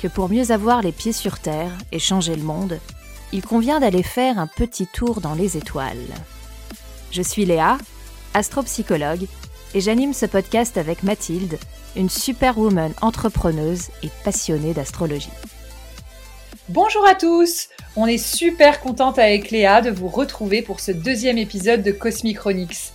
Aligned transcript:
que 0.00 0.08
pour 0.08 0.30
mieux 0.30 0.50
avoir 0.50 0.80
les 0.80 0.92
pieds 0.92 1.12
sur 1.12 1.38
Terre 1.38 1.72
et 1.92 1.98
changer 1.98 2.34
le 2.34 2.42
monde, 2.42 2.78
il 3.32 3.42
convient 3.42 3.80
d'aller 3.80 4.02
faire 4.02 4.38
un 4.38 4.46
petit 4.46 4.86
tour 4.86 5.20
dans 5.20 5.34
les 5.34 5.58
étoiles. 5.58 5.96
Je 7.10 7.20
suis 7.20 7.44
Léa, 7.44 7.76
astropsychologue, 8.32 9.26
et 9.74 9.80
j'anime 9.80 10.14
ce 10.14 10.26
podcast 10.26 10.78
avec 10.78 11.02
Mathilde, 11.02 11.58
une 11.96 12.08
superwoman 12.08 12.92
entrepreneuse 13.02 13.88
et 14.02 14.08
passionnée 14.24 14.72
d'astrologie. 14.72 15.30
Bonjour 16.70 17.06
à 17.06 17.14
tous 17.14 17.68
On 17.94 18.06
est 18.06 18.18
super 18.18 18.80
contente 18.80 19.18
avec 19.18 19.50
Léa 19.50 19.82
de 19.82 19.90
vous 19.90 20.08
retrouver 20.08 20.62
pour 20.62 20.80
ce 20.80 20.92
deuxième 20.92 21.38
épisode 21.38 21.82
de 21.82 21.92
Cosmichronics. 21.92 22.92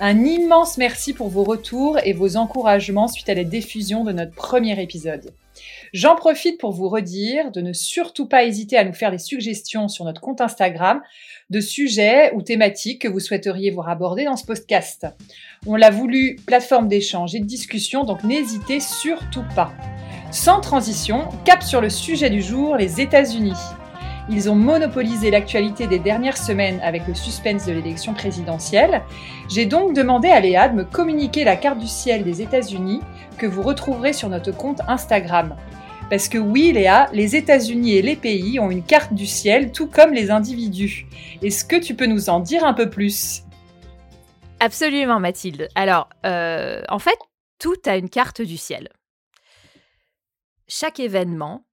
Un 0.00 0.24
immense 0.24 0.76
merci 0.76 1.12
pour 1.12 1.28
vos 1.28 1.44
retours 1.44 1.98
et 2.04 2.12
vos 2.12 2.36
encouragements 2.36 3.08
suite 3.08 3.28
à 3.28 3.34
la 3.34 3.44
diffusion 3.44 4.04
de 4.04 4.12
notre 4.12 4.34
premier 4.34 4.80
épisode. 4.82 5.32
J'en 5.92 6.16
profite 6.16 6.58
pour 6.58 6.72
vous 6.72 6.88
redire 6.88 7.50
de 7.50 7.60
ne 7.60 7.72
surtout 7.72 8.26
pas 8.26 8.44
hésiter 8.44 8.76
à 8.76 8.84
nous 8.84 8.92
faire 8.92 9.10
des 9.10 9.18
suggestions 9.18 9.88
sur 9.88 10.04
notre 10.04 10.20
compte 10.20 10.40
Instagram 10.40 11.00
de 11.50 11.60
sujets 11.60 12.32
ou 12.34 12.42
thématiques 12.42 13.02
que 13.02 13.08
vous 13.08 13.20
souhaiteriez 13.20 13.70
voir 13.70 13.88
aborder 13.88 14.24
dans 14.24 14.36
ce 14.36 14.44
podcast. 14.44 15.06
On 15.66 15.76
l'a 15.76 15.90
voulu 15.90 16.36
plateforme 16.46 16.88
d'échange 16.88 17.34
et 17.34 17.40
de 17.40 17.46
discussion, 17.46 18.04
donc 18.04 18.22
n'hésitez 18.24 18.80
surtout 18.80 19.44
pas. 19.54 19.72
Sans 20.30 20.60
transition, 20.60 21.28
cap 21.44 21.62
sur 21.62 21.80
le 21.80 21.88
sujet 21.88 22.28
du 22.28 22.42
jour, 22.42 22.76
les 22.76 23.00
États-Unis. 23.00 23.56
Ils 24.30 24.50
ont 24.50 24.54
monopolisé 24.54 25.30
l'actualité 25.30 25.86
des 25.86 25.98
dernières 25.98 26.36
semaines 26.36 26.80
avec 26.82 27.06
le 27.06 27.14
suspense 27.14 27.64
de 27.64 27.72
l'élection 27.72 28.12
présidentielle. 28.12 29.02
J'ai 29.48 29.64
donc 29.64 29.96
demandé 29.96 30.28
à 30.28 30.38
Léa 30.38 30.68
de 30.68 30.74
me 30.74 30.84
communiquer 30.84 31.44
la 31.44 31.56
carte 31.56 31.78
du 31.78 31.86
ciel 31.86 32.24
des 32.24 32.42
États-Unis 32.42 33.00
que 33.38 33.46
vous 33.46 33.62
retrouverez 33.62 34.12
sur 34.12 34.28
notre 34.28 34.52
compte 34.52 34.82
Instagram. 34.86 35.56
Parce 36.10 36.30
que 36.30 36.38
oui, 36.38 36.72
Léa, 36.72 37.10
les 37.12 37.36
États-Unis 37.36 37.92
et 37.92 38.02
les 38.02 38.16
pays 38.16 38.58
ont 38.58 38.70
une 38.70 38.84
carte 38.84 39.12
du 39.12 39.26
ciel, 39.26 39.72
tout 39.72 39.86
comme 39.86 40.14
les 40.14 40.30
individus. 40.30 41.06
Est-ce 41.42 41.66
que 41.66 41.76
tu 41.76 41.94
peux 41.94 42.06
nous 42.06 42.30
en 42.30 42.40
dire 42.40 42.64
un 42.64 42.72
peu 42.72 42.88
plus? 42.88 43.42
Absolument, 44.58 45.20
Mathilde. 45.20 45.68
Alors, 45.74 46.08
euh, 46.24 46.82
en 46.88 46.98
fait, 46.98 47.18
tout 47.58 47.76
a 47.84 47.98
une 47.98 48.08
carte 48.08 48.40
du 48.40 48.56
ciel. 48.56 48.88
Chaque 50.66 50.98
événement, 50.98 51.66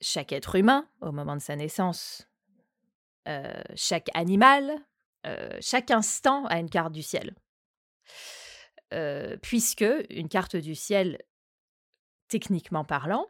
chaque 0.00 0.32
être 0.32 0.56
humain 0.56 0.88
au 1.00 1.12
moment 1.12 1.36
de 1.36 1.40
sa 1.40 1.54
naissance, 1.54 2.26
euh, 3.28 3.62
chaque 3.76 4.08
animal, 4.14 4.74
euh, 5.26 5.56
chaque 5.60 5.92
instant 5.92 6.44
a 6.46 6.58
une 6.58 6.70
carte 6.70 6.92
du 6.92 7.02
ciel. 7.02 7.36
Puisque 9.42 9.84
une 10.10 10.28
carte 10.28 10.56
du 10.56 10.74
ciel, 10.74 11.18
techniquement 12.28 12.84
parlant, 12.84 13.26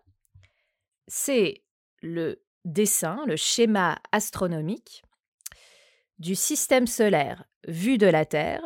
c'est 1.09 1.65
le 2.03 2.45
dessin, 2.65 3.25
le 3.27 3.37
schéma 3.37 3.99
astronomique 4.13 5.03
du 6.19 6.35
système 6.35 6.87
solaire 6.87 7.45
vu 7.69 7.99
de 7.99 8.07
la 8.07 8.25
Terre, 8.25 8.63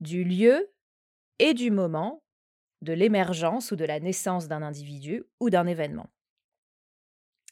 du 0.00 0.24
lieu 0.24 0.72
et 1.38 1.54
du 1.54 1.70
moment 1.70 2.22
de 2.82 2.92
l'émergence 2.92 3.70
ou 3.70 3.76
de 3.76 3.84
la 3.84 4.00
naissance 4.00 4.48
d'un 4.48 4.62
individu 4.62 5.24
ou 5.40 5.50
d'un 5.50 5.66
événement. 5.66 6.10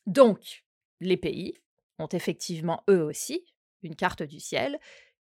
Donc, 0.06 0.64
les 1.00 1.16
pays 1.16 1.54
ont 1.98 2.08
effectivement 2.08 2.82
eux 2.91 3.02
aussi 3.02 3.44
une 3.82 3.94
carte 3.94 4.22
du 4.22 4.41
ciel 4.41 4.78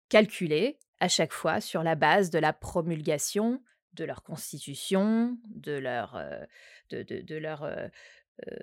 calculée 0.10 0.80
à 1.00 1.08
chaque 1.08 1.34
fois 1.34 1.62
sur 1.62 1.82
la 1.82 1.96
base 1.96 2.30
de 2.30 2.40
la 2.40 2.54
promulgation 2.54 3.64
de 3.96 4.04
leur 4.04 4.24
constitution, 4.24 5.38
de 5.48 5.72
leur, 5.72 6.16
euh, 6.16 6.46
de, 6.92 7.36
leur 7.36 7.64
euh, 7.64 7.88
euh, 8.48 8.56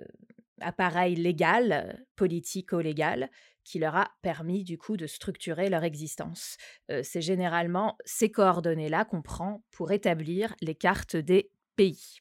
appareil 0.61 1.15
légal, 1.15 2.05
politico-légal, 2.15 3.29
qui 3.63 3.79
leur 3.79 3.95
a 3.95 4.11
permis 4.21 4.63
du 4.63 4.77
coup 4.77 4.97
de 4.97 5.07
structurer 5.07 5.69
leur 5.69 5.83
existence. 5.85 6.57
C'est 7.01 7.21
généralement 7.21 7.97
ces 8.03 8.29
coordonnées-là 8.29 9.05
qu'on 9.05 9.21
prend 9.21 9.63
pour 9.71 9.93
établir 9.93 10.53
les 10.61 10.75
cartes 10.75 11.15
des 11.15 11.49
pays. 11.77 12.19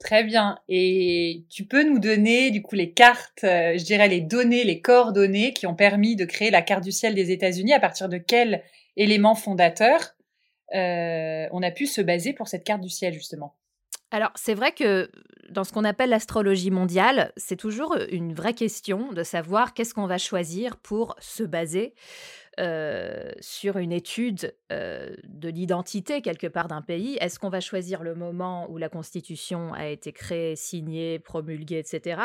Très 0.00 0.24
bien. 0.24 0.58
Et 0.66 1.44
tu 1.50 1.66
peux 1.66 1.84
nous 1.84 1.98
donner 1.98 2.50
du 2.50 2.62
coup 2.62 2.74
les 2.74 2.92
cartes, 2.92 3.40
je 3.42 3.84
dirais 3.84 4.08
les 4.08 4.22
données, 4.22 4.64
les 4.64 4.80
coordonnées 4.80 5.52
qui 5.52 5.66
ont 5.66 5.74
permis 5.74 6.16
de 6.16 6.24
créer 6.24 6.50
la 6.50 6.62
carte 6.62 6.84
du 6.84 6.92
ciel 6.92 7.14
des 7.14 7.30
États-Unis. 7.30 7.74
À 7.74 7.80
partir 7.80 8.08
de 8.08 8.16
quels 8.16 8.62
éléments 8.96 9.34
fondateurs? 9.34 10.13
On 10.74 11.62
a 11.62 11.70
pu 11.70 11.86
se 11.86 12.00
baser 12.00 12.32
pour 12.32 12.48
cette 12.48 12.64
carte 12.64 12.80
du 12.80 12.90
ciel 12.90 13.14
justement 13.14 13.56
alors, 14.14 14.30
c'est 14.36 14.54
vrai 14.54 14.70
que 14.70 15.10
dans 15.50 15.64
ce 15.64 15.72
qu'on 15.72 15.82
appelle 15.82 16.10
l'astrologie 16.10 16.70
mondiale, 16.70 17.32
c'est 17.36 17.56
toujours 17.56 17.96
une 18.12 18.32
vraie 18.32 18.54
question 18.54 19.12
de 19.12 19.24
savoir 19.24 19.74
qu'est-ce 19.74 19.92
qu'on 19.92 20.06
va 20.06 20.18
choisir 20.18 20.76
pour 20.76 21.16
se 21.18 21.42
baser 21.42 21.94
sur 23.40 23.78
une 23.78 23.90
étude 23.90 24.54
de 24.70 25.48
l'identité 25.48 26.22
quelque 26.22 26.46
part 26.46 26.68
d'un 26.68 26.80
pays. 26.80 27.18
Est-ce 27.20 27.40
qu'on 27.40 27.48
va 27.48 27.58
choisir 27.58 28.04
le 28.04 28.14
moment 28.14 28.70
où 28.70 28.78
la 28.78 28.88
Constitution 28.88 29.72
a 29.72 29.88
été 29.88 30.12
créée, 30.12 30.54
signée, 30.54 31.18
promulguée, 31.18 31.80
etc. 31.80 32.22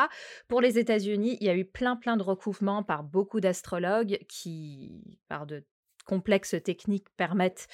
Pour 0.47 0.61
les 0.61 0.77
États-Unis, 0.77 1.37
il 1.41 1.47
y 1.47 1.49
a 1.49 1.55
eu 1.55 1.65
plein 1.65 1.95
plein 1.95 2.17
de 2.17 2.23
recoupements 2.23 2.83
par 2.83 3.03
beaucoup 3.03 3.39
d'astrologues 3.39 4.19
qui, 4.27 5.17
par 5.27 5.47
de 5.47 5.63
complexes 6.09 6.55
techniques 6.63 7.07
permettent 7.17 7.67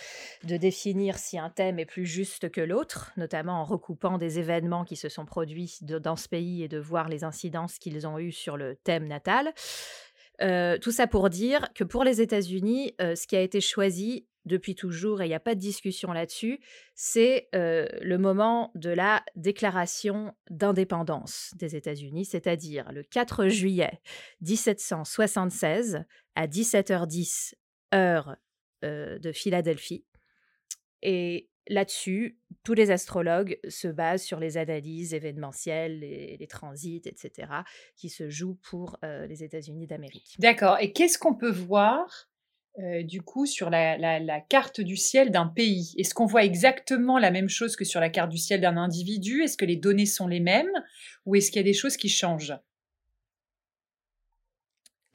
de 0.44 0.58
définir 0.58 1.18
si 1.18 1.40
un 1.40 1.50
thème 1.50 1.80
est 1.80 1.86
plus 1.86 2.06
juste 2.06 2.52
que 2.52 2.60
l'autre, 2.60 3.14
notamment 3.16 3.62
en 3.62 3.64
recoupant 3.64 4.18
des 4.18 4.40
événements 4.40 4.84
qui 4.84 4.98
se 4.98 5.08
sont 5.08 5.26
produits 5.26 5.80
dans 5.82 6.18
ce 6.18 6.28
pays 6.28 6.62
et 6.62 6.68
de 6.68 6.78
voir 6.78 7.08
les 7.08 7.24
incidences 7.24 7.80
qu'ils 7.80 8.06
ont 8.06 8.20
eues 8.20 8.34
sur 8.34 8.58
le 8.58 8.76
thème 8.76 9.08
natal. 9.08 9.54
Euh, 10.42 10.78
tout 10.78 10.92
ça 10.92 11.08
pour 11.08 11.30
dire 11.30 11.70
que 11.74 11.86
pour 11.86 12.04
les 12.04 12.20
États-Unis, 12.20 12.94
euh, 13.00 13.16
ce 13.16 13.26
qui 13.26 13.38
a 13.38 13.42
été 13.42 13.62
choisi 13.62 14.28
depuis 14.44 14.76
toujours, 14.76 15.22
et 15.22 15.26
il 15.26 15.30
n'y 15.30 15.34
a 15.34 15.40
pas 15.40 15.56
de 15.56 15.62
discussion 15.62 16.12
là-dessus, 16.12 16.60
c'est 16.94 17.48
euh, 17.56 17.88
le 18.02 18.18
moment 18.18 18.72
de 18.76 18.90
la 18.90 19.24
déclaration 19.38 20.34
d'indépendance 20.50 21.54
des 21.56 21.78
États-Unis, 21.78 22.26
c'est-à-dire 22.26 22.92
le 22.92 23.04
4 23.04 23.48
juillet 23.48 24.02
1776 24.42 26.04
à 26.36 26.48
17h10 26.48 27.56
heure 27.94 28.36
de 28.84 29.32
Philadelphie. 29.34 30.06
Et 31.02 31.50
là-dessus, 31.68 32.38
tous 32.64 32.74
les 32.74 32.92
astrologues 32.92 33.60
se 33.68 33.88
basent 33.88 34.24
sur 34.24 34.40
les 34.40 34.58
analyses 34.58 35.14
événementielles, 35.14 36.00
les, 36.00 36.38
les 36.38 36.48
transits, 36.48 37.02
etc., 37.06 37.48
qui 37.96 38.10
se 38.10 38.30
jouent 38.30 38.60
pour 38.70 38.98
les 39.02 39.44
États-Unis 39.44 39.88
d'Amérique. 39.88 40.36
D'accord. 40.40 40.78
Et 40.80 40.94
qu'est-ce 40.94 41.18
qu'on 41.18 41.36
peut 41.36 41.52
voir 41.52 42.30
du 43.04 43.22
coup 43.22 43.46
sur 43.46 43.70
la, 43.70 43.98
la 44.20 44.42
carte 44.42 44.82
du 44.82 44.98
ciel 44.98 45.32
d'un 45.32 45.48
pays? 45.48 45.94
Est-ce 45.98 46.14
qu'on 46.14 46.26
voit 46.26 46.44
exactement 46.44 47.18
la 47.18 47.32
même 47.32 47.50
chose 47.50 47.76
que 47.76 47.86
sur 47.86 48.00
la 48.00 48.10
carte 48.10 48.30
du 48.30 48.38
ciel 48.38 48.62
d'un 48.62 48.78
individu? 48.78 49.44
Est-ce 49.44 49.58
que 49.58 49.66
les 49.66 49.78
données 49.78 50.06
sont 50.06 50.28
les 50.28 50.42
mêmes 50.42 50.72
Ou 51.26 51.36
est-ce 51.36 51.52
qu'il 51.52 51.62
y 51.62 51.66
a 51.66 51.72
des 51.72 51.74
choses 51.74 51.98
qui 51.98 52.10
changent? 52.10 52.54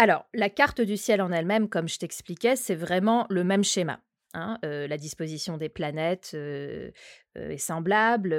Alors, 0.00 0.24
la 0.32 0.48
carte 0.48 0.80
du 0.80 0.96
ciel 0.96 1.20
en 1.20 1.30
elle-même, 1.30 1.68
comme 1.68 1.86
je 1.86 1.98
t'expliquais, 1.98 2.56
c'est 2.56 2.74
vraiment 2.74 3.26
le 3.28 3.44
même 3.44 3.62
schéma. 3.62 4.00
Hein, 4.32 4.56
euh, 4.64 4.86
la 4.86 4.96
disposition 4.96 5.58
des 5.58 5.68
planètes 5.68 6.30
euh, 6.32 6.90
euh, 7.36 7.50
est 7.50 7.58
semblable, 7.58 8.34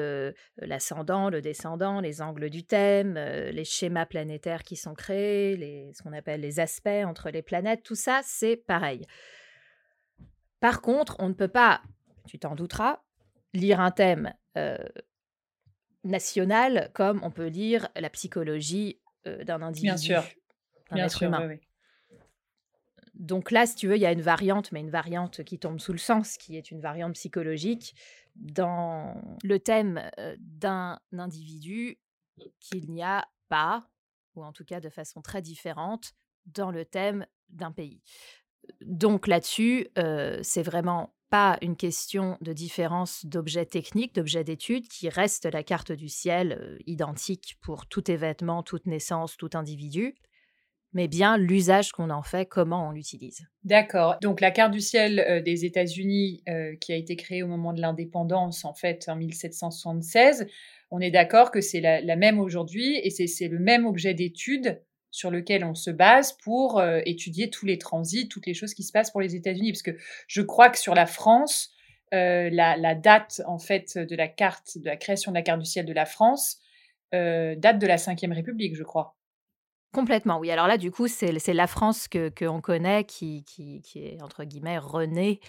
l'ascendant, 0.58 1.30
le 1.30 1.40
descendant, 1.40 2.02
les 2.02 2.20
angles 2.24 2.50
du 2.50 2.64
thème, 2.64 3.14
les 3.14 3.64
schémas 3.64 4.08
planétaires 4.08 4.64
qui 4.64 4.76
sont 4.76 4.96
créés, 4.96 5.92
ce 5.94 6.02
qu'on 6.02 6.14
appelle 6.14 6.42
les 6.42 6.60
aspects 6.60 6.88
entre 6.88 7.30
les 7.30 7.44
planètes, 7.44 7.84
tout 7.84 7.94
ça, 7.94 8.22
c'est 8.24 8.56
pareil. 8.56 9.06
Par 10.62 10.82
contre, 10.82 11.16
on 11.20 11.30
ne 11.30 11.36
peut 11.36 11.48
pas, 11.48 11.84
tu 12.28 12.40
t'en 12.40 12.56
douteras, 12.56 13.04
lire 13.54 13.80
un 13.82 13.92
thème 13.92 14.34
national 16.04 16.90
comme 16.96 17.20
on 17.22 17.30
peut 17.30 17.50
lire 17.50 17.88
la 17.96 18.10
psychologie 18.10 19.00
d'un 19.26 19.62
individu. 19.62 19.92
Bien 19.92 19.98
sûr. 19.98 20.24
Bien 20.92 21.10
sûr, 21.10 21.32
Donc 23.14 23.52
là, 23.52 23.66
si 23.66 23.76
tu 23.76 23.88
veux, 23.88 23.96
il 23.96 24.02
y 24.02 24.06
a 24.06 24.12
une 24.12 24.22
variante, 24.22 24.72
mais 24.72 24.80
une 24.80 24.90
variante 24.90 25.44
qui 25.44 25.60
tombe 25.60 25.80
sous 25.80 25.92
le 25.92 25.98
sens, 25.98 26.38
qui 26.38 26.58
est 26.58 26.72
une 26.72 26.82
variante 26.82 27.14
psychologique. 27.14 27.96
Dans 28.36 29.22
le 29.44 29.60
thème 29.60 30.10
d'un 30.40 31.00
individu, 31.18 32.00
qu'il 32.60 32.90
n'y 32.92 33.04
a 33.04 33.28
pas, 33.50 33.88
ou 34.36 34.44
en 34.44 34.52
tout 34.52 34.66
cas 34.66 34.80
de 34.80 34.90
façon 34.90 35.22
très 35.22 35.42
différente, 35.42 36.14
dans 36.46 36.72
le 36.72 36.86
thème 36.86 37.26
d'un 37.50 37.72
pays. 37.72 38.02
Donc 38.82 39.28
là-dessus, 39.28 39.88
euh, 39.98 40.40
c'est 40.44 40.64
vraiment 40.64 41.14
pas 41.30 41.58
une 41.62 41.78
question 41.78 42.38
de 42.42 42.52
différence 42.54 43.26
d'objets 43.26 43.66
techniques, 43.66 44.16
d'objets 44.16 44.44
d'étude, 44.44 44.88
qui 44.88 45.10
reste 45.10 45.46
la 45.46 45.64
carte 45.64 45.92
du 45.92 46.10
ciel 46.10 46.58
euh, 46.60 46.78
identique 46.86 47.58
pour 47.62 47.88
tout 47.88 48.10
événement, 48.12 48.64
toute 48.64 48.86
naissance, 48.86 49.38
tout 49.38 49.50
individu, 49.54 50.16
mais 50.94 51.08
bien 51.08 51.38
l'usage 51.38 51.92
qu'on 51.92 52.10
en 52.10 52.24
fait, 52.24 52.46
comment 52.46 52.90
on 52.90 52.92
l'utilise. 52.92 53.48
D'accord. 53.64 54.18
Donc 54.22 54.42
la 54.42 54.52
carte 54.52 54.72
du 54.72 54.82
ciel 54.82 55.20
euh, 55.20 55.42
des 55.42 55.66
États-Unis, 55.66 56.44
euh, 56.50 56.76
qui 56.76 56.92
a 56.92 56.96
été 56.96 57.16
créée 57.16 57.44
au 57.44 57.48
moment 57.48 57.74
de 57.74 57.82
l'indépendance, 57.82 58.66
en 58.66 58.74
fait, 58.74 59.08
en 59.08 59.16
1776, 59.16 60.48
on 60.90 61.00
est 61.00 61.12
d'accord 61.12 61.52
que 61.52 61.62
c'est 61.62 61.80
la, 61.80 62.16
même 62.16 62.40
aujourd'hui 62.40 62.98
et 62.98 63.10
c'est 63.10 63.48
le 63.48 63.60
même 63.60 63.86
objet 63.86 64.14
d'étude 64.14 64.82
sur 65.10 65.32
lequel 65.32 65.64
on 65.64 65.74
se 65.74 65.92
base 65.92 66.34
pour 66.44 66.80
euh, 66.80 67.00
étudier 67.06 67.50
tous 67.50 67.66
les 67.66 67.78
transits, 67.78 68.28
toutes 68.28 68.46
les 68.46 68.54
choses 68.54 68.74
qui 68.74 68.84
se 68.84 68.92
passent 68.92 69.12
pour 69.12 69.22
les 69.22 69.36
États-Unis. 69.36 69.72
Parce 69.72 69.84
que 69.84 69.98
je 70.28 70.42
crois 70.42 70.70
que 70.70 70.78
sur 70.78 70.94
la 70.94 71.06
France, 71.06 71.72
la, 72.12 72.76
la, 72.76 72.96
date 72.96 73.42
en 73.46 73.58
fait 73.58 73.98
de 73.98 74.16
la 74.18 74.28
carte, 74.28 74.78
de 74.78 74.86
la 74.86 74.98
création 74.98 75.32
de 75.32 75.38
la 75.38 75.44
carte 75.44 75.60
du 75.60 75.66
ciel 75.66 75.86
de 75.86 75.94
la 75.94 76.06
France, 76.06 76.60
date 77.14 77.80
de 77.80 77.88
la 77.88 77.96
Ve 77.96 78.34
République, 78.34 78.76
je 78.76 78.84
crois. 78.84 79.16
Complètement, 79.94 80.40
oui. 80.40 80.50
Alors 80.52 80.68
là, 80.68 80.78
du 80.78 80.90
coup, 80.90 81.08
c'est 81.08 81.54
la 81.54 81.68
France 81.68 82.08
que 82.08 82.30
qu'on 82.30 82.62
connaît 82.62 83.04
qui, 83.04 83.44
qui, 83.44 83.82
qui, 83.82 84.06
est, 84.06 84.22
entre 84.22 84.46
guillemets, 84.46 84.78
renée 84.78 85.42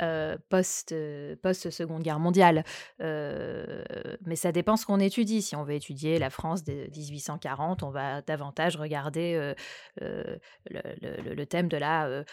euh, 0.00 0.36
post, 0.50 0.92
euh, 0.92 1.34
post 1.42 1.70
Seconde 1.70 2.02
Guerre 2.02 2.18
mondiale. 2.18 2.64
Euh, 3.00 3.82
mais 4.26 4.36
ça 4.36 4.52
dépend 4.52 4.76
ce 4.76 4.84
qu'on 4.84 5.00
étudie. 5.00 5.40
Si 5.40 5.56
on 5.56 5.64
veut 5.64 5.74
étudier 5.74 6.18
la 6.18 6.28
France 6.30 6.64
de 6.64 6.88
1840, 6.94 7.82
on 7.82 7.90
va 7.90 8.20
davantage 8.22 8.76
regarder 8.76 9.54
le, 10.00 10.38
le, 10.70 11.46
thème 11.46 11.68
de 11.68 11.76
la 11.76 12.24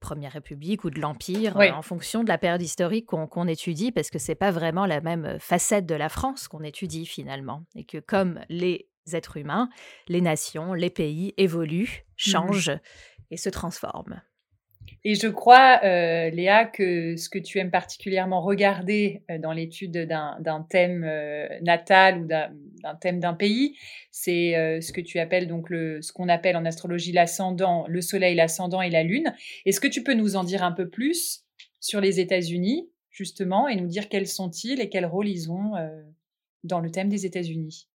Première 0.00 0.32
République 0.32 0.84
ou 0.84 0.90
de 0.90 1.00
l'Empire 1.00 1.56
en 1.56 1.82
fonction 1.82 2.24
de 2.24 2.28
la 2.28 2.38
période 2.38 2.62
historique 2.62 3.06
qu'on 3.06 3.46
étudie, 3.48 3.92
parce 3.92 4.10
que 4.10 4.18
c'est 4.18 4.34
pas 4.34 4.50
vraiment 4.50 4.86
la 4.86 5.00
même 5.00 5.38
facette 5.38 5.86
de 5.86 5.94
la 5.94 6.08
France 6.08 6.48
qu'on 6.48 6.62
étudie 6.62 7.06
finalement, 7.06 7.64
et 7.74 7.84
que 7.84 7.98
comme 7.98 8.40
les 8.48 8.88
êtres 9.12 9.36
humains, 9.36 9.68
les 10.08 10.20
nations, 10.20 10.72
les 10.74 10.90
pays 10.90 11.34
évoluent, 11.36 12.04
mmh 12.04 12.14
changent 12.16 12.78
et 13.30 13.36
se 13.36 13.48
transforment. 13.48 14.22
Et 15.06 15.14
je 15.14 15.28
crois, 15.28 15.80
euh, 15.84 16.30
Léa, 16.30 16.64
que 16.64 17.16
ce 17.16 17.28
que 17.28 17.38
tu 17.38 17.58
aimes 17.58 17.70
particulièrement 17.70 18.40
regarder 18.40 19.22
euh, 19.30 19.38
dans 19.38 19.52
l'étude 19.52 19.92
d'un 19.92 20.66
thème 20.70 21.04
euh, 21.04 21.46
natal 21.60 22.22
ou 22.22 22.26
d'un 22.26 22.94
thème 23.00 23.20
d'un 23.20 23.34
pays, 23.34 23.76
c'est 24.10 24.80
ce 24.80 24.92
que 24.92 25.00
tu 25.00 25.18
appelles 25.18 25.46
donc 25.46 25.68
le, 25.70 26.00
ce 26.00 26.12
qu'on 26.12 26.28
appelle 26.28 26.56
en 26.56 26.64
astrologie 26.64 27.12
l'ascendant, 27.12 27.84
le 27.88 28.00
Soleil, 28.00 28.34
l'ascendant 28.34 28.80
et 28.80 28.90
la 28.90 29.02
Lune. 29.02 29.34
Est-ce 29.66 29.80
que 29.80 29.88
tu 29.88 30.02
peux 30.02 30.14
nous 30.14 30.36
en 30.36 30.44
dire 30.44 30.62
un 30.62 30.72
peu 30.72 30.88
plus 30.88 31.44
sur 31.80 32.00
les 32.00 32.20
États-Unis, 32.20 32.88
justement, 33.10 33.68
et 33.68 33.76
nous 33.76 33.88
dire 33.88 34.08
quels 34.08 34.26
sont-ils 34.26 34.80
et 34.80 34.88
quel 34.88 35.06
rôle 35.06 35.28
ils 35.28 35.50
ont 35.50 35.72
dans 36.62 36.80
le 36.80 36.90
thème 36.90 37.08
des 37.08 37.26
États-Unis? 37.26 37.88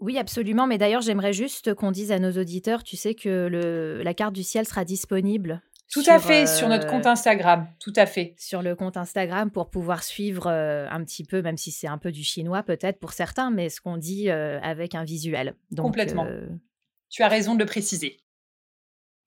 Oui, 0.00 0.18
absolument. 0.18 0.66
Mais 0.66 0.78
d'ailleurs, 0.78 1.02
j'aimerais 1.02 1.32
juste 1.32 1.74
qu'on 1.74 1.90
dise 1.90 2.10
à 2.12 2.18
nos 2.18 2.32
auditeurs, 2.32 2.82
tu 2.82 2.96
sais 2.96 3.14
que 3.14 3.46
le, 3.46 4.02
la 4.02 4.14
carte 4.14 4.34
du 4.34 4.42
ciel 4.42 4.66
sera 4.66 4.84
disponible 4.84 5.62
tout 5.90 6.04
à 6.06 6.20
fait, 6.20 6.46
sur 6.46 6.68
notre 6.68 6.86
compte 6.86 7.04
euh, 7.06 7.10
Instagram, 7.10 7.66
tout 7.80 7.92
à 7.96 8.06
fait. 8.06 8.34
Sur 8.38 8.62
le 8.62 8.76
compte 8.76 8.96
Instagram 8.96 9.50
pour 9.50 9.70
pouvoir 9.70 10.04
suivre 10.04 10.46
euh, 10.46 10.86
un 10.88 11.02
petit 11.02 11.24
peu, 11.24 11.42
même 11.42 11.56
si 11.56 11.72
c'est 11.72 11.88
un 11.88 11.98
peu 11.98 12.12
du 12.12 12.22
chinois 12.22 12.62
peut-être 12.62 13.00
pour 13.00 13.12
certains, 13.12 13.50
mais 13.50 13.68
ce 13.68 13.80
qu'on 13.80 13.96
dit 13.96 14.30
euh, 14.30 14.60
avec 14.60 14.94
un 14.94 15.02
visuel. 15.02 15.54
Complètement. 15.76 16.28
Tu 17.08 17.24
as 17.24 17.28
raison 17.28 17.54
de 17.54 17.60
le 17.60 17.66
préciser. 17.66 18.18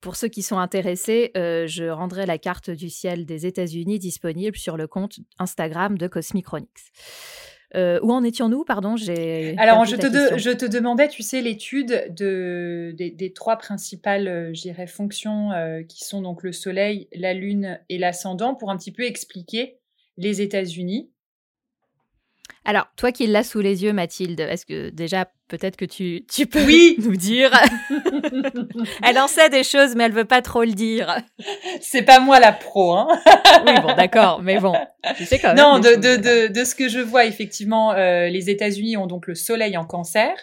Pour 0.00 0.16
ceux 0.16 0.28
qui 0.28 0.42
sont 0.42 0.58
intéressés, 0.58 1.32
je 1.34 1.88
rendrai 1.90 2.24
la 2.24 2.38
carte 2.38 2.70
du 2.70 2.88
ciel 2.88 3.26
des 3.26 3.44
États-Unis 3.46 3.98
disponible 3.98 4.56
sur 4.56 4.78
le 4.78 4.86
compte 4.86 5.18
Instagram 5.38 5.98
de 5.98 6.06
Cosmicronix. 6.06 6.68
Euh, 7.74 7.98
où 8.02 8.12
en 8.12 8.22
étions-nous 8.22 8.64
Pardon, 8.64 8.96
j'ai. 8.96 9.56
Alors, 9.58 9.84
je 9.84 9.96
te, 9.96 10.38
je 10.38 10.50
te 10.50 10.64
demandais, 10.64 11.08
tu 11.08 11.22
sais, 11.22 11.40
l'étude 11.40 12.14
de, 12.16 12.94
des, 12.96 13.32
trois 13.32 13.56
principales, 13.56 14.28
euh, 14.28 14.86
fonctions 14.86 15.52
euh, 15.52 15.82
qui 15.82 16.04
sont 16.04 16.22
donc 16.22 16.42
le 16.42 16.52
Soleil, 16.52 17.08
la 17.12 17.34
Lune 17.34 17.80
et 17.88 17.98
l'ascendant, 17.98 18.54
pour 18.54 18.70
un 18.70 18.76
petit 18.76 18.92
peu 18.92 19.02
expliquer 19.02 19.78
les 20.16 20.40
États-Unis. 20.40 21.10
Alors, 22.66 22.86
toi 22.96 23.12
qui 23.12 23.26
l'as 23.26 23.44
sous 23.44 23.60
les 23.60 23.84
yeux, 23.84 23.92
Mathilde, 23.92 24.40
est-ce 24.40 24.64
que 24.64 24.88
déjà, 24.88 25.28
peut-être 25.48 25.76
que 25.76 25.84
tu, 25.84 26.24
tu 26.32 26.46
peux 26.46 26.64
oui 26.64 26.96
nous 27.04 27.16
dire 27.16 27.50
Elle 29.02 29.18
en 29.18 29.28
sait 29.28 29.50
des 29.50 29.64
choses, 29.64 29.94
mais 29.94 30.04
elle 30.04 30.12
veut 30.12 30.24
pas 30.24 30.40
trop 30.40 30.64
le 30.64 30.72
dire. 30.72 31.14
C'est 31.80 32.02
pas 32.02 32.20
moi 32.20 32.40
la 32.40 32.52
pro, 32.52 32.94
hein 32.94 33.08
Oui, 33.66 33.74
bon, 33.82 33.94
d'accord, 33.94 34.40
mais 34.40 34.58
bon, 34.60 34.72
tu 35.16 35.26
sais 35.26 35.38
quand 35.38 35.48
même. 35.48 35.58
Non, 35.58 35.78
de, 35.78 35.94
de, 35.96 36.16
de, 36.16 36.52
de, 36.52 36.64
ce 36.64 36.74
que 36.74 36.88
je 36.88 37.00
vois, 37.00 37.26
effectivement, 37.26 37.92
euh, 37.92 38.28
les 38.28 38.48
États-Unis 38.48 38.96
ont 38.96 39.06
donc 39.06 39.26
le 39.26 39.34
Soleil 39.34 39.76
en 39.76 39.84
Cancer, 39.84 40.34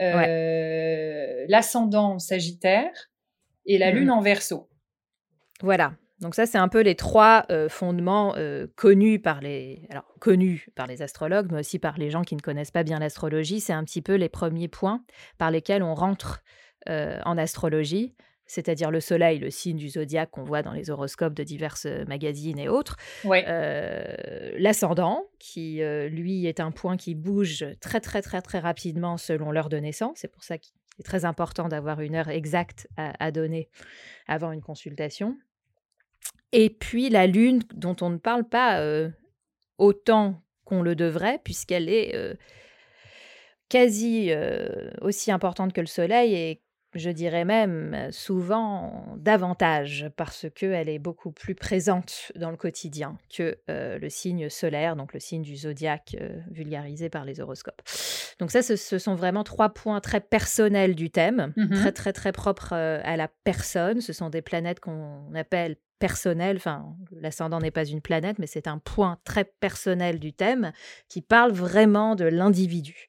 euh, 0.00 1.44
l'ascendant 1.48 2.20
Sagittaire 2.20 3.10
et 3.66 3.78
la 3.78 3.92
mmh 3.92 3.96
Lune 3.96 4.10
en 4.10 4.20
Verseau. 4.20 4.68
Voilà. 5.60 5.94
Donc 6.22 6.36
ça, 6.36 6.46
c'est 6.46 6.58
un 6.58 6.68
peu 6.68 6.80
les 6.80 6.94
trois 6.94 7.44
euh, 7.50 7.68
fondements 7.68 8.34
euh, 8.36 8.68
connus 8.76 9.18
par 9.18 9.40
les, 9.40 9.86
alors 9.90 10.04
connus 10.20 10.68
par 10.76 10.86
les 10.86 11.02
astrologues, 11.02 11.50
mais 11.50 11.58
aussi 11.58 11.80
par 11.80 11.98
les 11.98 12.10
gens 12.10 12.22
qui 12.22 12.36
ne 12.36 12.40
connaissent 12.40 12.70
pas 12.70 12.84
bien 12.84 13.00
l'astrologie. 13.00 13.60
C'est 13.60 13.72
un 13.72 13.82
petit 13.82 14.02
peu 14.02 14.14
les 14.14 14.28
premiers 14.28 14.68
points 14.68 15.04
par 15.36 15.50
lesquels 15.50 15.82
on 15.82 15.94
rentre 15.94 16.44
euh, 16.88 17.18
en 17.24 17.36
astrologie, 17.36 18.14
c'est-à-dire 18.46 18.92
le 18.92 19.00
Soleil, 19.00 19.40
le 19.40 19.50
signe 19.50 19.76
du 19.76 19.88
zodiaque 19.88 20.30
qu'on 20.30 20.44
voit 20.44 20.62
dans 20.62 20.72
les 20.72 20.90
horoscopes 20.90 21.34
de 21.34 21.42
diverses 21.42 21.86
magazines 22.06 22.60
et 22.60 22.68
autres. 22.68 22.96
L'ascendant, 23.24 25.24
qui 25.40 25.80
lui 26.08 26.46
est 26.46 26.60
un 26.60 26.70
point 26.70 26.96
qui 26.96 27.16
bouge 27.16 27.64
très 27.80 28.00
très 28.00 28.22
très 28.22 28.42
très 28.42 28.60
rapidement 28.60 29.16
selon 29.16 29.50
l'heure 29.50 29.68
de 29.68 29.78
naissance. 29.78 30.18
C'est 30.18 30.30
pour 30.30 30.44
ça 30.44 30.58
qu'il 30.58 30.74
est 31.00 31.04
très 31.04 31.24
important 31.24 31.68
d'avoir 31.68 32.00
une 32.00 32.14
heure 32.14 32.28
exacte 32.28 32.88
à 32.96 33.30
donner 33.30 33.68
avant 34.26 34.52
une 34.52 34.62
consultation. 34.62 35.36
Et 36.52 36.70
puis 36.70 37.08
la 37.08 37.26
Lune, 37.26 37.62
dont 37.74 37.96
on 38.00 38.10
ne 38.10 38.18
parle 38.18 38.44
pas 38.44 38.80
euh, 38.80 39.10
autant 39.78 40.42
qu'on 40.64 40.82
le 40.82 40.94
devrait, 40.94 41.40
puisqu'elle 41.42 41.88
est 41.88 42.14
euh, 42.14 42.34
quasi 43.68 44.30
euh, 44.30 44.90
aussi 45.00 45.32
importante 45.32 45.72
que 45.72 45.80
le 45.80 45.86
Soleil 45.86 46.34
et 46.34 46.62
je 46.94 47.10
dirais 47.10 47.44
même 47.44 48.08
souvent 48.10 49.14
davantage 49.16 50.10
parce 50.16 50.46
qu'elle 50.54 50.88
est 50.88 50.98
beaucoup 50.98 51.32
plus 51.32 51.54
présente 51.54 52.32
dans 52.36 52.50
le 52.50 52.56
quotidien 52.56 53.18
que 53.34 53.58
le 53.68 54.08
signe 54.08 54.48
solaire, 54.48 54.96
donc 54.96 55.12
le 55.14 55.20
signe 55.20 55.42
du 55.42 55.56
zodiaque 55.56 56.16
vulgarisé 56.50 57.08
par 57.08 57.24
les 57.24 57.40
horoscopes. 57.40 57.82
Donc 58.38 58.50
ça, 58.50 58.62
ce, 58.62 58.98
sont 58.98 59.14
vraiment 59.14 59.44
trois 59.44 59.70
points 59.70 60.00
très 60.00 60.20
personnels 60.20 60.94
du 60.94 61.10
thème, 61.10 61.52
mmh 61.56 61.72
très 61.72 61.92
très 61.92 62.12
très 62.12 62.32
propres 62.32 62.74
à 62.74 63.16
la 63.16 63.28
personne. 63.44 64.00
Ce 64.00 64.12
sont 64.12 64.30
des 64.30 64.42
planètes 64.42 64.80
qu'on 64.80 65.34
appelle 65.34 65.76
personnel, 66.02 66.56
enfin 66.56 66.96
l'ascendant 67.12 67.60
n'est 67.60 67.70
pas 67.70 67.84
une 67.84 68.00
planète, 68.00 68.40
mais 68.40 68.48
c'est 68.48 68.66
un 68.66 68.78
point 68.78 69.18
très 69.24 69.44
personnel 69.44 70.18
du 70.18 70.32
thème 70.32 70.72
qui 71.08 71.22
parle 71.22 71.52
vraiment 71.52 72.16
de 72.16 72.24
l'individu 72.24 73.06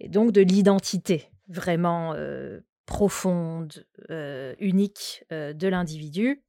et 0.00 0.08
donc 0.08 0.32
de 0.32 0.40
l'identité 0.40 1.30
vraiment 1.48 2.14
euh, 2.14 2.60
profonde, 2.88 3.84
euh, 4.10 4.54
unique 4.58 5.22
euh, 5.30 5.52
de 5.52 5.68
l'individu. 5.68 6.42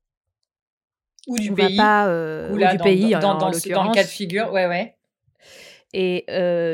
Ou 1.28 1.38
du 1.38 1.54
pays. 1.54 1.76
Pas, 1.76 2.08
ou, 2.50 2.58
du 2.58 2.78
pays, 2.78 3.12
dans, 3.12 3.38
dans, 3.38 3.50
le 3.50 3.94
cas 3.94 4.04
de 4.04 4.08
figure, 4.08 4.52
ouais, 4.52 4.66
ouais. 4.66 4.96
Et 5.94 6.26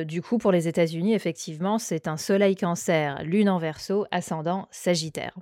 du 0.05 0.21
coup, 0.21 0.37
pour 0.37 0.51
les 0.51 0.67
États-Unis, 0.67 1.13
effectivement, 1.13 1.79
c'est 1.79 2.07
un 2.07 2.15
soleil 2.15 2.55
cancer, 2.55 3.23
lune 3.23 3.49
en 3.49 3.57
verso, 3.57 4.05
ascendant 4.11 4.67
sagittaire 4.71 5.35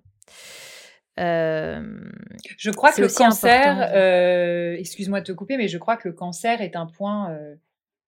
je 1.16 2.72
crois 2.72 2.92
que 2.92 3.02
le 3.02 3.08
cancer, 3.08 4.80
excuse-moi 4.80 5.20
de 5.20 5.26
te 5.26 5.32
couper, 5.32 5.58
mais 5.58 5.68
je 5.68 5.78
crois 5.78 5.96
que 5.96 6.08
le 6.08 6.14
cancer 6.16 6.62
est 6.62 6.76
un 6.76 6.88
point 6.88 7.38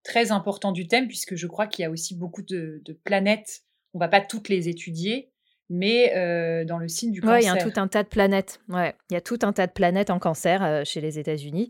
très 0.04 0.32
important 0.32 0.72
du 0.72 0.86
thème, 0.86 1.06
puisque 1.06 1.34
je 1.34 1.46
crois 1.46 1.66
qu'il 1.66 1.82
y 1.82 1.86
a 1.86 1.90
aussi 1.90 2.14
beaucoup 2.14 2.42
de, 2.42 2.82
planètes. 3.04 3.62
On 3.92 3.98
va 3.98 4.08
pas 4.08 4.20
toutes 4.20 4.48
les 4.48 4.70
étudier, 4.70 5.32
mais 5.70 6.12
euh, 6.16 6.64
dans 6.64 6.78
le 6.78 6.88
signe 6.88 7.10
du 7.10 7.20
cancer. 7.20 7.36
Oui, 7.36 7.42
il 7.44 7.46
y 7.46 7.48
a 7.48 7.70
tout 7.70 7.80
un 7.80 7.88
tas 7.88 8.02
de 8.02 8.08
planètes. 8.08 8.60
Ouais, 8.68 8.94
il 9.10 9.14
y 9.14 9.16
a 9.16 9.20
tout 9.20 9.38
un 9.42 9.52
tas 9.52 9.66
de 9.66 9.72
planètes 9.72 10.10
en 10.10 10.18
cancer 10.18 10.84
chez 10.84 11.00
les 11.00 11.18
États-Unis. 11.18 11.68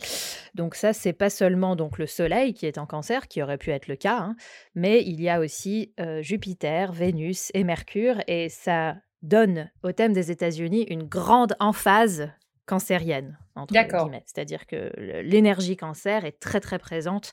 Donc 0.55 0.75
ça, 0.75 0.93
c'est 0.93 1.13
pas 1.13 1.31
seulement 1.31 1.77
donc 1.77 1.99
le 1.99 2.07
Soleil 2.07 2.55
qui 2.55 2.67
est 2.67 2.79
en 2.79 2.87
cancer, 2.87 3.29
qui 3.29 3.43
aurait 3.43 3.59
pu 3.59 3.71
être 3.71 3.89
le 3.89 3.97
cas, 3.97 4.19
hein, 4.19 4.37
mais 4.75 5.03
il 5.03 5.21
y 5.21 5.29
a 5.29 5.41
aussi 5.41 5.95
Jupiter, 6.21 6.93
Vénus 6.93 7.51
et 7.55 7.65
Mercure, 7.65 8.17
et 8.27 8.49
ça 8.49 8.97
donne 9.23 9.71
au 9.83 9.93
thème 9.93 10.13
des 10.13 10.31
États-Unis 10.31 10.87
une 10.89 11.05
grande 11.05 11.57
emphase 11.59 12.31
cancérienne. 12.67 13.39
D'accord. 13.71 14.11
C'est-à-dire 14.27 14.67
que 14.67 14.93
l'énergie 15.23 15.77
cancer 15.77 16.25
est 16.25 16.41
très 16.41 16.61
très 16.61 16.79
présente 16.79 17.31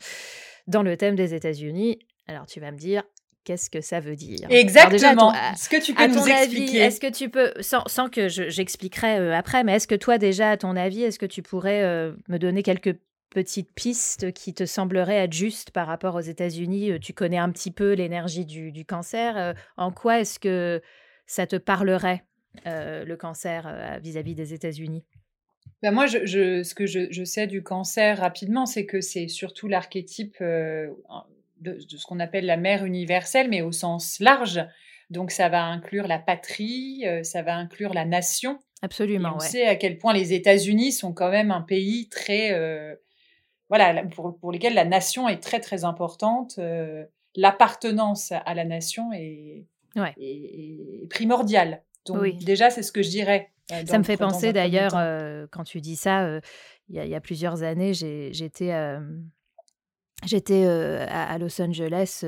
dans 0.67 0.83
le 0.83 0.95
thème 0.97 1.15
des 1.15 1.33
États-Unis. 1.33 1.99
Alors 2.27 2.45
tu 2.45 2.59
vas 2.59 2.71
me 2.71 2.77
dire, 2.77 3.03
qu'est-ce 3.43 3.69
que 3.69 3.81
ça 3.81 3.99
veut 3.99 4.15
dire 4.15 4.47
Exactement. 4.49 5.33
Est-ce 5.33 5.69
que 5.69 5.81
tu 5.81 5.93
peux 5.93 6.07
nous 6.07 6.27
expliquer 6.27 6.77
Est-ce 6.77 6.99
que 6.99 7.11
tu 7.11 7.29
peux, 7.29 7.53
sans, 7.61 8.09
que 8.09 8.27
j'expliquerai 8.27 9.33
après, 9.33 9.63
mais 9.63 9.73
est-ce 9.73 9.87
que 9.87 9.95
toi 9.95 10.17
déjà, 10.17 10.51
à 10.51 10.57
ton 10.57 10.75
avis, 10.75 11.03
est-ce 11.03 11.19
que 11.19 11.25
tu 11.25 11.41
pourrais 11.41 12.11
me 12.27 12.37
donner 12.37 12.63
quelques 12.63 12.95
petites 13.29 13.71
pistes 13.73 14.33
qui 14.33 14.53
te 14.53 14.65
sembleraient 14.65 15.23
être 15.23 15.33
justes 15.33 15.71
par 15.71 15.87
rapport 15.87 16.15
aux 16.15 16.21
États-Unis? 16.21 16.99
Tu 16.99 17.13
connais 17.13 17.37
un 17.37 17.49
petit 17.51 17.71
peu 17.71 17.93
l'énergie 17.93 18.45
du, 18.45 18.85
cancer. 18.85 19.55
en 19.77 19.91
quoi 19.91 20.19
est-ce 20.19 20.39
que 20.39 20.81
ça 21.25 21.47
te 21.47 21.55
parlerait 21.55 22.23
le 22.65 23.15
cancer 23.15 23.99
vis-à-vis 24.01 24.35
des 24.35 24.53
États-Unis? 24.53 25.03
Ben 25.81 25.91
moi, 25.91 26.05
je, 26.05 26.61
ce 26.61 26.75
que 26.75 26.85
je, 26.85 27.23
sais 27.23 27.47
du 27.47 27.63
cancer 27.63 28.19
rapidement, 28.19 28.67
c'est 28.67 28.85
que 28.85 29.01
c'est 29.01 29.27
surtout 29.27 29.67
l'archétype 29.67 30.35
de, 31.61 31.77
ce 31.79 32.05
qu'on 32.05 32.19
appelle 32.19 32.45
la 32.45 32.57
mère 32.57 32.85
universelle, 32.85 33.49
mais 33.49 33.61
au 33.61 33.71
sens 33.71 34.19
large. 34.19 34.65
Donc 35.09 35.31
ça 35.31 35.49
va 35.49 35.65
inclure 35.65 36.07
la 36.07 36.19
patrie, 36.19 37.03
euh, 37.05 37.23
ça 37.23 37.41
va 37.41 37.55
inclure 37.55 37.93
la 37.93 38.05
nation. 38.05 38.59
Absolument. 38.81 39.33
on 39.35 39.39
sait 39.39 39.67
à 39.67 39.75
quel 39.75 39.99
point 39.99 40.11
les 40.11 40.33
États-Unis 40.33 40.91
sont 40.91 41.13
quand 41.13 41.29
même 41.29 41.51
un 41.51 41.61
pays 41.61 42.09
très, 42.09 42.51
euh, 42.53 42.95
voilà, 43.69 44.03
pour, 44.05 44.39
pour 44.39 44.51
lesquels 44.51 44.73
la 44.73 44.85
nation 44.85 45.29
est 45.29 45.41
très 45.41 45.59
très 45.59 45.83
importante. 45.83 46.55
Euh, 46.57 47.05
l'appartenance 47.35 48.31
à 48.31 48.53
la 48.55 48.65
nation 48.65 49.11
est, 49.13 49.67
primordiale. 51.09 51.83
Donc 52.05 52.37
déjà, 52.39 52.69
c'est 52.69 52.81
ce 52.81 52.91
que 52.91 53.03
je 53.03 53.09
dirais. 53.09 53.51
ça 53.85 53.99
me 53.99 54.03
fait 54.03 54.17
penser 54.17 54.51
d'ailleurs, 54.51 54.93
quand 55.51 55.63
tu 55.63 55.79
dis 55.79 55.95
ça, 55.95 56.39
il 56.89 56.95
y, 56.95 57.15
a 57.15 57.21
plusieurs 57.21 57.63
années, 57.63 57.93
j'étais 57.93 58.71
J'étais 60.25 60.65
à, 60.65 61.37
Los 61.37 61.61
Angeles, 61.61 62.23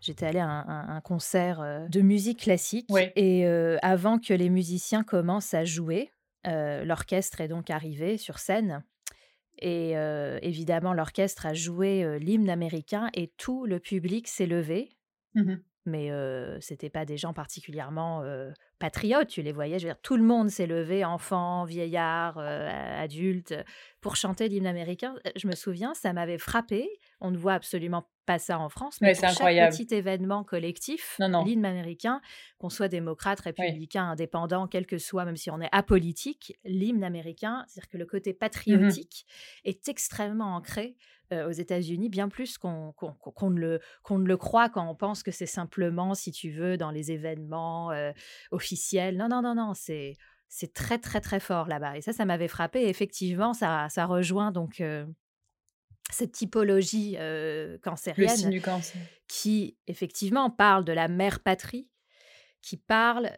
j'étais 0.00 0.26
allée 0.26 0.38
à 0.38 0.46
un, 0.46 1.00
concert 1.00 1.86
de 1.88 2.00
musique 2.00 2.40
classique 2.40 2.88
et 3.16 3.46
avant 3.82 4.18
que 4.18 4.32
les 4.32 4.48
musiciens 4.48 5.02
commencent 5.02 5.54
à 5.54 5.64
jouer, 5.64 6.10
l'orchestre 6.44 7.40
est 7.40 7.48
donc 7.48 7.70
arrivé 7.70 8.16
sur 8.16 8.38
scène 8.38 8.84
et 9.58 9.92
évidemment 10.42 10.92
l'orchestre 10.92 11.46
a 11.46 11.54
joué 11.54 12.18
l'hymne 12.20 12.50
américain 12.50 13.10
et 13.14 13.32
tout 13.36 13.66
le 13.66 13.80
public 13.80 14.28
s'est 14.28 14.46
levé. 14.46 14.90
Mmh 15.34 15.54
mais 15.84 16.10
ce 16.10 16.58
c'était 16.60 16.90
pas 16.90 17.04
des 17.04 17.16
gens 17.16 17.32
particulièrement 17.32 18.22
patriotes, 18.82 19.28
tu 19.28 19.42
les 19.42 19.52
voyais, 19.52 19.78
je 19.78 19.86
veux 19.86 19.92
dire, 19.92 20.00
tout 20.02 20.16
le 20.16 20.24
monde 20.24 20.50
s'est 20.50 20.66
levé, 20.66 21.04
enfants, 21.04 21.64
vieillards, 21.64 22.36
adultes, 22.38 23.54
pour 24.00 24.16
chanter 24.16 24.48
l'hymne 24.48 24.66
américain. 24.66 25.14
Je 25.36 25.46
me 25.46 25.54
souviens, 25.54 25.94
ça 25.94 26.12
m'avait 26.12 26.36
frappé 26.36 26.88
on 27.20 27.30
ne 27.30 27.38
voit 27.38 27.54
absolument 27.54 28.08
pas 28.26 28.38
ça 28.40 28.58
en 28.58 28.68
France, 28.68 29.00
mais 29.00 29.14
pour 29.14 29.28
chaque 29.28 29.70
petit 29.70 29.94
événement 29.94 30.42
collectif, 30.42 31.16
l'hymne 31.44 31.64
américain, 31.64 32.20
qu'on 32.58 32.68
soit 32.68 32.88
démocrate, 32.88 33.40
républicain, 33.40 34.04
indépendant, 34.10 34.66
quel 34.66 34.86
que 34.86 34.98
soit, 34.98 35.24
même 35.24 35.36
si 35.36 35.50
on 35.50 35.60
est 35.60 35.68
apolitique, 35.70 36.58
l'hymne 36.64 37.04
américain, 37.04 37.64
c'est-à-dire 37.68 37.88
que 37.88 37.98
le 37.98 38.06
côté 38.06 38.32
mmh 38.32 38.38
patriotique 38.38 39.26
est 39.64 39.88
extrêmement 39.88 40.56
ancré 40.56 40.96
aux 41.30 41.52
États-Unis, 41.52 42.10
bien 42.10 42.28
plus 42.28 42.58
qu'on 42.58 42.92
ne 43.50 43.78
le 44.26 44.36
croit 44.36 44.68
quand 44.68 44.86
on 44.88 44.94
pense 44.94 45.22
que 45.22 45.30
c'est 45.30 45.46
simplement, 45.46 46.14
si 46.14 46.32
tu 46.32 46.50
veux, 46.50 46.76
dans 46.76 46.90
les 46.90 47.12
événements 47.12 47.92
officiels. 48.50 48.71
Non, 49.16 49.28
non, 49.28 49.42
non, 49.42 49.54
non, 49.54 49.74
c'est 49.74 50.14
c'est 50.48 50.74
très 50.74 50.98
très 50.98 51.20
très 51.20 51.40
fort 51.40 51.66
là-bas. 51.66 51.96
Et 51.96 52.02
ça, 52.02 52.12
ça 52.12 52.24
m'avait 52.24 52.48
frappé. 52.48 52.88
effectivement, 52.88 53.54
ça, 53.54 53.88
ça 53.88 54.04
rejoint 54.04 54.52
donc 54.52 54.82
cette 56.10 56.32
typologie 56.32 57.16
cancérienne 57.82 58.60
qui 59.28 59.78
effectivement 59.86 60.50
parle 60.50 60.84
de 60.84 60.92
la 60.92 61.08
mère 61.08 61.40
patrie, 61.40 61.88
qui 62.60 62.76
parle 62.76 63.30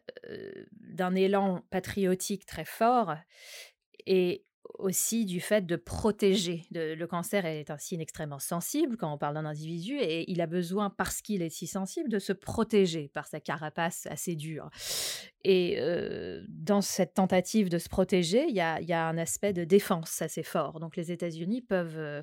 d'un 0.72 1.14
élan 1.14 1.62
patriotique 1.70 2.46
très 2.46 2.64
fort 2.64 3.14
et 4.06 4.44
aussi 4.78 5.25
du 5.25 5.40
fait 5.40 5.66
de 5.66 5.76
protéger. 5.76 6.64
le 6.71 7.04
cancer 7.06 7.47
est 7.47 7.71
un 7.71 7.78
signe 7.78 8.00
extrêmement 8.00 8.38
sensible 8.38 8.97
quand 8.97 9.12
on 9.12 9.18
parle 9.18 9.35
d'un 9.35 9.44
individu 9.44 9.99
et 9.99 10.30
il 10.30 10.40
a 10.40 10.47
besoin, 10.47 10.90
parce 10.90 11.23
qu'il 11.23 11.42
est 11.42 11.50
si 11.50 11.66
sensible, 11.66 12.09
de 12.09 12.18
se 12.18 12.33
protéger 12.33 13.09
par 13.14 13.26
sa 13.26 13.40
carapace 13.40 14.06
assez 14.11 14.35
dure. 14.35 14.71
Et 15.44 15.78
dans 16.49 16.80
cette 16.80 17.14
tentative 17.14 17.68
de 17.68 17.78
se 17.78 17.88
protéger, 17.88 18.47
il 18.49 18.54
y 18.54 18.61
a, 18.61 19.06
un 19.06 19.18
aspect 19.18 19.52
de 19.52 19.64
défense 19.64 20.23
assez 20.23 20.42
fort. 20.42 20.80
Donc 20.80 20.97
les 20.97 21.12
États-Unis 21.12 21.62
peuvent 21.62 22.23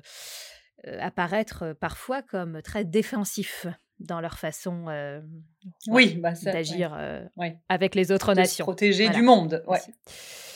apparaître 0.84 1.74
parfois 1.80 2.22
comme 2.22 2.60
très 2.62 2.84
défensifs 2.84 3.66
dans 4.00 4.20
leur 4.20 4.38
façon 4.38 4.86
oui, 5.88 6.16
bah, 6.16 6.32
d'agir 6.44 6.98
avec 7.68 7.94
les 7.94 8.12
autres 8.12 8.34
nations. 8.34 8.64
Se 8.64 8.70
protéger 8.70 9.08
du 9.08 9.22
monde. 9.22 9.62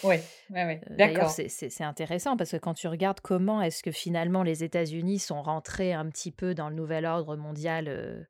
Ouais. 0.03 0.23
D'accord. 0.51 1.31
C'est 1.31 1.85
intéressant 1.85 2.37
parce 2.37 2.53
que 2.53 2.57
quand 2.57 2.75
tu 2.75 2.89
regardes 2.89 3.21
comment 3.21 3.63
est-ce 3.63 3.83
que 3.83 3.91
finalement 3.91 4.43
les 4.43 4.65
États-Unis 4.65 5.19
sont 5.19 5.43
rentrés 5.43 5.93
un 5.93 6.09
petit 6.09 6.33
peu 6.33 6.55
dans 6.55 6.69
le 6.69 6.75
nouvel 6.75 7.05
ordre 7.05 7.37
mondial 7.37 8.29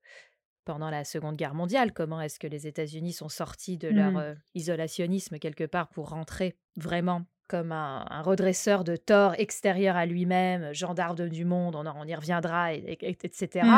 pendant 0.64 0.90
la 0.90 1.04
Seconde 1.04 1.36
Guerre 1.36 1.54
mondiale, 1.54 1.92
comment 1.92 2.20
est-ce 2.20 2.38
que 2.38 2.46
les 2.46 2.66
États-Unis 2.66 3.12
sont 3.12 3.28
sortis 3.28 3.78
de 3.78 3.88
leur 3.88 4.12
mmh. 4.12 4.36
isolationnisme 4.54 5.38
quelque 5.38 5.64
part 5.64 5.88
pour 5.88 6.10
rentrer 6.10 6.56
vraiment 6.76 7.22
comme 7.48 7.72
un, 7.72 8.22
redresseur 8.22 8.84
de 8.84 8.96
tort 8.96 9.34
extérieur 9.38 9.96
à 9.96 10.06
lui-même, 10.06 10.72
gendarme 10.74 11.28
du 11.28 11.44
monde, 11.44 11.76
on, 11.76 12.04
y 12.04 12.14
reviendra, 12.14 12.74
etc. 12.74 13.68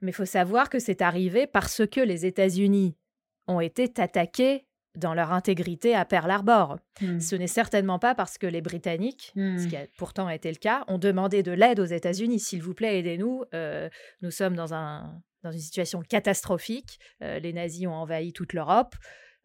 Mais 0.00 0.10
il 0.10 0.14
faut 0.14 0.24
savoir 0.24 0.68
que 0.68 0.78
c'est 0.78 1.02
arrivé 1.02 1.46
parce 1.46 1.86
que 1.86 2.00
les 2.00 2.26
États-Unis 2.26 2.96
ont 3.46 3.60
été 3.60 3.90
attaqués 3.98 4.66
dans 4.98 5.14
leur 5.14 5.32
intégrité 5.32 5.94
à 5.94 6.04
Pearl 6.04 6.30
Harbor. 6.30 6.78
Hmm. 7.00 7.20
Ce 7.20 7.36
n'est 7.36 7.46
certainement 7.46 7.98
pas 7.98 8.14
parce 8.14 8.38
que 8.38 8.46
les 8.46 8.60
Britanniques, 8.60 9.32
ce 9.34 9.40
hmm. 9.40 9.68
qui 9.68 9.76
a 9.76 9.86
pourtant 9.96 10.28
été 10.28 10.50
le 10.50 10.58
cas, 10.58 10.84
ont 10.88 10.98
demandé 10.98 11.42
de 11.42 11.52
l'aide 11.52 11.80
aux 11.80 11.84
États-Unis. 11.84 12.40
S'il 12.40 12.62
vous 12.62 12.74
plaît, 12.74 12.98
aidez-nous. 12.98 13.44
Euh, 13.54 13.88
nous 14.22 14.30
sommes 14.30 14.54
dans, 14.54 14.74
un, 14.74 15.20
dans 15.42 15.52
une 15.52 15.60
situation 15.60 16.02
catastrophique. 16.02 16.98
Euh, 17.22 17.38
les 17.38 17.52
nazis 17.52 17.86
ont 17.86 17.94
envahi 17.94 18.32
toute 18.32 18.52
l'Europe. 18.52 18.94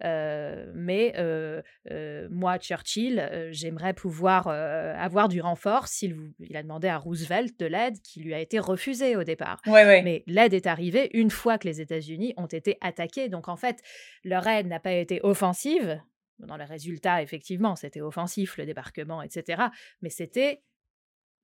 Euh, 0.03 0.71
mais 0.75 1.13
euh, 1.17 1.61
euh, 1.91 2.27
moi, 2.29 2.57
Churchill, 2.57 3.49
j'aimerais 3.51 3.93
pouvoir 3.93 4.47
avoir 4.47 5.29
du 5.29 5.41
renfort. 5.41 5.87
S'il 5.87 6.33
il 6.39 6.55
a 6.55 6.63
demandé 6.63 6.87
à 6.87 6.97
Roosevelt 6.97 7.59
de 7.59 7.65
l'aide 7.65 7.99
qui 8.01 8.21
lui 8.21 8.33
a 8.33 8.39
été 8.39 8.59
refusée 8.59 9.15
au 9.15 9.23
départ. 9.23 9.61
Mais 10.03 10.23
l'aide 10.27 10.53
est 10.53 10.67
arrivée 10.67 11.09
une 11.13 11.31
fois 11.31 11.57
que 11.57 11.67
les 11.67 11.81
États-Unis 11.81 12.33
ont 12.37 12.47
été 12.47 12.77
attaqués. 12.81 13.29
Donc 13.29 13.47
en 13.47 13.55
fait, 13.55 13.81
leur 14.23 14.45
aide 14.47 14.67
n'a 14.67 14.79
pas 14.79 14.93
été 14.93 15.19
offensive. 15.23 16.01
Dans 16.39 16.57
les 16.57 16.65
résultats, 16.65 17.21
effectivement, 17.21 17.75
c'était 17.75 18.01
offensif, 18.01 18.57
le 18.57 18.65
débarquement, 18.65 19.21
etc. 19.21 19.63
Mais 20.01 20.09
c'était 20.09 20.63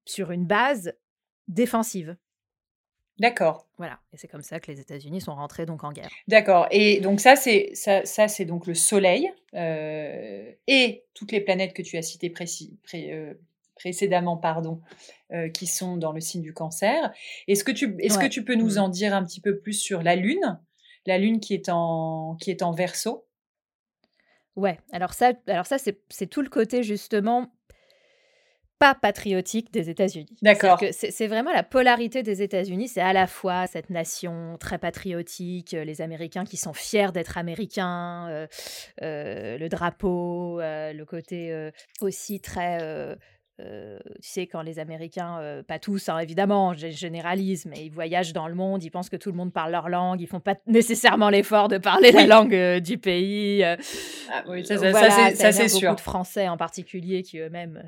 sur 0.06 0.32
une 0.32 0.46
base 0.46 0.94
défensive. 1.48 2.18
D'accord. 3.20 3.68
Voilà, 3.78 4.00
et 4.14 4.18
c'est 4.18 4.28
comme 4.28 4.42
ça 4.42 4.60
que 4.60 4.72
les 4.72 4.80
États-Unis 4.80 5.22
sont 5.22 5.36
rentrés 5.36 5.66
donc 5.66 5.84
en 5.84 5.92
guerre. 5.92 6.10
D'accord. 6.28 6.68
Et 6.72 7.02
donc 7.02 7.20
ça, 7.20 7.36
c'est 7.36 7.72
ça, 7.74 8.06
ça 8.06 8.28
c'est 8.28 8.46
donc 8.46 8.66
le 8.66 8.74
Soleil 8.74 9.32
euh, 9.56 10.52
et 10.68 11.04
toutes 11.14 11.32
les 11.32 11.42
planètes 11.42 11.74
que 11.74 11.82
tu 11.82 11.98
as 11.98 12.02
citées 12.02 12.34
euh, 12.94 13.34
précédemment, 13.76 14.38
pardon, 14.38 14.82
euh, 15.34 15.50
qui 15.50 15.68
sont 15.68 15.98
dans 15.98 16.14
le 16.14 16.22
signe 16.22 16.42
du 16.42 16.54
Cancer. 16.54 17.12
Est-ce 17.48 17.64
que 17.64 17.72
tu 17.72 17.96
est-ce 18.00 18.18
que 18.18 18.28
tu 18.28 18.46
peux 18.46 18.56
nous 18.56 18.76
mmh. 18.76 18.80
en 18.80 18.90
dire 18.90 19.14
un 19.14 19.24
petit 19.24 19.42
peu 19.42 19.60
plus 19.60 19.74
sur 19.74 20.02
la 20.02 20.16
Lune, 20.16 20.60
la 21.06 21.18
Lune 21.18 21.42
qui 21.42 21.54
est 21.54 21.70
en 21.70 22.38
qui 22.40 22.52
est 22.52 22.62
en 22.62 22.72
Verseau? 22.72 23.26
Ouais. 24.56 24.80
Alors 24.92 25.14
ça, 25.14 25.34
alors 25.48 25.66
ça 25.66 25.78
c'est 25.78 26.28
tout 26.28 26.42
le 26.42 26.50
côté 26.50 26.84
justement 26.84 27.52
pas 28.80 28.96
patriotique 28.96 29.74
des 29.74 29.90
États-Unis. 29.90 30.38
D'accord. 30.42 30.82
C'est 30.92 31.28
vraiment 31.28 31.52
la 31.52 31.64
polarité 31.64 32.24
des 32.24 32.42
États-Unis. 32.42 32.88
C'est 32.88 33.02
à 33.02 33.12
la 33.12 33.28
fois 33.28 33.68
cette 33.68 33.90
nation 33.90 34.58
très 34.58 34.78
patriotique, 34.78 35.74
euh, 35.74 35.84
les 35.84 36.02
Américains 36.02 36.46
qui 36.46 36.56
sont 36.56 36.74
fiers 36.74 37.12
d'être 37.12 37.38
Américains, 37.38 38.28
euh, 38.30 38.48
euh, 39.02 39.58
le 39.58 39.68
drapeau, 39.68 40.60
le 40.62 41.04
côté 41.04 41.70
aussi 42.00 42.40
très. 42.40 43.18
tu 43.58 43.66
sais, 44.22 44.48
quand 44.48 44.62
les 44.62 44.80
Américains, 44.80 45.62
pas 45.68 45.78
tous 45.78 46.08
hein, 46.08 46.18
évidemment, 46.20 46.74
je 46.74 46.88
généralise, 46.88 47.66
mais 47.66 47.86
ils 47.86 47.92
voyagent 47.92 48.32
dans 48.32 48.48
le 48.48 48.56
monde, 48.56 48.82
ils 48.84 48.92
pensent 48.92 49.10
que 49.10 49.18
tout 49.18 49.32
le 49.32 49.38
monde 49.38 49.52
parle 49.52 49.72
leur 49.72 49.90
langue, 49.90 50.22
ils 50.22 50.28
font 50.28 50.40
pas 50.40 50.56
nécessairement 50.68 51.30
l'effort 51.30 51.68
de 51.68 51.78
parler 51.78 52.12
la 52.12 52.26
langue 52.26 52.80
du 52.80 52.98
pays. 52.98 53.62
Ah 53.64 53.78
oui, 54.48 54.66
ça, 54.66 54.78
ça 54.78 55.52
c'est 55.52 55.68
sûr. 55.68 55.90
Beaucoup 55.90 55.96
de 55.98 56.02
Français 56.02 56.48
en 56.48 56.56
particulier 56.56 57.24
qui 57.24 57.40
eux-mêmes 57.40 57.84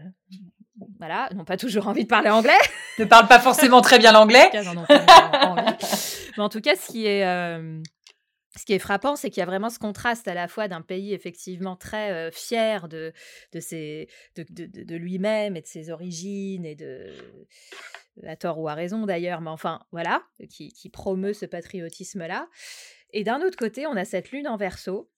voilà, 1.00 1.30
n'ont 1.36 1.46
pas 1.46 1.58
toujours 1.58 1.88
envie 1.88 2.04
de 2.04 2.10
parler 2.10 2.30
anglais. 2.30 2.58
ne 3.00 3.06
parlent 3.06 3.28
pas 3.28 3.40
forcément 3.40 3.82
très 3.82 4.00
bien 4.00 4.12
l'anglais. 4.12 4.50
Mais 4.54 6.44
en 6.44 6.50
tout 6.50 6.62
cas, 6.62 6.76
ce 6.76 6.92
qui 6.92 7.06
est, 7.06 7.26
euh, 7.26 7.82
ce 8.56 8.66
qui 8.66 8.74
est 8.74 8.80
frappant, 8.80 9.16
c'est 9.16 9.30
qu'il 9.30 9.42
y 9.42 9.44
a 9.44 9.48
vraiment 9.48 9.70
ce 9.70 9.80
contraste 9.80 10.28
à 10.28 10.34
la 10.34 10.48
fois 10.48 10.68
d'un 10.68 10.82
pays 10.82 11.14
effectivement 11.14 11.76
très 11.76 12.12
euh, 12.12 12.32
fier 12.32 12.88
de, 12.88 13.14
de, 13.52 13.60
ses, 13.60 14.08
de, 14.36 14.46
de, 14.50 14.96
lui-même 14.96 15.58
et 15.58 15.62
de 15.62 15.68
ses 15.68 15.90
origines 15.90 16.66
et 16.66 16.76
de, 16.76 17.12
à 18.26 18.36
tort 18.36 18.60
ou 18.60 18.70
à 18.70 18.74
raison 18.74 19.06
d'ailleurs, 19.06 19.42
mais 19.42 19.50
enfin 19.50 19.82
voilà, 19.92 20.24
qui, 20.50 20.72
qui 20.72 20.90
promeut 20.90 21.34
ce 21.34 21.46
patriotisme-là. 21.46 22.48
Et 23.12 23.24
d'un 23.24 23.42
autre 23.42 23.58
côté, 23.58 23.86
on 23.88 23.98
a 23.98 24.06
cette 24.06 24.32
lune 24.32 24.48
en 24.48 24.56
verso 24.58 25.10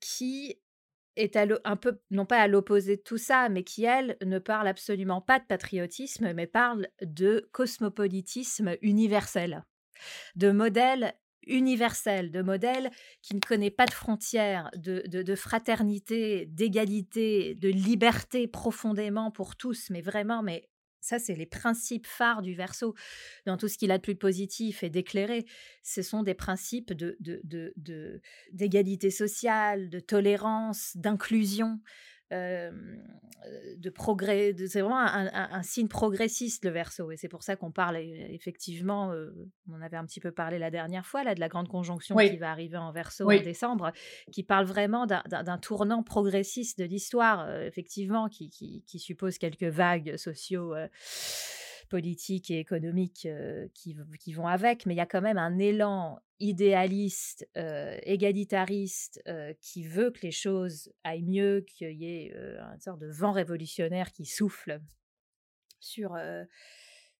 qui 0.00 0.58
est 1.16 1.36
un 1.36 1.76
peu, 1.76 1.98
non 2.10 2.26
pas 2.26 2.40
à 2.40 2.48
l'opposé 2.48 2.96
de 2.96 3.02
tout 3.02 3.18
ça, 3.18 3.48
mais 3.48 3.64
qui, 3.64 3.84
elle, 3.84 4.16
ne 4.24 4.38
parle 4.38 4.68
absolument 4.68 5.20
pas 5.20 5.38
de 5.38 5.44
patriotisme, 5.44 6.32
mais 6.34 6.46
parle 6.46 6.88
de 7.02 7.48
cosmopolitisme 7.52 8.76
universel, 8.82 9.64
de 10.36 10.50
modèle 10.50 11.14
universel, 11.46 12.32
de 12.32 12.42
modèle 12.42 12.90
qui 13.22 13.34
ne 13.34 13.40
connaît 13.40 13.70
pas 13.70 13.86
de 13.86 13.92
frontières, 13.92 14.70
de, 14.76 15.02
de 15.06 15.34
fraternité, 15.36 16.46
d'égalité, 16.46 17.54
de 17.54 17.68
liberté 17.68 18.48
profondément 18.48 19.30
pour 19.30 19.56
tous, 19.56 19.90
mais 19.90 20.02
vraiment, 20.02 20.42
mais 20.42 20.68
ça, 21.06 21.20
c'est 21.20 21.36
les 21.36 21.46
principes 21.46 22.06
phares 22.06 22.42
du 22.42 22.54
verso 22.54 22.96
dans 23.46 23.56
tout 23.56 23.68
ce 23.68 23.78
qu'il 23.78 23.92
a 23.92 23.98
de 23.98 24.02
plus 24.02 24.16
positif 24.16 24.82
et 24.82 24.90
d'éclairé. 24.90 25.46
Ce 25.84 26.02
sont 26.02 26.24
des 26.24 26.34
principes 26.34 26.92
de, 26.92 27.16
d'égalité 28.52 29.12
sociale, 29.12 29.88
de 29.88 30.00
tolérance, 30.00 30.96
d'inclusion 30.96 31.80
de 32.30 33.90
progrès. 33.90 34.54
C'est 34.66 34.80
vraiment 34.80 34.98
un, 35.00 35.62
signe 35.62 35.88
progressiste, 35.88 36.64
le 36.64 36.70
verso. 36.70 37.10
Et 37.10 37.16
c'est 37.16 37.28
pour 37.28 37.42
ça 37.42 37.56
qu'on 37.56 37.70
parle 37.70 37.96
effectivement, 37.96 39.14
on 39.70 39.80
avait 39.80 39.96
un 39.96 40.04
petit 40.04 40.20
peu 40.20 40.32
parlé 40.32 40.58
la 40.58 40.70
dernière 40.70 41.06
fois, 41.06 41.24
là, 41.24 41.34
de 41.34 41.40
la 41.40 41.48
grande 41.48 41.68
conjonction 41.68 42.16
qui 42.16 42.36
va 42.36 42.50
arriver 42.50 42.76
en 42.76 42.92
verso 42.92 43.30
en 43.30 43.42
décembre, 43.42 43.92
qui 44.32 44.42
parle 44.42 44.66
vraiment 44.66 45.06
d'un 45.06 45.58
tournant 45.58 46.02
progressiste 46.02 46.78
de 46.78 46.84
l'histoire, 46.84 47.50
effectivement, 47.62 48.28
qui, 48.28 48.50
qui, 48.50 48.98
suppose 48.98 49.38
quelques 49.38 49.62
vagues 49.64 50.16
sociaux 50.16 50.74
politiques 51.86 52.50
et 52.50 52.58
économiques 52.58 53.28
qui, 53.74 53.96
qui, 54.20 54.32
vont 54.32 54.46
avec, 54.46 54.86
mais 54.86 54.94
il 54.94 54.96
y 54.96 55.00
a 55.00 55.06
quand 55.06 55.20
même 55.20 55.38
un 55.38 55.58
élan 55.58 56.20
idéaliste, 56.38 57.48
égalitariste, 57.54 59.22
qui 59.60 59.84
veut 59.84 60.10
que 60.10 60.20
les 60.22 60.32
choses 60.32 60.92
aillent 61.04 61.22
mieux, 61.22 61.64
qu'il 61.66 61.92
y 61.92 62.04
ait 62.06 62.34
une 62.34 62.80
sorte 62.80 63.00
de 63.00 63.10
vent 63.10 63.32
révolutionnaire 63.32 64.12
qui 64.12 64.26
souffle 64.26 64.80
sur, 65.80 66.16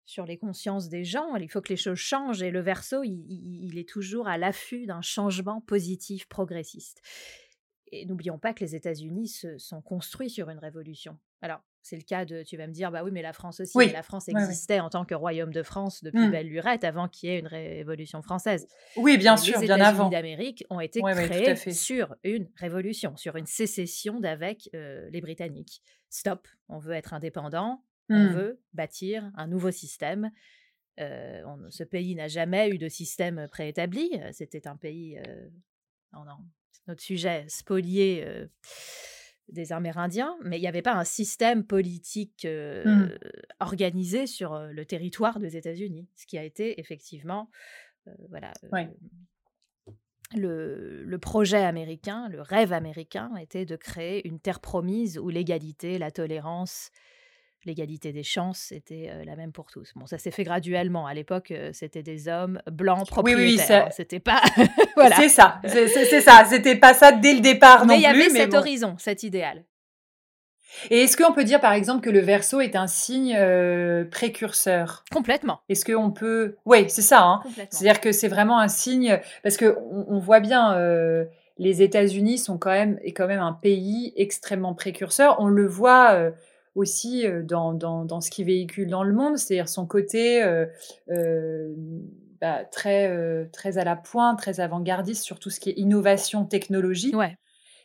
sur 0.05 0.27
les 0.27 0.39
consciences 0.39 0.89
des 0.89 1.05
gens. 1.05 1.37
Il 1.37 1.51
faut 1.51 1.61
que 1.61 1.71
les 1.71 1.77
choses 1.77 1.99
changent 1.99 2.43
et 2.43 2.51
le 2.51 2.61
verso, 2.61 3.03
il 3.05 3.79
est 3.79 3.89
toujours 3.89 4.29
à 4.29 4.39
l'affût 4.39 4.87
d'un 4.87 5.03
changement 5.03 5.61
positif, 5.61 6.29
progressiste. 6.29 7.01
Et 7.93 8.05
n'oublions 8.07 8.39
pas 8.39 8.53
que 8.53 8.65
les 8.65 8.75
États-Unis 8.75 9.29
se 9.29 9.59
sont 9.59 9.81
construits 9.81 10.31
sur 10.31 10.51
une 10.51 10.59
révolution. 10.59 11.19
Alors, 11.41 11.63
c'est 11.87 11.97
le 11.97 12.03
cas 12.03 12.25
de, 12.25 12.43
tu 12.43 12.57
vas 12.57 12.67
me 12.67 12.73
dire, 12.73 12.91
bah 12.91 13.05
oui, 13.05 13.13
mais 13.13 13.23
la 13.23 13.33
France 13.33 13.61
aussi. 13.61 13.93
la 13.93 14.03
France 14.03 14.29
existait 14.29 14.81
en 14.81 14.91
tant 14.91 15.05
que 15.05 15.15
royaume 15.15 15.53
de 15.53 15.63
France 15.63 16.03
depuis 16.03 16.27
mmh. 16.27 16.31
belle 16.33 16.49
lurette 16.49 16.83
avant 16.83 17.07
qu'il 17.07 17.29
y 17.29 17.33
ait 17.33 17.39
une 17.39 17.47
révolution 17.47 18.23
française. 18.23 18.67
Oui, 18.97 19.17
bien 19.19 19.37
sûr, 19.37 19.61
bien 19.61 19.81
avant. 19.81 20.09
Les 20.09 20.17
d'Amérique 20.17 20.65
ont 20.69 20.81
été 20.81 21.01
créés 21.01 21.55
sur 21.73 22.17
une 22.25 22.49
révolution, 22.57 23.17
sur 23.17 23.37
une 23.37 23.47
sécession 23.47 24.19
d'avec 24.19 24.69
euh, 24.75 25.09
les 25.11 25.21
Britanniques. 25.21 25.81
Stop, 26.11 26.49
on 26.69 26.79
veut 26.79 26.95
être 26.95 27.15
indépendant, 27.15 27.85
on 28.11 28.25
mmh. 28.25 28.29
veut 28.33 28.61
bâtir 28.73 29.31
un 29.37 29.47
nouveau 29.47 29.71
système. 29.71 30.33
Euh, 30.99 31.43
ce 31.71 31.85
pays 31.85 32.17
n'a 32.17 32.27
jamais 32.27 32.69
eu 32.69 32.79
de 32.79 32.89
système 32.89 33.47
préétabli. 33.49 34.11
C'était 34.33 34.67
un 34.67 34.77
pays, 34.77 35.19
euh, 35.19 35.49
non, 36.13 36.25
non, 36.25 36.39
notre 36.89 37.03
sujet, 37.03 37.45
spolié 37.49 38.27
des 39.49 39.73
Amérindiens, 39.73 40.37
mais 40.45 40.59
il 40.59 40.61
n'y 40.61 40.69
avait 40.69 40.83
pas 40.83 40.95
un 40.95 41.05
système 41.05 41.65
politique 41.65 42.47
mmh. 42.47 43.07
organisé 43.61 44.27
sur 44.27 44.59
le 44.59 44.85
territoire 44.85 45.39
des 45.39 45.57
États-Unis, 45.57 46.09
ce 46.17 46.27
qui 46.27 46.39
a 46.39 46.45
été 46.45 46.81
effectivement 46.81 47.49
voilà, 48.29 48.53
le, 50.35 51.05
le, 51.05 51.19
projet 51.19 51.63
américain, 51.63 52.29
le 52.29 52.41
rêve 52.41 52.73
américain 52.73 53.35
était 53.37 53.65
de 53.65 53.77
créer 53.77 54.27
une 54.27 54.41
terre 54.41 54.61
promise 54.61 55.19
où 55.19 55.29
l'égalité, 55.29 55.99
la 55.99 56.11
tolérance 56.11 56.91
l'égalité 57.67 58.13
des 58.13 58.23
chances 58.23 58.73
était 58.73 59.11
la 59.25 59.37
même 59.37 59.53
pour 59.53 59.67
tous. 59.67 59.93
Bon, 59.97 60.07
ça 60.07 60.19
s'est 60.19 60.31
fait 60.31 60.45
graduellement. 60.45 61.07
À 61.07 61.15
l'époque, 61.15 61.53
c'était 61.73 62.03
des 62.03 62.29
hommes 62.29 62.61
blancs 62.71 63.09
propriétaires. 63.09 63.45
Oui, 63.45 63.57
oui, 63.59 63.71
hein. 63.71 63.89
c'était 63.91 64.21
pas. 64.21 64.41
voilà. 64.97 65.17
C'est 65.17 65.29
ça, 65.29 65.61
c'est 65.65 66.21
ça. 66.21 66.45
C'était 66.49 66.77
pas 66.77 66.95
ça 66.95 67.13
dès 67.13 67.35
le 67.35 67.41
départ 67.41 67.85
mais 67.85 67.95
non 67.97 68.01
plus. 68.01 68.13
Mais 68.13 68.19
il 68.19 68.21
y 68.21 68.27
avait 68.27 68.31
cet 68.31 68.55
horizon, 68.55 68.95
cet 68.99 69.23
idéal. 69.25 69.65
Et 70.91 71.05
est-ce 71.05 71.17
qu'on 71.17 71.33
peut 71.33 71.45
dire 71.45 71.61
par 71.61 71.73
exemple 71.73 72.05
que 72.05 72.11
le 72.11 72.21
verso 72.21 72.61
est 72.61 72.77
un 72.77 72.87
signe 72.87 73.37
précurseur? 74.11 75.05
Complètement. 75.13 75.61
Est-ce 75.69 75.85
qu'on 75.85 76.11
peut. 76.11 76.57
Oui, 76.65 76.85
c'est 76.89 77.03
ça. 77.03 77.23
Hein. 77.23 77.43
C'est-à-dire 77.71 78.01
que 78.01 78.13
c'est 78.13 78.29
vraiment 78.29 78.59
un 78.59 78.69
signe. 78.69 79.21
Parce 79.43 79.57
qu'on 79.57 79.75
on 80.09 80.19
voit 80.19 80.41
bien. 80.41 80.79
les 81.59 81.83
États-Unis 81.83 82.39
sont 82.39 82.59
quand 82.59 82.71
même, 82.71 82.99
est 83.03 83.13
quand 83.13 83.27
même 83.27 83.41
un 83.41 83.55
pays 83.55 84.13
extrêmement 84.17 84.75
précurseur. 84.75 85.37
On 85.41 85.49
le 85.49 85.67
voit 85.67 86.31
aussi 86.77 87.25
dans, 87.43 87.73
dans, 87.73 88.05
dans, 88.05 88.21
ce 88.21 88.31
qu'il 88.31 88.47
véhicule 88.47 88.89
dans 88.89 89.03
le 89.03 89.13
monde, 89.13 89.37
c'est-à-dire 89.37 89.69
son 89.69 89.87
côté 89.87 90.45
bah, 92.41 92.65
très, 92.71 93.49
très 93.53 93.79
à 93.79 93.85
la 93.85 93.97
pointe, 93.97 94.39
très 94.39 94.61
avant-gardiste 94.61 95.25
sur 95.25 95.41
tout 95.41 95.51
ce 95.51 95.59
qui 95.59 95.71
est 95.71 95.75
innovation, 95.79 96.45
technologie. 96.45 97.15
Ouais. 97.15 97.37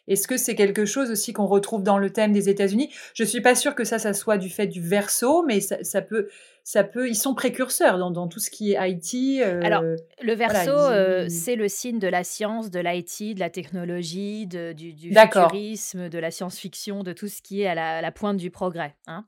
Est-ce 0.08 0.28
que 0.28 0.38
c'est 0.38 0.56
quelque 0.56 0.86
chose 0.86 1.12
aussi 1.12 1.32
qu'on 1.32 1.46
retrouve 1.46 1.84
dans 1.84 1.98
le 1.98 2.10
thème 2.10 2.34
des 2.34 2.50
États-Unis? 2.50 2.90
Je 3.14 3.24
suis 3.24 3.42
pas 3.42 3.56
sûre 3.56 3.76
que 3.76 3.84
ça, 3.84 4.00
ça 4.00 4.14
soit 4.14 4.38
du 4.38 4.50
fait 4.50 4.68
du 4.68 4.82
verso, 4.82 5.44
mais 5.46 5.62
ça, 5.62 5.84
ça 5.84 6.02
peut, 6.02 6.28
ça 6.64 6.84
peut, 6.84 7.10
ils 7.10 7.16
sont 7.16 7.34
précurseurs 7.34 7.98
dans, 7.98 8.12
dans 8.12 8.28
tout 8.28 8.40
ce 8.40 8.50
qui 8.50 8.74
est 8.74 8.90
IT. 8.90 9.42
Euh, 9.42 9.62
Alors, 9.64 9.82
le 9.82 10.34
verso, 10.34 10.72
euh, 10.72 11.28
c'est 11.30 11.56
le 11.56 11.68
signe 11.68 12.00
de 12.00 12.08
la 12.08 12.24
science, 12.24 12.70
de 12.70 12.80
l'IT, 12.80 13.36
de 13.36 13.40
la 13.40 13.50
technologie, 13.50 14.48
de, 14.48 14.74
du, 14.74 14.94
du 14.94 15.14
futurisme, 15.14 16.10
de 16.10 16.20
la 16.20 16.32
science-fiction, 16.32 17.04
de 17.04 17.14
tout 17.14 17.28
ce 17.28 17.42
qui 17.42 17.62
est 17.62 17.68
à 17.68 18.02
la, 18.02 18.12
pointe 18.12 18.38
du 18.38 18.52
progrès. 18.52 18.96
Hein. 19.08 19.26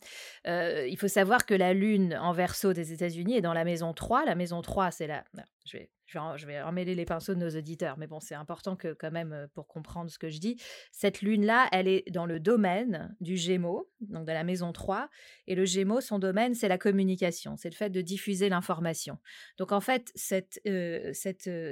Euh, 0.47 0.87
il 0.87 0.97
faut 0.97 1.07
savoir 1.07 1.45
que 1.45 1.53
la 1.53 1.73
lune 1.73 2.17
en 2.21 2.33
verso 2.33 2.73
des 2.73 2.93
États-Unis 2.93 3.37
est 3.37 3.41
dans 3.41 3.53
la 3.53 3.63
maison 3.63 3.93
3. 3.93 4.25
La 4.25 4.35
maison 4.35 4.61
3, 4.61 4.91
c'est 4.91 5.07
la. 5.07 5.23
Je 5.65 5.77
vais 5.77 5.89
je 6.35 6.45
vais, 6.45 6.61
emmêler 6.61 6.95
les 6.95 7.05
pinceaux 7.05 7.33
de 7.33 7.39
nos 7.39 7.49
auditeurs, 7.49 7.97
mais 7.97 8.07
bon, 8.07 8.19
c'est 8.19 8.35
important 8.35 8.75
que 8.75 8.93
quand 8.93 9.11
même 9.11 9.33
euh, 9.33 9.47
pour 9.53 9.67
comprendre 9.67 10.09
ce 10.09 10.17
que 10.17 10.29
je 10.29 10.39
dis. 10.39 10.57
Cette 10.91 11.21
lune-là, 11.21 11.67
elle 11.71 11.87
est 11.87 12.09
dans 12.11 12.25
le 12.25 12.39
domaine 12.39 13.15
du 13.21 13.37
Gémeaux, 13.37 13.89
donc 14.01 14.25
de 14.25 14.31
la 14.31 14.43
maison 14.43 14.71
3, 14.71 15.09
et 15.47 15.55
le 15.55 15.65
Gémeaux, 15.65 16.01
son 16.01 16.19
domaine, 16.19 16.53
c'est 16.53 16.67
la 16.67 16.77
communication, 16.77 17.55
c'est 17.57 17.69
le 17.69 17.75
fait 17.75 17.89
de 17.89 18.01
diffuser 18.01 18.49
l'information. 18.49 19.17
Donc 19.57 19.71
en 19.71 19.81
fait, 19.81 20.11
cette, 20.15 20.59
euh, 20.67 21.13
euh, 21.47 21.71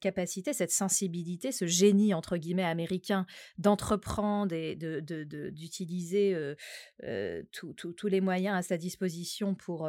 capacité, 0.00 0.52
cette 0.52 0.70
sensibilité, 0.70 1.52
ce 1.52 1.66
génie, 1.66 2.14
entre 2.14 2.36
guillemets, 2.36 2.64
américain 2.64 3.26
d'entreprendre 3.58 4.54
et 4.54 4.76
d'utiliser 4.76 6.34
de, 6.34 7.46
tous 7.52 8.06
les 8.06 8.20
moyens 8.20 8.56
à 8.56 8.62
sa 8.62 8.76
disposition 8.76 9.54
pour 9.54 9.88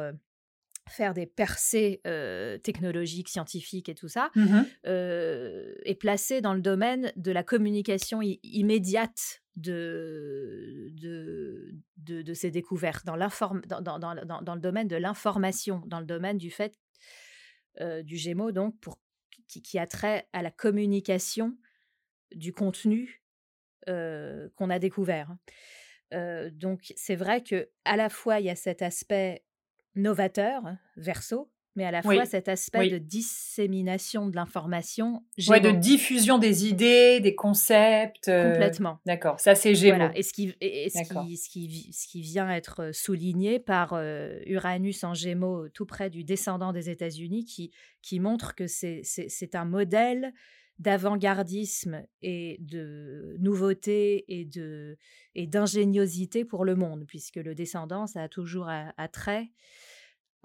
faire 0.90 1.14
des 1.14 1.26
percées 1.26 2.00
technologiques, 2.62 3.28
scientifiques 3.28 3.88
et 3.88 3.94
tout 3.94 4.08
ça, 4.08 4.30
mmh 4.34 4.60
est 5.84 5.98
placé 5.98 6.40
dans 6.40 6.54
le 6.54 6.60
domaine 6.60 7.12
de 7.16 7.32
la 7.32 7.42
communication 7.42 8.20
immédiate 8.22 9.42
de, 9.56 10.88
de, 10.92 12.22
de, 12.22 12.34
ces 12.34 12.50
découvertes, 12.50 13.04
dans, 13.06 13.16
dans, 13.16 13.80
dans, 13.80 13.98
dans, 13.98 14.42
dans 14.42 14.54
le 14.54 14.60
domaine 14.60 14.88
de 14.88 14.96
l'information, 14.96 15.82
dans 15.86 16.00
le 16.00 16.06
domaine 16.06 16.38
du 16.38 16.50
fait 16.50 16.78
du 18.02 18.16
Gémeaux, 18.16 18.52
donc, 18.52 18.78
pour, 18.80 18.98
qui, 19.48 19.62
qui, 19.62 19.78
a 19.78 19.86
trait 19.86 20.28
à 20.32 20.42
la 20.42 20.50
communication 20.50 21.56
du 22.34 22.52
contenu 22.52 23.22
qu'on 23.86 24.70
a 24.70 24.78
découvert. 24.78 25.34
donc 26.12 26.92
c'est 26.96 27.16
vrai 27.16 27.42
que 27.42 27.70
à 27.84 27.96
la 27.96 28.10
fois 28.10 28.40
il 28.40 28.46
y 28.46 28.50
a 28.50 28.56
cet 28.56 28.82
aspect 28.82 29.42
novateur, 29.98 30.62
verso, 30.96 31.50
mais 31.78 31.84
à 31.84 31.92
la 31.92 32.02
fois 32.02 32.26
cet 32.26 32.48
aspect 32.48 32.88
de 32.88 32.98
dissémination 32.98 34.26
de 34.28 34.34
l'information. 34.34 35.22
Ouais, 35.46 35.60
de 35.60 35.70
diffusion 35.70 36.38
des 36.38 36.66
idées, 36.66 37.20
des 37.20 37.36
concepts. 37.36 38.28
Euh, 38.28 38.50
Complètement. 38.50 38.98
D'accord, 39.06 39.38
ça 39.38 39.54
c'est 39.54 39.76
Gémeaux. 39.76 40.10
Et, 40.16 40.24
ce 40.24 40.32
qui, 40.32 40.48
ce, 40.60 41.48
qui, 41.48 41.92
ce, 41.92 42.08
qui, 42.08 42.20
vient 42.20 42.50
être 42.50 42.90
souligné 42.92 43.60
par 43.60 43.92
euh, 43.92 44.40
Uranus 44.46 45.04
en 45.04 45.14
Gémeaux, 45.14 45.68
tout 45.68 45.86
près 45.86 46.10
du 46.10 46.24
descendant 46.24 46.72
des 46.72 46.90
États-Unis, 46.90 47.44
qui, 47.44 47.70
qui 48.02 48.18
montre 48.18 48.56
que 48.56 48.66
c'est 48.66 49.54
un 49.54 49.64
modèle 49.64 50.32
d'avant-gardisme 50.80 52.02
et 52.22 52.56
de 52.60 53.36
nouveauté 53.38 54.24
et 54.28 54.44
de 54.44 54.96
et 55.36 55.46
d'ingéniosité 55.46 56.44
pour 56.44 56.64
le 56.64 56.74
monde, 56.74 57.04
puisque 57.06 57.36
le 57.36 57.54
descendant, 57.54 58.08
ça 58.08 58.24
a 58.24 58.28
toujours 58.28 58.68
attrait 58.96 59.48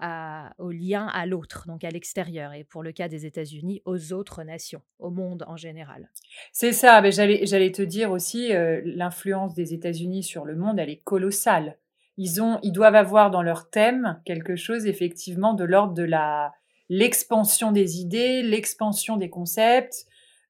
au 0.00 0.70
lien 0.70 1.06
à 1.06 1.26
l'autre, 1.26 1.64
donc 1.66 1.84
à 1.84 1.90
l'extérieur, 1.90 2.52
et 2.52 2.64
pour 2.64 2.82
le 2.82 2.92
cas 2.92 3.08
des 3.08 3.26
États-Unis, 3.26 3.80
aux 3.84 4.12
autres 4.12 4.42
nations, 4.42 4.82
au 4.98 5.10
monde 5.10 5.44
en 5.46 5.56
général. 5.56 6.10
C'est 6.52 6.72
ça, 6.72 7.00
mais 7.00 7.12
j'allais, 7.12 7.46
j'allais 7.46 7.72
te 7.72 7.82
dire 7.82 8.10
aussi, 8.10 8.54
euh, 8.54 8.80
l'influence 8.84 9.54
des 9.54 9.72
États-Unis 9.72 10.22
sur 10.22 10.44
le 10.44 10.56
monde, 10.56 10.78
elle 10.78 10.90
est 10.90 11.02
colossale. 11.04 11.78
ils 12.16 12.42
ont, 12.42 12.58
ils 12.62 12.72
doivent 12.72 12.94
avoir 12.94 13.30
dans 13.30 13.42
leur 13.42 13.70
thème 13.70 14.20
quelque 14.24 14.56
chose 14.56 14.86
effectivement 14.86 15.54
de 15.54 15.64
l'ordre 15.64 15.94
de 15.94 16.04
la 16.04 16.52
l'expansion 16.88 17.72
des 17.72 18.00
idées, 18.00 18.42
l'expansion 18.42 19.16
des 19.16 19.30
concepts, 19.30 20.06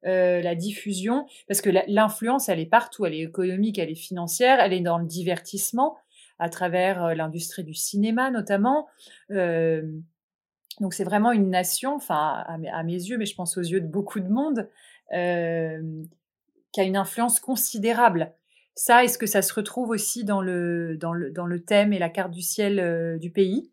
euh, 0.06 0.42
la 0.42 0.54
diffusion, 0.54 1.26
parce 1.48 1.60
que 1.60 1.70
l'influence, 1.88 2.48
elle 2.48 2.60
est 2.60 2.66
partout, 2.66 3.06
elle 3.06 3.14
est 3.14 3.22
économique, 3.22 3.78
elle 3.78 3.90
est 3.90 3.94
financière, 3.94 4.60
elle 4.60 4.72
est 4.72 4.80
dans 4.80 4.98
le 4.98 5.06
divertissement, 5.06 5.96
à 6.38 6.48
travers 6.48 7.14
l'industrie 7.14 7.64
du 7.64 7.74
cinéma 7.74 8.30
notamment. 8.30 8.88
Donc 9.30 10.92
c'est 10.92 11.04
vraiment 11.04 11.32
une 11.32 11.50
nation, 11.50 11.94
enfin 11.94 12.44
à, 12.46 12.82
mes 12.82 12.92
yeux, 12.94 13.18
mais 13.18 13.26
je 13.26 13.34
pense 13.34 13.56
aux 13.56 13.62
yeux 13.62 13.80
de 13.80 13.86
beaucoup 13.86 14.20
de 14.20 14.28
monde, 14.28 14.68
qui 15.10 16.80
a 16.80 16.84
une 16.84 16.96
influence 16.96 17.40
considérable. 17.40 18.32
Ça, 18.74 19.04
est-ce 19.04 19.18
que 19.18 19.26
ça 19.26 19.42
se 19.42 19.54
retrouve 19.54 19.90
aussi 19.90 20.24
dans 20.24 20.40
le, 20.40 20.96
dans 20.96 21.12
le, 21.12 21.30
dans 21.30 21.46
le 21.46 21.62
thème 21.62 21.92
et 21.92 21.98
la 22.00 22.08
carte 22.08 22.32
du 22.32 22.42
ciel 22.42 23.18
du 23.20 23.30
pays? 23.30 23.70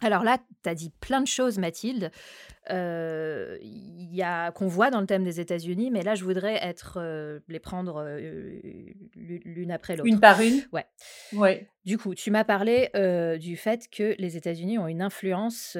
Alors 0.00 0.24
là, 0.24 0.38
tu 0.62 0.68
as 0.68 0.74
dit 0.74 0.90
plein 1.00 1.20
de 1.20 1.26
choses, 1.26 1.58
Mathilde, 1.58 2.10
euh, 2.70 3.58
y 3.60 4.22
a, 4.22 4.50
qu'on 4.52 4.66
voit 4.66 4.90
dans 4.90 5.00
le 5.00 5.06
thème 5.06 5.22
des 5.22 5.38
États-Unis, 5.40 5.90
mais 5.90 6.02
là, 6.02 6.14
je 6.14 6.24
voudrais 6.24 6.56
être, 6.64 6.98
les 7.48 7.60
prendre 7.60 8.04
l'une 9.14 9.70
après 9.70 9.94
l'autre. 9.94 10.08
Une 10.08 10.20
par 10.20 10.40
une? 10.40 10.62
Ouais. 10.72 10.86
ouais. 11.34 11.68
Du 11.84 11.98
coup, 11.98 12.14
tu 12.14 12.30
m'as 12.30 12.44
parlé 12.44 12.90
du 13.40 13.56
fait 13.56 13.88
que 13.90 14.14
les 14.18 14.36
États-Unis 14.36 14.78
ont 14.78 14.88
une 14.88 15.02
influence 15.02 15.76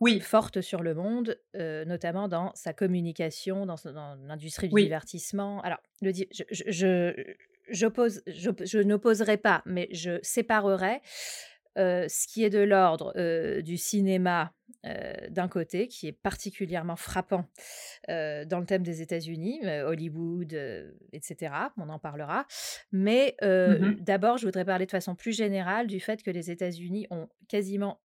oui. 0.00 0.20
forte 0.20 0.60
sur 0.60 0.82
le 0.82 0.94
monde, 0.94 1.38
notamment 1.54 2.28
dans 2.28 2.52
sa 2.54 2.72
communication, 2.72 3.66
dans, 3.66 3.76
dans 3.84 4.14
l'industrie 4.26 4.68
du 4.68 4.82
divertissement. 4.82 5.60
Alors, 5.62 5.78
le, 6.00 6.12
je, 6.12 6.44
je, 6.50 7.34
j'oppose, 7.68 8.22
je, 8.26 8.50
je 8.64 8.78
n'opposerai 8.78 9.36
pas, 9.36 9.62
mais 9.64 9.88
je 9.92 10.18
séparerai 10.22 11.00
ce 11.76 12.26
qui 12.28 12.44
est 12.44 12.50
de 12.50 12.60
l'ordre 12.60 13.12
du 13.60 13.76
cinéma 13.76 14.54
d'un 15.30 15.48
côté, 15.48 15.86
qui 15.86 16.08
est 16.08 16.12
particulièrement 16.12 16.96
frappant 16.96 17.46
dans 18.08 18.58
le 18.58 18.66
thème 18.66 18.82
des 18.82 19.02
États-Unis, 19.02 19.60
Hollywood, 19.64 20.52
etc. 21.12 21.54
On 21.76 21.88
en 21.88 21.98
parlera. 21.98 22.46
Mais 22.90 23.36
mmh 23.42 23.96
d'abord, 24.00 24.38
je 24.38 24.46
voudrais 24.46 24.64
parler 24.64 24.86
de 24.86 24.90
façon 24.90 25.14
plus 25.14 25.36
générale 25.36 25.86
du 25.86 26.00
fait 26.00 26.22
que 26.22 26.30
les 26.30 26.50
États-Unis 26.50 27.06
ont 27.10 27.28
quasiment 27.48 28.00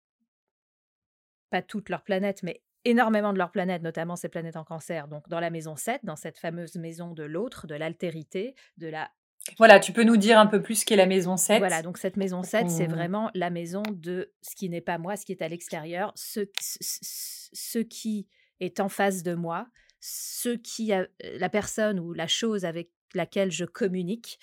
pas 1.50 1.62
toute 1.62 1.88
leur 1.88 2.02
planète, 2.02 2.42
mais 2.42 2.62
énormément 2.84 3.32
de 3.32 3.38
leur 3.38 3.50
planète, 3.50 3.82
notamment 3.82 4.16
ces 4.16 4.28
planètes 4.28 4.56
en 4.56 4.64
cancer, 4.64 5.08
donc 5.08 5.28
dans 5.28 5.40
la 5.40 5.50
maison 5.50 5.76
7, 5.76 6.00
dans 6.04 6.16
cette 6.16 6.38
fameuse 6.38 6.76
maison 6.76 7.12
de 7.12 7.24
l'autre, 7.24 7.66
de 7.66 7.74
l'altérité, 7.74 8.54
de 8.76 8.86
la 8.86 9.10
voilà, 9.58 9.80
tu 9.80 9.92
peux 9.92 10.04
nous 10.04 10.16
dire 10.16 10.38
un 10.38 10.46
peu 10.46 10.62
plus 10.62 10.80
ce 10.80 10.86
qu'est 10.86 10.96
la 10.96 11.06
maison 11.06 11.36
7 11.36 11.58
Voilà, 11.58 11.82
donc 11.82 11.98
cette 11.98 12.16
maison 12.16 12.42
7, 12.42 12.70
c'est 12.70 12.86
vraiment 12.86 13.30
la 13.34 13.50
maison 13.50 13.82
de 13.90 14.32
ce 14.42 14.54
qui 14.54 14.68
n'est 14.68 14.80
pas 14.80 14.98
moi, 14.98 15.16
ce 15.16 15.24
qui 15.24 15.32
est 15.32 15.42
à 15.42 15.48
l'extérieur, 15.48 16.12
ce, 16.14 16.40
ce, 16.60 17.78
qui 17.78 18.26
est 18.60 18.80
en 18.80 18.88
face 18.88 19.22
de 19.22 19.34
moi, 19.34 19.68
ce 20.00 20.50
qui 20.50 20.92
a, 20.92 21.06
la 21.38 21.48
personne 21.48 21.98
ou 22.00 22.12
la 22.12 22.26
chose 22.26 22.64
avec 22.64 22.90
laquelle 23.14 23.50
je 23.50 23.64
communique. 23.64 24.38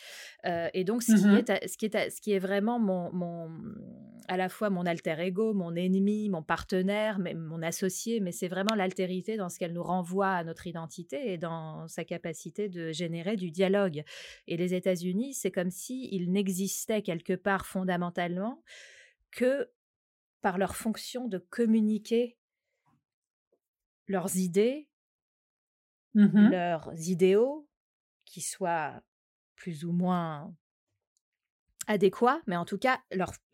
et 0.46 0.84
donc, 0.84 1.04
ce, 1.04 1.16
qui 1.16 1.26
mmh 1.26 1.44
est, 1.48 1.68
ce, 1.68 1.78
qui 1.78 1.86
est, 1.86 2.10
ce 2.10 2.22
qui 2.22 2.32
est 2.32 2.40
vraiment 2.40 2.80
mon, 2.80 3.12
mon, 3.14 3.50
à 4.28 4.38
la 4.38 4.50
fois 4.50 4.70
mon 4.70 4.86
alter 4.86 5.16
ego, 5.20 5.54
mon 5.54 5.76
ennemi, 5.76 6.30
mon 6.30 6.44
partenaire, 6.44 7.20
mon 7.20 7.62
associé, 7.62 8.20
mais 8.20 8.32
c'est 8.32 8.48
vraiment 8.48 8.76
l'altérité 8.76 9.38
dans 9.38 9.50
ce 9.50 9.60
qu'elle 9.60 9.74
nous 9.74 9.84
renvoie 9.84 10.30
à 10.30 10.44
notre 10.44 10.68
identité 10.68 11.34
et 11.34 11.38
dans 11.38 11.88
sa 11.88 12.04
capacité 12.04 12.70
de 12.70 12.92
générer 12.92 13.36
du 13.36 13.52
dialogue. 13.52 14.04
Et 14.48 14.58
les 14.58 14.74
États-Unis, 14.74 15.34
c'est 15.34 15.52
comme 15.52 15.72
s'ils 15.72 16.32
n'existaient 16.32 17.02
quelque 17.02 17.34
part 17.34 17.66
fondamentalement 17.66 18.64
que 19.32 19.70
par 20.42 20.58
leur 20.58 20.76
fonction 20.76 21.28
de 21.28 21.38
communiquer 21.38 22.38
leurs 24.08 24.36
idées, 24.38 24.90
mmh 26.16 26.50
leurs 26.50 26.94
idéaux, 27.10 27.68
qui 28.34 28.42
soient 28.42 29.00
plus 29.56 29.86
ou 29.86 29.92
moins 29.92 30.56
adéquats, 31.86 32.42
mais 32.48 32.58
en 32.58 32.66
tout 32.66 32.80
cas, 32.80 33.00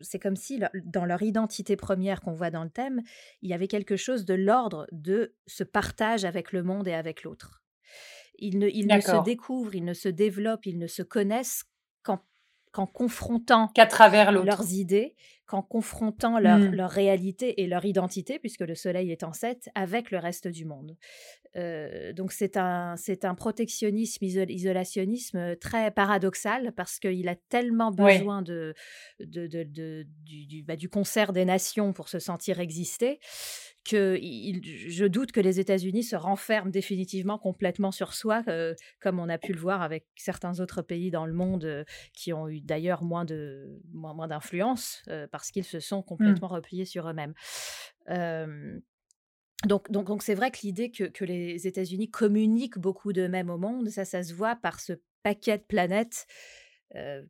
c'est 0.00 0.18
comme 0.18 0.36
si 0.36 0.58
dans 0.84 1.04
leur 1.04 1.20
identité 1.20 1.76
première 1.76 2.22
qu'on 2.22 2.32
voit 2.32 2.50
dans 2.50 2.64
le 2.64 2.70
thème, 2.70 3.02
il 3.42 3.50
y 3.50 3.52
avait 3.52 3.68
quelque 3.68 3.96
chose 3.96 4.24
de 4.24 4.32
l'ordre 4.32 4.86
de 4.90 5.36
ce 5.46 5.64
partage 5.64 6.24
avec 6.24 6.52
le 6.52 6.62
monde 6.62 6.88
et 6.88 6.94
avec 6.94 7.24
l'autre. 7.24 7.62
Ils, 8.38 8.58
ne, 8.58 8.68
ils 8.68 8.86
ne, 8.86 9.00
se 9.00 9.22
découvrent, 9.22 9.74
ils 9.74 9.84
ne 9.84 9.92
se 9.92 10.08
développent, 10.08 10.64
ils 10.64 10.78
ne 10.78 10.86
se 10.86 11.02
connaissent 11.02 11.64
qu'en 12.72 12.86
confrontant 12.86 13.68
qu'à 13.68 13.86
travers 13.86 14.32
leurs 14.32 14.72
idées, 14.72 15.14
qu'en 15.46 15.62
confrontant 15.62 16.38
leur, 16.38 16.58
mmh. 16.58 16.74
leur, 16.74 16.90
réalité 16.90 17.60
et 17.60 17.66
leur 17.66 17.84
identité, 17.84 18.38
puisque 18.38 18.60
le 18.60 18.76
soleil 18.76 19.10
est 19.10 19.24
en 19.24 19.32
sept, 19.32 19.68
avec 19.74 20.12
le 20.12 20.18
reste 20.18 20.46
du 20.46 20.64
monde. 20.64 20.96
Euh, 21.56 22.12
donc 22.12 22.30
c'est 22.30 22.56
un, 22.56 22.94
c'est 22.96 23.24
un 23.24 23.34
protectionnisme, 23.34 24.24
isolationnisme 24.24 25.56
très 25.56 25.90
paradoxal, 25.90 26.72
parce 26.76 27.00
qu'il 27.00 27.28
a 27.28 27.34
tellement 27.48 27.90
besoin 27.90 28.42
de, 28.42 28.74
de, 29.18 29.48
de, 29.48 29.64
du, 29.64 30.06
du, 30.46 30.62
bah, 30.62 30.76
du 30.76 30.88
concert 30.88 31.32
des 31.32 31.44
nations 31.44 31.92
pour 31.92 32.08
se 32.08 32.20
sentir 32.20 32.60
exister 32.60 33.18
que 33.84 34.18
il, 34.20 34.62
je 34.64 35.04
doute 35.04 35.32
que 35.32 35.40
les 35.40 35.60
États-Unis 35.60 36.04
se 36.04 36.16
renferment 36.16 36.70
définitivement 36.70 37.38
complètement 37.38 37.90
sur 37.90 38.12
soi, 38.14 38.42
euh, 38.48 38.74
comme 39.00 39.18
on 39.18 39.28
a 39.28 39.38
pu 39.38 39.52
le 39.52 39.60
voir 39.60 39.82
avec 39.82 40.06
certains 40.16 40.60
autres 40.60 40.82
pays 40.82 41.10
dans 41.10 41.26
le 41.26 41.32
monde 41.32 41.64
euh, 41.64 41.84
qui 42.12 42.32
ont 42.32 42.48
eu 42.48 42.60
d'ailleurs 42.60 43.02
moins 43.02 43.24
de 43.24 43.80
moins, 43.92 44.14
moins 44.14 44.28
d'influence 44.28 45.02
euh, 45.08 45.26
parce 45.30 45.50
qu'ils 45.50 45.64
se 45.64 45.80
sont 45.80 46.00
mmh. 46.00 46.04
complètement 46.04 46.48
repliés 46.48 46.84
sur 46.84 47.08
eux-mêmes. 47.08 47.34
donc, 49.64 49.90
donc, 49.90 50.06
donc 50.06 50.22
c'est 50.22 50.34
vrai 50.34 50.50
que 50.50 50.58
l'idée 50.62 50.90
que, 50.90 51.04
que, 51.04 51.24
les 51.24 51.66
États-Unis 51.66 52.10
communiquent 52.10 52.78
beaucoup 52.78 53.12
d'eux-mêmes 53.12 53.50
au 53.50 53.58
monde, 53.58 53.88
ça, 53.88 54.04
ça 54.04 54.22
se 54.22 54.34
voit 54.34 54.56
par 54.56 54.80
ce 54.80 54.94
paquet 55.22 55.58
de 55.58 55.64
planètes, 55.64 56.26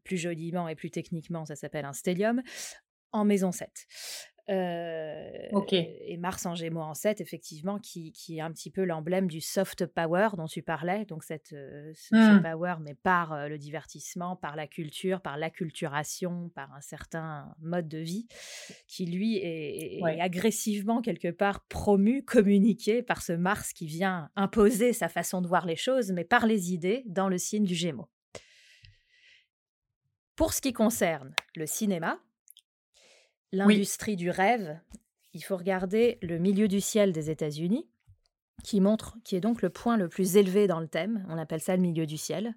plus 0.04 0.16
joliment 0.16 0.68
et 0.68 0.74
plus 0.74 0.90
techniquement, 0.90 1.44
ça 1.44 1.54
s'appelle 1.54 1.84
un 1.84 1.92
stellium, 1.92 2.40
en 3.12 3.24
maison 3.24 3.52
7. 3.52 3.68
Et 4.48 6.16
Mars 6.16 6.46
en 6.46 6.54
Gémeaux 6.54 6.80
en 6.80 6.94
7, 6.94 7.20
effectivement, 7.20 7.78
qui, 7.78 8.12
qui 8.12 8.38
est 8.38 8.40
un 8.40 8.50
petit 8.52 8.70
peu 8.70 8.84
l'emblème 8.84 9.28
du 9.28 9.40
soft 9.40 9.86
power 9.86 10.30
dont 10.36 10.46
tu 10.46 10.62
parlais, 10.62 11.04
donc 11.04 11.24
cette, 11.24 11.48
ce, 11.48 12.14
mmh. 12.14 12.42
power, 12.42 12.74
mais 12.80 12.94
par 12.94 13.48
le 13.48 13.58
divertissement, 13.58 14.36
par 14.36 14.56
la 14.56 14.66
culture, 14.66 15.20
par 15.20 15.36
l'acculturation, 15.36 16.50
par 16.54 16.72
un 16.74 16.80
certain 16.80 17.54
mode 17.60 17.88
de 17.88 17.98
vie, 17.98 18.26
qui 18.86 19.06
lui 19.06 19.36
est, 19.36 19.98
est 19.98 20.20
agressivement 20.20 21.02
quelque 21.02 21.30
part 21.30 21.64
promu, 21.68 22.24
communiqué 22.24 23.02
par 23.02 23.22
ce 23.22 23.32
Mars 23.32 23.72
qui 23.72 23.86
vient 23.86 24.30
imposer 24.36 24.92
sa 24.92 25.08
façon 25.08 25.40
de 25.40 25.48
voir 25.48 25.66
les 25.66 25.76
choses, 25.76 26.12
mais 26.12 26.24
par 26.24 26.46
les 26.46 26.72
idées 26.72 27.02
dans 27.06 27.28
le 27.28 27.38
signe 27.38 27.64
du 27.64 27.74
Gémeaux. 27.74 28.08
Pour 30.36 30.54
ce 30.54 30.60
qui 30.60 30.72
concerne 30.72 31.34
le 31.54 31.66
cinéma, 31.66 32.18
l'industrie 33.52 34.16
du 34.16 34.30
rêve, 34.30 34.80
il 35.32 35.42
faut 35.42 35.56
regarder 35.56 36.18
le 36.22 36.38
milieu 36.38 36.68
du 36.68 36.80
ciel 36.80 37.12
des 37.12 37.30
États-Unis, 37.30 37.88
qui 38.62 38.80
montre, 38.80 39.16
qui 39.24 39.36
est 39.36 39.40
donc 39.40 39.62
le 39.62 39.70
point 39.70 39.96
le 39.96 40.08
plus 40.08 40.36
élevé 40.36 40.66
dans 40.66 40.80
le 40.80 40.88
thème. 40.88 41.24
On 41.28 41.38
appelle 41.38 41.62
ça 41.62 41.76
le 41.76 41.82
milieu 41.82 42.06
du 42.06 42.18
ciel, 42.18 42.54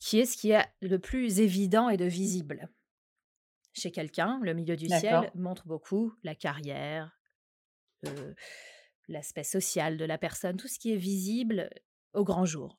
qui 0.00 0.18
est 0.18 0.26
ce 0.26 0.36
qui 0.36 0.50
est 0.50 0.64
le 0.80 0.98
plus 0.98 1.40
évident 1.40 1.88
et 1.88 1.96
de 1.96 2.04
visible. 2.04 2.68
Chez 3.72 3.92
quelqu'un, 3.92 4.40
le 4.42 4.54
milieu 4.54 4.76
du 4.76 4.88
ciel 4.88 5.30
montre 5.34 5.66
beaucoup 5.66 6.12
la 6.24 6.34
carrière, 6.34 7.16
l'aspect 9.06 9.44
social 9.44 9.96
de 9.96 10.04
la 10.04 10.18
personne, 10.18 10.56
tout 10.56 10.68
ce 10.68 10.78
qui 10.78 10.92
est 10.92 10.96
visible 10.96 11.70
au 12.12 12.24
grand 12.24 12.44
jour. 12.44 12.78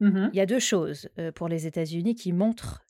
Mmh 0.00 0.28
il 0.32 0.36
y 0.36 0.40
a 0.40 0.46
deux 0.46 0.60
choses 0.60 1.08
pour 1.34 1.48
les 1.48 1.66
États-Unis 1.66 2.14
qui 2.14 2.32
montrent 2.32 2.84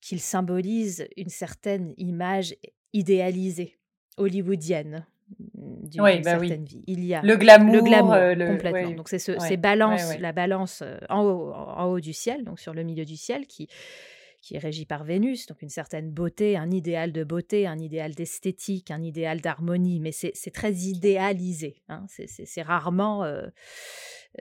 qu'il 0.00 0.20
symbolise 0.20 1.08
une 1.16 1.28
certaine 1.28 1.94
image 1.96 2.54
idéalisée, 2.92 3.78
hollywoodienne 4.16 5.06
mmh, 5.38 5.88
d'une 5.88 6.02
bah 6.02 6.22
certaine 6.22 6.64
vie. 6.64 6.82
Il 6.86 7.04
y 7.04 7.14
a 7.14 7.22
le 7.22 7.36
glamour, 7.36 7.74
le 7.74 7.82
glamour 7.82 8.14
euh, 8.14 8.34
complètement. 8.34 8.90
Donc 8.92 9.08
c'est 9.08 9.18
ce, 9.18 9.56
balance, 9.56 10.18
la 10.18 10.32
balance 10.32 10.82
euh, 10.82 10.98
en 11.08 11.24
haut, 11.24 11.52
en 11.52 11.84
haut 11.86 12.00
du 12.00 12.12
ciel, 12.12 12.44
donc 12.44 12.60
sur 12.60 12.74
le 12.74 12.82
milieu 12.82 13.04
du 13.04 13.16
ciel, 13.16 13.46
qui 13.46 13.68
qui 14.40 14.54
est 14.54 14.58
régie 14.58 14.86
par 14.86 15.04
Vénus, 15.04 15.46
donc 15.46 15.62
une 15.62 15.68
certaine 15.68 16.10
beauté, 16.10 16.56
un 16.56 16.70
idéal 16.70 17.12
de 17.12 17.24
beauté, 17.24 17.66
un 17.66 17.78
idéal 17.78 18.14
d'esthétique, 18.14 18.90
un 18.90 19.02
idéal 19.02 19.40
d'harmonie, 19.40 20.00
mais 20.00 20.12
c'est 20.12 20.52
très 20.52 20.72
idéalisé. 20.72 21.82
Hein. 21.88 22.06
C'est 22.08 22.62
rarement, 22.62 23.24
euh, 23.24 23.48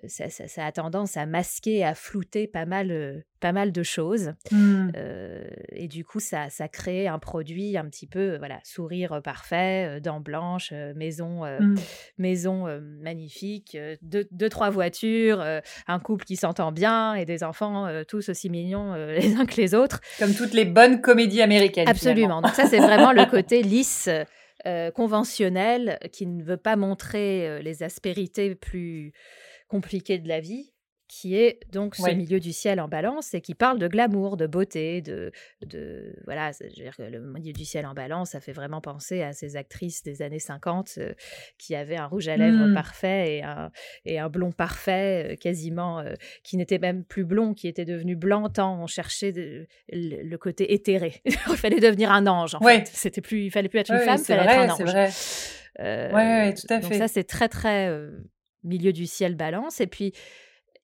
ça, 0.08 0.66
a 0.66 0.72
tendance 0.72 1.18
à 1.18 1.26
masquer, 1.26 1.84
à 1.84 1.96
flouter 1.96 2.48
pas 2.48 2.66
mal, 2.66 3.24
pas 3.40 3.52
mal 3.52 3.72
de 3.72 3.84
choses. 3.84 4.34
Mmh. 4.52 4.90
et 5.72 5.88
du 5.88 6.04
coup, 6.04 6.20
ça, 6.20 6.50
ça 6.50 6.68
crée 6.68 7.08
un 7.08 7.20
produit 7.20 7.78
un 7.78 7.86
petit 7.86 8.08
peu, 8.08 8.38
voilà, 8.38 8.60
sourire 8.64 9.22
parfait, 9.24 10.00
dents 10.02 10.20
blanches, 10.20 10.74
maison, 10.96 11.46
Mmh. 11.60 11.76
maison 12.18 12.82
magnifique, 13.02 13.78
deux, 14.02 14.28
deux, 14.32 14.50
trois 14.50 14.70
voitures, 14.70 15.44
un 15.88 16.00
couple 16.00 16.26
qui 16.26 16.36
s'entend 16.36 16.72
bien 16.72 17.16
et 17.16 17.26
des 17.26 17.44
enfants 17.44 17.88
tous 18.08 18.30
aussi 18.30 18.50
mignons 18.50 18.94
les 19.20 19.36
uns 19.36 19.46
que 19.46 19.56
les 19.56 19.74
autres. 19.74 20.02
Comme 20.20 20.34
toutes 20.34 20.54
les 20.54 20.66
bonnes 20.66 21.02
comédies 21.02 21.42
américaines. 21.42 21.88
Absolument. 21.88 22.42
Donc 22.42 22.52
ça, 22.52 22.68
c'est 22.68 22.80
vraiment 22.80 23.12
le 23.12 23.26
côté 23.30 23.64
lisse. 23.64 24.10
conventionnel 24.96 25.98
qui 26.12 26.26
ne 26.26 26.44
veut 26.44 26.58
pas 26.58 26.76
montrer 26.76 27.62
les 27.62 27.84
aspérités 27.84 28.54
plus 28.56 29.14
compliquées 29.68 30.20
de 30.20 30.28
la 30.28 30.40
vie 30.40 30.74
qui 31.08 31.36
est 31.36 31.60
donc 31.72 31.96
ce 31.96 32.12
milieu 32.12 32.40
du 32.40 32.52
ciel 32.52 32.82
en 32.82 32.88
balance 32.88 33.34
et 33.34 33.42
qui 33.42 33.56
parle 33.56 33.80
de 33.80 33.88
glamour, 33.88 34.36
de 34.36 34.46
beauté, 34.46 35.02
de, 35.02 35.32
de 35.66 36.16
voilà, 36.26 36.52
je 36.52 36.66
veux 36.66 36.70
dire 36.70 36.96
que 36.96 37.04
le 37.04 37.20
milieu 37.22 37.54
du 37.54 37.64
ciel 37.64 37.86
en 37.86 37.94
balance, 37.94 38.32
ça 38.32 38.42
fait 38.42 38.52
vraiment 38.52 38.82
penser 38.82 39.22
à 39.22 39.32
ces 39.32 39.56
actrices 39.56 40.04
des 40.04 40.22
années 40.22 40.40
50 40.40 40.96
euh, 40.98 41.14
qui 41.58 41.76
avaient 41.76 41.96
un 41.96 42.08
rouge 42.08 42.28
à 42.28 42.36
lèvres 42.36 42.68
mmh. 42.68 42.74
parfait 42.74 43.38
et 43.38 43.44
un, 43.44 43.72
et 44.06 44.20
un 44.20 44.30
blond 44.30 44.52
parfait, 44.52 45.34
euh, 45.34 45.36
quasiment, 45.36 46.00
euh, 46.00 46.14
qui 46.44 46.58
n'était 46.58 46.80
même 46.80 47.06
plus 47.06 47.24
blond, 47.24 47.54
qui 47.54 47.68
était 47.68 47.86
devenu 47.86 48.16
blanc 48.16 48.50
tant 48.50 48.82
on 48.82 48.88
cherchait 48.88 49.32
le, 49.90 50.38
côté 50.38 50.74
éthéré. 50.74 51.22
il 51.26 51.58
fallait 51.58 51.80
devenir 51.80 52.12
un 52.12 52.28
ange. 52.28 52.56
En 52.56 52.60
fait. 52.60 52.88
C'était 52.94 53.22
plus, 53.22 53.46
il 53.46 53.52
fallait 53.52 53.70
plus 53.70 53.80
être 53.80 53.92
une 53.92 54.00
femme, 54.00 54.20
il 54.20 54.26
fallait 54.26 54.42
être 54.44 54.72
un 54.72 54.74
ange. 54.74 54.82
Vrai. 54.82 55.10
Euh, 55.80 56.52
tout 56.54 56.74
à 56.74 56.82
fait. 56.82 56.90
Donc 56.90 56.94
ça, 56.94 57.08
c'est 57.08 57.24
très 57.24 57.50
très 57.50 57.90
milieu 58.68 58.94
du 58.94 59.06
ciel 59.06 59.36
balance. 59.36 59.82
Et 59.82 59.88
puis 59.88 60.14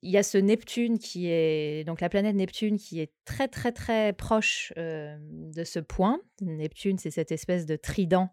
il 0.04 0.12
y 0.12 0.18
a 0.18 0.24
ce 0.24 0.38
Neptune 0.38 1.00
qui 1.00 1.30
est 1.30 1.86
donc 1.86 2.02
la 2.02 2.10
planète 2.10 2.36
Neptune 2.36 2.78
qui 2.78 3.00
est 3.00 3.12
très 3.26 3.48
très 3.48 3.72
très 3.72 4.14
proche 4.14 4.74
de 4.76 5.64
ce 5.64 5.80
point. 5.80 6.20
Neptune, 6.42 6.98
c'est 6.98 7.10
cette 7.10 7.32
espèce 7.32 7.66
de 7.66 7.78
trident 7.78 8.30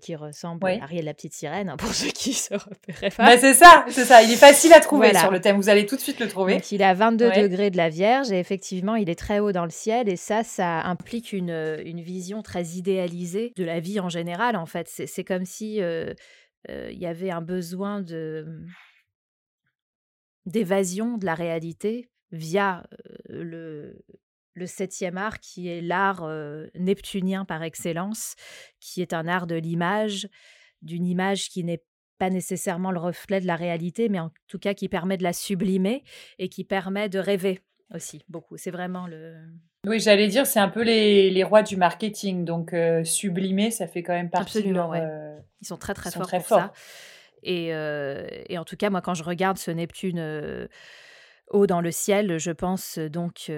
qui 0.00 0.16
ressemble 0.16 0.66
à 0.66 0.82
Ariel 0.82 1.04
la 1.04 1.14
petite 1.14 1.34
sirène 1.34 1.68
hein, 1.68 1.76
pour 1.78 1.92
ceux 1.94 2.10
qui 2.10 2.32
se 2.32 2.54
repéraient 2.54 3.10
pas. 3.10 3.26
Bah, 3.26 3.38
c'est 3.38 3.54
ça, 3.54 3.84
c'est 3.90 4.04
ça. 4.04 4.22
Il 4.22 4.32
est 4.32 4.36
facile 4.36 4.72
à 4.72 4.80
trouver 4.80 5.14
sur 5.14 5.30
le 5.30 5.40
thème. 5.40 5.56
Vous 5.56 5.68
allez 5.68 5.86
tout 5.86 5.96
de 5.96 6.00
suite 6.00 6.18
le 6.18 6.26
trouver. 6.26 6.54
Donc, 6.54 6.72
il 6.72 6.80
est 6.80 6.86
à 6.86 6.94
22 6.94 7.30
degrés 7.30 7.70
de 7.70 7.76
la 7.76 7.90
Vierge 7.90 8.32
et 8.32 8.38
effectivement, 8.38 8.96
il 8.96 9.10
est 9.10 9.18
très 9.18 9.38
haut 9.40 9.52
dans 9.52 9.64
le 9.64 9.70
ciel 9.70 10.08
et 10.08 10.16
ça, 10.16 10.42
ça 10.42 10.80
implique 10.82 11.32
une, 11.32 11.80
une 11.84 12.00
vision 12.00 12.42
très 12.42 12.64
idéalisée 12.64 13.52
de 13.56 13.64
la 13.64 13.78
vie 13.78 14.00
en 14.00 14.08
général. 14.08 14.56
En 14.56 14.66
fait, 14.66 14.88
c'est 14.88 15.24
comme 15.24 15.44
si 15.44 15.80
il 16.68 16.98
y 16.98 17.06
avait 17.06 17.30
un 17.30 17.42
besoin 17.42 18.00
de 18.00 18.64
d'évasion 20.46 21.18
de 21.18 21.24
la 21.24 21.34
réalité 21.34 22.10
via 22.32 22.84
le, 23.28 24.04
le 24.54 24.66
septième 24.66 25.16
art 25.16 25.38
qui 25.38 25.68
est 25.68 25.80
l'art 25.80 26.26
neptunien 26.74 27.44
par 27.44 27.62
excellence, 27.62 28.34
qui 28.80 29.02
est 29.02 29.12
un 29.12 29.28
art 29.28 29.46
de 29.46 29.54
l'image, 29.54 30.28
d'une 30.82 31.06
image 31.06 31.48
qui 31.48 31.64
n'est 31.64 31.82
pas 32.18 32.30
nécessairement 32.30 32.92
le 32.92 33.00
reflet 33.00 33.40
de 33.40 33.46
la 33.46 33.56
réalité, 33.56 34.08
mais 34.08 34.20
en 34.20 34.30
tout 34.46 34.58
cas 34.58 34.74
qui 34.74 34.88
permet 34.88 35.16
de 35.16 35.22
la 35.22 35.32
sublimer 35.32 36.04
et 36.38 36.48
qui 36.48 36.64
permet 36.64 37.08
de 37.08 37.18
rêver 37.18 37.62
aussi 37.92 38.22
beaucoup. 38.28 38.56
C'est 38.56 38.70
vraiment 38.70 39.06
le... 39.06 39.44
Oui, 39.86 39.98
j'allais 39.98 40.28
dire, 40.28 40.46
c'est 40.46 40.60
un 40.60 40.68
peu 40.68 40.82
les, 40.82 41.30
les, 41.30 41.44
rois 41.44 41.62
du 41.62 41.76
marketing. 41.76 42.44
Donc, 42.44 42.74
sublimer, 43.04 43.70
ça 43.70 43.86
fait 43.86 44.02
quand 44.02 44.12
même 44.12 44.30
partie 44.30 44.58
Absolument, 44.58 44.92
de 44.92 45.40
Ils 45.60 45.66
sont 45.66 45.76
très, 45.76 45.94
très 45.94 46.10
forts 46.10 46.28
pour 46.30 46.46
ça. 46.46 46.72
Et, 47.42 47.74
en 47.74 48.64
tout 48.64 48.76
cas, 48.76 48.90
moi, 48.90 49.00
quand 49.00 49.14
je 49.14 49.24
regarde 49.24 49.58
ce 49.58 49.70
Neptune 49.70 50.68
haut 51.52 51.66
dans 51.66 51.80
le 51.80 51.90
ciel, 51.90 52.38
je 52.38 52.50
pense 52.50 52.98
donc 52.98 53.50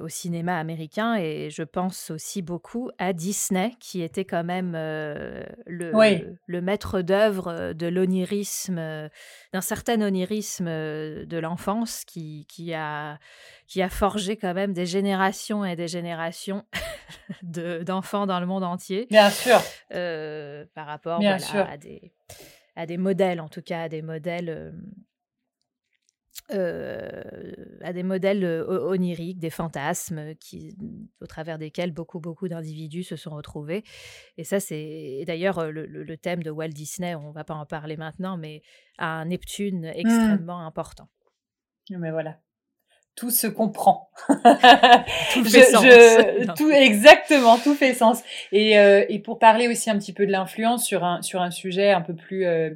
au 0.00 0.08
cinéma 0.08 0.58
américain 0.58 1.16
et 1.16 1.50
je 1.50 1.62
pense 1.62 2.10
aussi 2.10 2.42
beaucoup 2.42 2.90
à 2.98 3.12
Disney, 3.12 3.72
qui 3.80 4.02
était 4.02 4.24
quand 4.24 4.44
même 4.44 4.72
le, 4.72 5.44
le, 6.46 6.60
maître 6.60 7.02
d'œuvre 7.02 7.72
de 7.72 7.86
l'onirisme, 7.86 8.76
d'un 9.52 9.60
certain 9.60 10.00
onirisme 10.00 10.66
de 10.66 11.38
l'enfance 11.38 12.04
qui, 12.04 12.46
qui, 12.48 12.74
a, 12.74 13.18
qui 13.66 13.82
a 13.82 13.88
forgé 13.88 14.36
quand 14.36 14.54
même 14.54 14.72
des 14.72 14.86
générations 14.86 15.64
et 15.64 15.76
des 15.76 15.88
générations 15.88 16.64
d'enfants 17.42 18.26
dans 18.26 18.40
le 18.40 18.46
monde 18.46 18.64
entier. 18.64 19.06
Bien 19.10 19.30
sûr. 19.30 19.60
par 19.90 20.86
rapport 20.86 21.20
à 21.24 21.76
des 21.76 22.12
à 22.76 22.86
des 22.86 22.98
modèles, 22.98 23.40
en 23.40 23.48
tout 23.48 23.62
cas, 23.62 23.82
à 23.82 23.88
des 23.88 24.02
modèles. 24.02 24.74
À 26.50 27.92
des 27.92 28.02
modèles 28.02 28.44
oniriques, 28.44 29.38
des 29.38 29.50
fantasmes, 29.50 30.34
qui, 30.36 30.76
au 31.20 31.26
travers 31.26 31.58
desquels 31.58 31.92
beaucoup, 31.92 32.20
beaucoup 32.20 32.48
d'individus 32.48 33.04
se 33.04 33.16
sont 33.16 33.30
retrouvés. 33.30 33.84
Et 34.36 34.44
ça, 34.44 34.60
c'est 34.60 35.24
d'ailleurs 35.26 35.70
le, 35.70 36.16
thème 36.16 36.42
de 36.42 36.50
Walt 36.50 36.68
Disney, 36.68 37.14
on 37.14 37.28
ne 37.28 37.34
va 37.34 37.44
pas 37.44 37.54
en 37.54 37.66
parler 37.66 37.96
maintenant, 37.96 38.36
mais 38.36 38.62
a 38.98 39.06
un 39.06 39.26
Neptune 39.26 39.82
mmh. 39.82 39.92
extrêmement 39.94 40.66
important. 40.66 41.08
Mais 41.90 42.10
voilà 42.10 42.38
tout 43.16 43.30
se 43.30 43.46
comprend. 43.46 44.10
tout 45.32 45.44
fait 45.44 45.62
sens. 45.62 45.84
tout, 46.56 46.70
exactement, 46.70 47.58
tout 47.58 47.74
fait 47.74 47.94
sens. 47.94 48.22
Et, 48.52 48.78
euh, 48.78 49.04
et, 49.08 49.18
pour 49.18 49.38
parler 49.38 49.68
aussi 49.68 49.88
un 49.90 49.98
petit 49.98 50.12
peu 50.12 50.26
de 50.26 50.30
l'influence 50.30 50.84
sur 50.84 51.02
un, 51.02 51.22
sur 51.22 51.40
un 51.40 51.50
sujet 51.50 51.90
un 51.90 52.02
peu 52.02 52.14
plus, 52.14 52.44
euh, 52.44 52.70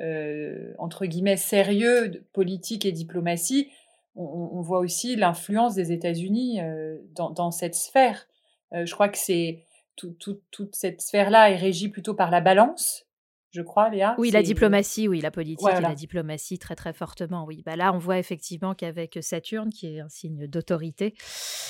euh, 0.00 0.72
entre 0.78 1.06
guillemets, 1.06 1.36
sérieux, 1.36 2.08
de 2.08 2.24
politique 2.32 2.86
et 2.86 2.92
diplomatie, 2.92 3.70
on, 4.16 4.50
on 4.52 4.60
voit 4.60 4.78
aussi 4.80 5.16
l'influence 5.16 5.74
des 5.74 5.92
États-Unis 5.92 6.60
euh, 6.60 6.98
dans, 7.14 7.30
dans, 7.30 7.50
cette 7.50 7.74
sphère. 7.74 8.26
Euh, 8.72 8.86
je 8.86 8.94
crois 8.94 9.08
que 9.08 9.18
c'est 9.18 9.64
tout, 9.96 10.10
tout, 10.18 10.40
toute 10.50 10.74
cette 10.74 11.00
sphère-là 11.00 11.50
est 11.50 11.56
régie 11.56 11.88
plutôt 11.88 12.14
par 12.14 12.30
la 12.30 12.40
balance, 12.40 13.06
je 13.50 13.62
crois, 13.62 13.90
Léa. 13.90 14.14
Oui, 14.18 14.30
la 14.30 14.42
diplomatie, 14.42 15.08
oui, 15.08 15.20
la 15.20 15.30
politique 15.30 15.68
et 15.76 15.80
la 15.80 15.94
diplomatie 15.94 16.58
très 16.58 16.76
très 16.76 16.92
fortement, 16.92 17.44
oui. 17.44 17.62
Bah 17.66 17.76
là, 17.76 17.92
on 17.92 17.98
voit 17.98 18.18
effectivement 18.18 18.74
qu'avec 18.74 19.18
Saturne, 19.20 19.70
qui 19.70 19.96
est 19.96 20.00
un 20.00 20.08
signe 20.08 20.46
d'autorité, 20.46 21.14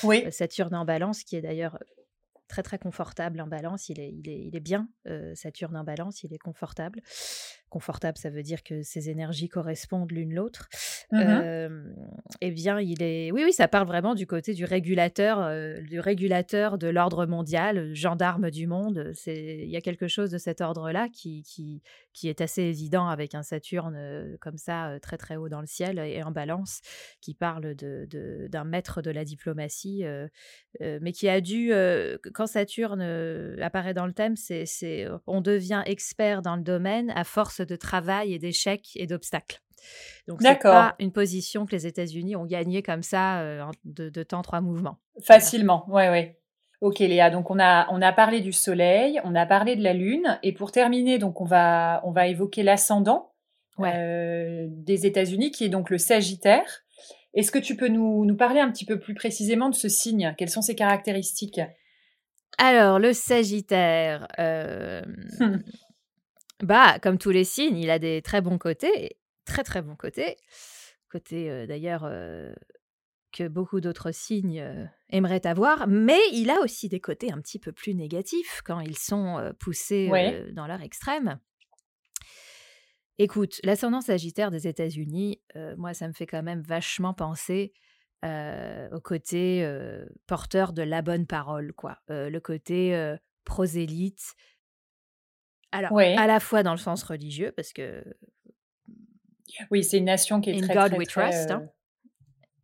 oui. 0.03 0.23
Saturne 0.31 0.75
en 0.75 0.85
balance, 0.85 1.23
qui 1.23 1.35
est 1.35 1.41
d'ailleurs 1.41 1.77
très 2.51 2.63
très 2.63 2.77
confortable 2.77 3.41
en 3.41 3.47
balance, 3.47 3.89
il 3.89 3.99
est, 3.99 4.11
il 4.11 4.29
est, 4.29 4.39
il 4.39 4.55
est 4.55 4.61
bien, 4.61 4.89
euh, 5.07 5.33
Saturne 5.35 5.77
en 5.77 5.83
balance, 5.83 6.23
il 6.23 6.33
est 6.33 6.37
confortable. 6.37 7.01
Confortable, 7.71 8.17
ça 8.17 8.29
veut 8.29 8.43
dire 8.43 8.63
que 8.63 8.83
ces 8.83 9.09
énergies 9.09 9.47
correspondent 9.47 10.11
l'une 10.11 10.35
l'autre. 10.35 10.69
Mmh 11.11 11.81
eh 12.41 12.51
bien, 12.51 12.79
il 12.79 13.01
est. 13.03 13.31
Oui, 13.31 13.43
oui, 13.45 13.53
ça 13.53 13.67
parle 13.67 13.87
vraiment 13.87 14.15
du 14.15 14.25
côté 14.25 14.53
du 14.53 14.65
régulateur, 14.65 15.39
euh, 15.39 15.79
du 15.81 15.99
régulateur 15.99 16.77
de 16.77 16.87
l'ordre 16.87 17.25
mondial, 17.25 17.93
gendarme 17.93 18.49
du 18.49 18.67
monde. 18.67 19.11
C'est, 19.13 19.59
il 19.63 19.69
y 19.69 19.77
a 19.77 19.81
quelque 19.81 20.07
chose 20.07 20.31
de 20.31 20.37
cet 20.37 20.61
ordre-là 20.61 21.07
qui, 21.09 21.43
qui, 21.43 21.81
qui 22.13 22.29
est 22.29 22.41
assez 22.41 22.63
évident 22.63 23.07
avec 23.07 23.35
un 23.35 23.43
Saturne 23.43 23.95
euh, 23.95 24.37
comme 24.41 24.57
ça, 24.57 24.97
très 25.01 25.17
très 25.17 25.35
haut 25.35 25.49
dans 25.49 25.61
le 25.61 25.67
ciel 25.67 25.99
et 25.99 26.23
en 26.23 26.31
balance, 26.31 26.81
qui 27.21 27.33
parle 27.33 27.75
de, 27.75 28.47
d'un 28.49 28.63
maître 28.63 29.01
de 29.01 29.11
la 29.11 29.23
diplomatie, 29.23 30.03
mais 30.79 31.11
qui 31.11 31.29
a 31.29 31.41
dû, 31.41 31.71
quand 32.33 32.47
Saturne 32.47 33.01
apparaît 33.61 33.93
dans 33.93 34.05
le 34.05 34.13
thème, 34.13 34.35
c'est, 34.35 34.65
c'est 34.65 35.07
on 35.27 35.41
devient 35.41 35.83
expert 35.85 36.41
dans 36.41 36.55
le 36.55 36.63
domaine 36.63 37.11
à 37.15 37.23
force 37.23 37.60
de 37.65 37.75
travail 37.75 38.33
et 38.33 38.39
d'échecs 38.39 38.89
et 38.95 39.07
d'obstacles. 39.07 39.61
Donc, 40.27 40.41
c'est 40.41 40.59
pas 40.59 40.95
une 40.99 41.11
position 41.11 41.65
que 41.65 41.71
les 41.71 41.87
États-Unis 41.87 42.35
ont 42.35 42.45
gagnée 42.45 42.83
comme 42.83 43.03
ça 43.03 43.39
euh, 43.41 43.63
de, 43.83 44.09
de 44.09 44.23
temps 44.23 44.43
trois 44.43 44.61
mouvements. 44.61 44.99
Facilement, 45.23 45.85
ouais, 45.89 46.09
ouais. 46.09 46.37
Ok 46.81 46.97
Léa, 46.97 47.29
donc 47.29 47.51
on 47.51 47.59
a 47.59 47.87
on 47.91 48.01
a 48.01 48.11
parlé 48.11 48.41
du 48.41 48.53
Soleil, 48.53 49.21
on 49.23 49.35
a 49.35 49.45
parlé 49.45 49.75
de 49.75 49.83
la 49.83 49.93
Lune, 49.93 50.39
et 50.41 50.51
pour 50.51 50.71
terminer, 50.71 51.19
donc 51.19 51.39
on 51.39 51.45
va 51.45 52.01
on 52.03 52.11
va 52.11 52.27
évoquer 52.27 52.63
l'ascendant 52.63 53.33
euh, 53.79 54.65
des 54.67 55.05
États-Unis, 55.05 55.51
qui 55.51 55.63
est 55.63 55.69
donc 55.69 55.91
le 55.91 55.99
Sagittaire. 55.99 56.83
Est-ce 57.35 57.51
que 57.51 57.59
tu 57.59 57.75
peux 57.75 57.87
nous, 57.87 58.25
nous 58.25 58.35
parler 58.35 58.59
un 58.59 58.71
petit 58.71 58.85
peu 58.85 58.99
plus 58.99 59.13
précisément 59.13 59.69
de 59.69 59.75
ce 59.75 59.89
signe? 59.89 60.33
Quelles 60.39 60.49
sont 60.49 60.63
ses 60.63 60.73
caractéristiques? 60.73 61.61
Alors 62.57 62.97
le 62.97 63.13
Sagittaire, 63.13 64.27
euh, 64.39 65.03
Bah, 66.63 66.99
comme 66.99 67.17
tous 67.17 67.31
les 67.31 67.43
signes, 67.43 67.77
il 67.77 67.89
a 67.89 67.99
des 67.99 68.21
très 68.21 68.41
bons 68.41 68.57
côtés, 68.57 69.17
très 69.45 69.63
très 69.63 69.81
bons 69.81 69.95
côtés. 69.95 70.37
Côté 71.09 71.65
d'ailleurs 71.67 72.09
que 73.31 73.47
beaucoup 73.47 73.81
d'autres 73.81 74.11
signes 74.11 74.63
aimeraient 75.09 75.47
avoir, 75.47 75.87
mais 75.87 76.19
il 76.33 76.49
a 76.49 76.61
aussi 76.61 76.87
des 76.87 76.99
côtés 76.99 77.31
un 77.31 77.41
petit 77.41 77.59
peu 77.59 77.71
plus 77.71 77.95
négatifs 77.95 78.61
quand 78.63 78.79
ils 78.79 78.97
sont 78.97 79.53
poussés 79.59 80.09
dans 80.53 80.67
leur 80.67 80.81
extrême. 80.81 81.39
Écoute, 83.17 83.59
l'ascendance 83.63 84.05
sagittaire 84.05 84.51
des 84.51 84.67
États-Unis, 84.67 85.41
moi, 85.77 85.93
ça 85.93 86.07
me 86.07 86.13
fait 86.13 86.27
quand 86.27 86.43
même 86.43 86.61
vachement 86.61 87.13
penser 87.13 87.73
au 88.23 88.99
côté 89.03 89.67
porteur 90.27 90.73
de 90.73 90.83
la 90.83 91.01
bonne 91.01 91.25
parole, 91.25 91.73
quoi. 91.73 91.97
le 92.07 92.39
côté 92.39 93.15
prosélyte, 93.45 94.35
alors, 95.71 95.97
à 95.97 96.27
la 96.27 96.39
fois 96.39 96.63
dans 96.63 96.71
le 96.71 96.77
sens 96.77 97.03
religieux, 97.03 97.51
parce 97.55 97.73
que 97.73 98.03
Oui, 99.69 99.83
c'est 99.83 99.97
une 99.97 100.05
nation 100.05 100.41
qui 100.41 100.49
est 100.51 100.55
In 100.55 100.61
très, 100.61 100.73
God 100.73 100.87
très, 100.89 100.97
we 100.97 101.07
très, 101.07 101.29
trust. 101.29 101.51
euh, 101.51 101.55
hein. 101.55 101.69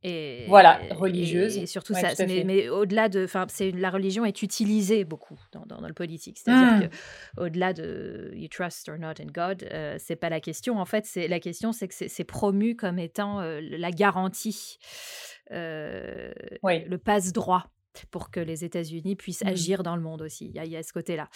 Et, 0.03 0.45
Voilà, 0.47 0.79
religieuse. 0.91 1.57
Et, 1.57 1.65
surtout 1.65 1.93
Ouais, 1.93 2.01
ça. 2.15 2.25
Mais, 2.27 2.43
mais 2.45 2.69
au-delà 2.69 3.09
de, 3.09 3.25
enfin, 3.25 3.45
c'est 3.49 3.71
la 3.71 3.89
religion 3.89 4.25
est 4.25 4.41
utilisée 4.43 5.03
beaucoup 5.03 5.37
dans, 5.51 5.65
dans, 5.65 5.81
dans 5.81 5.87
le 5.87 5.93
politique. 5.93 6.37
C'est-à-dire 6.37 6.67
Mm. 6.87 6.89
que 6.89 7.41
au-delà 7.41 7.73
de 7.73 8.31
you 8.35 8.47
trust 8.47 8.87
or 8.89 8.97
not 8.99 9.19
in 9.19 9.25
God, 9.33 9.63
euh, 9.71 9.95
c'est 9.99 10.15
pas 10.15 10.29
la 10.29 10.39
question. 10.39 10.79
En 10.79 10.85
fait, 10.85 11.05
c'est 11.05 11.27
la 11.27 11.39
question, 11.39 11.71
c'est 11.73 11.87
que 11.87 11.93
c'est 11.95 12.23
promu 12.23 12.75
comme 12.75 12.99
étant 12.99 13.41
euh, 13.41 13.59
la 13.61 13.91
garantie, 13.91 14.77
euh, 15.51 16.31
Oui. 16.61 16.85
le 16.85 16.97
passe-droit 16.99 17.65
pour 18.11 18.31
que 18.31 18.39
les 18.39 18.63
États-Unis 18.63 19.15
puissent 19.15 19.43
Mm. 19.43 19.47
agir 19.49 19.83
dans 19.83 19.95
le 19.95 20.01
monde 20.01 20.21
aussi. 20.21 20.45
Il 20.47 20.55
y 20.55 20.59
a, 20.59 20.65
il 20.65 20.71
y 20.71 20.77
a 20.77 20.83
ce 20.83 20.93
côté-là. 20.93 21.29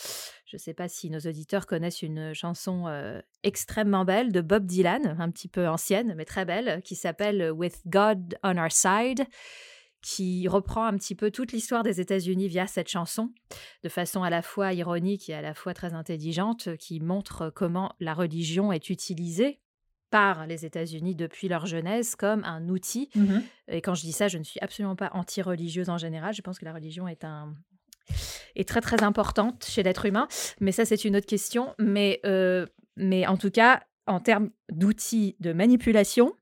Je 0.45 0.55
ne 0.55 0.59
sais 0.59 0.73
pas 0.73 0.87
si 0.87 1.09
nos 1.09 1.19
auditeurs 1.19 1.65
connaissent 1.65 2.01
une 2.01 2.33
chanson 2.33 2.87
euh, 2.87 3.21
extrêmement 3.43 4.05
belle 4.05 4.31
de 4.31 4.41
Bob 4.41 4.65
Dylan, 4.65 5.15
un 5.19 5.31
petit 5.31 5.47
peu 5.47 5.67
ancienne, 5.67 6.13
mais 6.15 6.25
très 6.25 6.45
belle, 6.45 6.81
qui 6.83 6.95
s'appelle 6.95 7.51
With 7.51 7.81
God 7.87 8.37
on 8.43 8.57
Our 8.57 8.71
Side, 8.71 9.25
qui 10.01 10.47
reprend 10.47 10.85
un 10.85 10.97
petit 10.97 11.13
peu 11.15 11.29
toute 11.29 11.51
l'histoire 11.51 11.83
des 11.83 12.01
États-Unis 12.01 12.47
via 12.47 12.65
cette 12.65 12.87
chanson, 12.89 13.31
de 13.83 13.89
façon 13.89 14.23
à 14.23 14.29
la 14.31 14.41
fois 14.41 14.73
ironique 14.73 15.29
et 15.29 15.35
à 15.35 15.41
la 15.41 15.53
fois 15.53 15.73
très 15.73 15.93
intelligente, 15.93 16.75
qui 16.77 16.99
montre 16.99 17.51
comment 17.53 17.93
la 17.99 18.13
religion 18.15 18.71
est 18.71 18.89
utilisée 18.89 19.59
par 20.11 20.45
les 20.45 20.65
États-Unis 20.65 21.15
depuis 21.15 21.47
leur 21.47 21.65
jeunesse 21.65 22.15
comme 22.15 22.43
un 22.43 22.69
outil 22.69 23.09
Mhm. 23.15 23.41
et 23.69 23.81
quand 23.81 23.95
je 23.95 24.01
dis 24.01 24.11
ça, 24.11 24.27
je 24.27 24.37
ne 24.37 24.43
suis 24.43 24.59
absolument 24.59 24.95
pas 24.95 25.09
anti-religieuse 25.13 25.89
en 25.89 25.97
général. 25.97 26.33
Je 26.35 26.41
pense 26.43 26.59
que 26.59 26.65
la 26.65 26.73
religion 26.73 27.07
est 27.07 27.23
un 27.23 27.55
est 28.55 28.67
très 28.67 28.81
très 28.81 29.01
importante 29.03 29.63
chez 29.65 29.81
l'être 29.83 30.05
humain, 30.05 30.27
mais 30.59 30.71
ça 30.73 30.85
c'est 30.85 31.05
une 31.05 31.15
autre 31.15 31.25
question. 31.25 31.73
Mais 31.79 32.19
euh, 32.25 32.65
mais 32.97 33.25
en 33.25 33.37
tout 33.37 33.49
cas, 33.51 33.81
en 34.05 34.19
termes 34.19 34.49
d'outils 34.71 35.37
de 35.39 35.53
manipulation, 35.53 36.33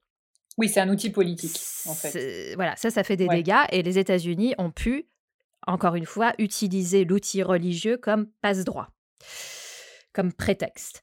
Oui, 0.57 0.67
c'est 0.67 0.79
un 0.81 0.89
outil 0.89 1.09
politique, 1.11 1.57
en 1.85 1.93
fait. 1.93 2.09
c'est- 2.09 2.55
voilà, 2.55 2.75
ça 2.75 2.89
ça 2.89 3.03
fait 3.03 3.15
des 3.17 3.27
Ouais. 3.27 3.35
dégâts 3.37 3.65
et 3.71 3.83
les 3.83 3.97
États-Unis 3.99 4.55
ont 4.57 4.71
pu 4.71 5.07
encore 5.67 5.95
une 5.95 6.05
fois 6.07 6.33
utiliser 6.39 7.05
l'outil 7.05 7.43
religieux 7.43 7.97
comme 7.97 8.27
passe-droit, 8.41 8.87
comme 10.13 10.33
prétexte. 10.33 11.01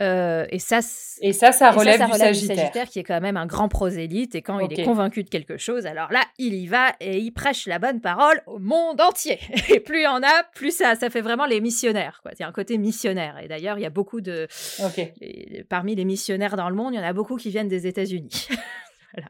Euh, 0.00 0.46
et 0.50 0.58
ça, 0.60 0.78
Et 1.22 1.32
ça, 1.32 1.50
ça 1.50 1.70
et 1.72 1.76
relève, 1.76 1.98
ça, 1.98 2.06
ça 2.06 2.06
du, 2.06 2.12
relève 2.12 2.34
sagittaire. 2.34 2.88
qui 2.88 3.00
est 3.00 3.04
quand 3.04 3.20
même 3.20 3.36
un 3.36 3.46
grand 3.46 3.68
prosélyte. 3.68 4.34
Et 4.36 4.42
quand 4.42 4.60
il 4.60 4.78
est 4.78 4.84
convaincu 4.84 5.24
de 5.24 5.28
quelque 5.28 5.56
chose, 5.56 5.86
alors 5.86 6.12
là, 6.12 6.20
il 6.38 6.54
y 6.54 6.66
va 6.68 6.94
et 7.00 7.18
il 7.18 7.32
prêche 7.32 7.66
la 7.66 7.78
bonne 7.80 8.00
parole 8.00 8.40
au 8.46 8.58
monde 8.58 9.00
entier. 9.00 9.38
Et 9.68 9.80
plus 9.80 9.98
il 10.00 10.04
y 10.04 10.06
en 10.06 10.22
a, 10.22 10.44
plus 10.54 10.76
ça, 10.76 10.94
ça 10.94 11.10
fait 11.10 11.20
vraiment 11.20 11.46
les 11.46 11.60
missionnaires. 11.60 12.20
Quoi. 12.22 12.30
Il 12.38 12.40
y 12.40 12.44
a 12.44 12.48
un 12.48 12.52
côté 12.52 12.78
missionnaire. 12.78 13.38
Et 13.42 13.48
d'ailleurs, 13.48 13.78
il 13.78 13.82
y 13.82 13.86
a 13.86 13.90
beaucoup 13.90 14.20
de. 14.20 14.46
Les- 15.20 15.64
parmi 15.68 15.94
les 15.96 16.04
missionnaires 16.04 16.56
dans 16.56 16.68
le 16.68 16.76
monde, 16.76 16.94
il 16.94 16.96
y 16.96 17.00
en 17.00 17.04
a 17.04 17.12
beaucoup 17.12 17.36
qui 17.36 17.50
viennent 17.50 17.68
des 17.68 17.86
États-Unis. 17.86 18.48
voilà. 19.14 19.28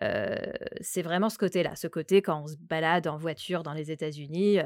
C'est 0.00 1.02
vraiment 1.02 1.28
ce 1.28 1.38
côté-là, 1.38 1.76
ce 1.76 1.86
côté 1.86 2.22
quand 2.22 2.42
on 2.42 2.46
se 2.46 2.56
balade 2.56 3.06
en 3.06 3.16
voiture 3.16 3.62
dans 3.62 3.74
les 3.74 3.90
États-Unis, 3.90 4.58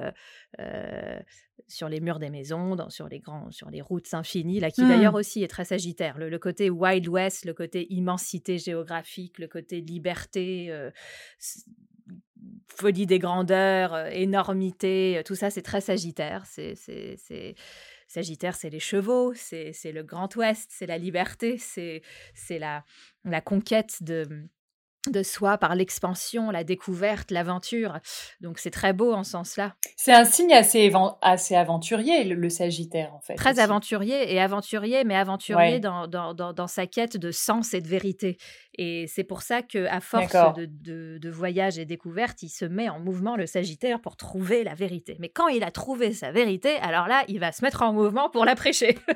sur 1.68 1.88
les 1.88 2.00
murs 2.00 2.18
des 2.18 2.30
maisons, 2.30 2.76
dans- 2.76 2.90
sur 2.90 3.08
les 3.08 3.18
grands, 3.18 3.50
sur 3.50 3.70
les 3.70 3.80
routes 3.80 4.12
infinies, 4.14 4.60
là 4.60 4.70
qui 4.70 4.82
d'ailleurs 4.88 5.14
aussi 5.14 5.42
est 5.42 5.48
très 5.48 5.64
sagittaire. 5.64 6.16
Le, 6.18 6.28
le 6.28 6.38
côté 6.38 6.70
Wild 6.70 7.08
West, 7.08 7.44
le 7.44 7.54
côté 7.54 7.86
immensité 7.92 8.58
géographique, 8.58 9.38
le 9.38 9.48
côté 9.48 9.80
liberté, 9.80 10.70
euh, 10.70 10.90
folie 12.68 13.06
des 13.06 13.18
grandeurs, 13.18 13.94
euh, 13.94 14.06
énormité, 14.10 15.22
tout 15.24 15.34
ça 15.34 15.50
c'est 15.50 15.62
très 15.62 15.80
sagittaire. 15.80 16.44
C'est 16.46 16.74
Sagittaire, 18.08 18.54
c'est 18.54 18.70
les 18.70 18.78
chevaux, 18.78 19.34
c'est 19.34 19.72
le 19.92 20.04
Grand 20.04 20.32
Ouest, 20.36 20.70
c'est 20.72 20.86
la 20.86 20.96
liberté, 20.96 21.58
c'est 21.58 22.02
c'est 22.34 22.60
la, 22.60 22.84
la 23.24 23.40
conquête 23.40 24.00
de, 24.02 24.28
de 25.10 25.22
soi 25.22 25.58
par 25.58 25.74
l'expansion, 25.74 26.50
la 26.50 26.64
découverte, 26.64 27.30
l'aventure. 27.30 27.98
Donc 28.40 28.58
c'est 28.58 28.70
très 28.70 28.92
beau 28.92 29.12
en 29.12 29.24
ce 29.24 29.32
sens-là. 29.32 29.74
C'est 29.96 30.12
un 30.12 30.24
signe 30.24 30.52
assez, 30.52 30.92
assez 31.22 31.54
aventurier, 31.54 32.24
le, 32.24 32.34
le 32.34 32.48
sagittaire, 32.48 33.14
en 33.14 33.20
fait. 33.20 33.34
Très 33.34 33.52
aussi. 33.52 33.60
aventurier 33.60 34.32
et 34.34 34.40
aventurier, 34.40 35.04
mais 35.04 35.16
aventurier 35.16 35.56
Ouais. 35.56 35.80
dans, 35.80 36.06
dans, 36.06 36.34
dans, 36.34 36.52
dans 36.52 36.66
sa 36.66 36.86
quête 36.86 37.16
de 37.16 37.30
sens 37.30 37.72
et 37.74 37.80
de 37.80 37.88
vérité. 37.88 38.36
Et 38.78 39.06
c'est 39.06 39.24
pour 39.24 39.42
ça 39.42 39.62
que 39.62 39.86
à 39.86 40.00
force 40.00 40.32
de, 40.56 40.66
de, 40.66 41.18
de 41.18 41.30
voyages 41.30 41.78
et 41.78 41.84
découvertes, 41.84 42.42
il 42.42 42.48
se 42.48 42.64
met 42.64 42.88
en 42.88 43.00
mouvement 43.00 43.36
le 43.36 43.46
Sagittaire 43.46 44.00
pour 44.00 44.16
trouver 44.16 44.64
la 44.64 44.74
vérité. 44.74 45.16
Mais 45.18 45.28
quand 45.28 45.48
il 45.48 45.64
a 45.64 45.70
trouvé 45.70 46.12
sa 46.12 46.30
vérité, 46.30 46.76
alors 46.82 47.08
là, 47.08 47.24
il 47.28 47.40
va 47.40 47.52
se 47.52 47.64
mettre 47.64 47.82
en 47.82 47.92
mouvement 47.92 48.28
pour 48.30 48.44
la 48.44 48.54
prêcher. 48.54 48.98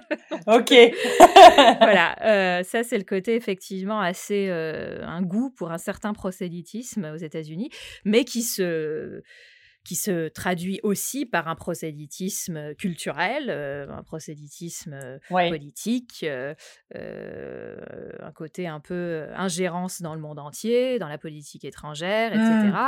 Ok. 0.46 0.73
voilà, 1.81 2.16
euh, 2.23 2.62
ça 2.62 2.83
c'est 2.83 2.96
le 2.96 3.05
côté 3.05 3.35
effectivement 3.35 4.01
assez 4.01 4.49
euh, 4.49 5.05
un 5.05 5.23
goût 5.23 5.51
pour 5.51 5.70
un 5.70 5.79
certain 5.79 6.14
prosélytisme 6.14 7.05
aux 7.14 7.18
États-Unis, 7.18 7.68
mais 8.05 8.25
qui 8.25 8.42
se 8.42 9.23
qui 9.90 9.96
se 9.96 10.29
traduit 10.29 10.79
aussi 10.85 11.26
par 11.26 11.48
un 11.48 11.57
prosélytisme 11.57 12.76
culturel, 12.76 13.46
euh, 13.50 13.88
un 13.90 14.05
prosélytisme 14.05 14.92
euh, 14.94 15.18
Ouais. 15.33 15.48
politique, 15.50 16.20
euh, 16.22 16.55
euh, 16.94 17.76
un 18.20 18.31
côté 18.31 18.68
un 18.68 18.79
peu 18.79 18.94
euh, 18.94 19.35
ingérence 19.35 20.00
dans 20.00 20.14
le 20.14 20.20
monde 20.20 20.38
entier, 20.38 21.00
dans 21.00 21.09
la 21.09 21.18
politique 21.18 21.64
étrangère, 21.64 22.33
etc. 22.33 22.79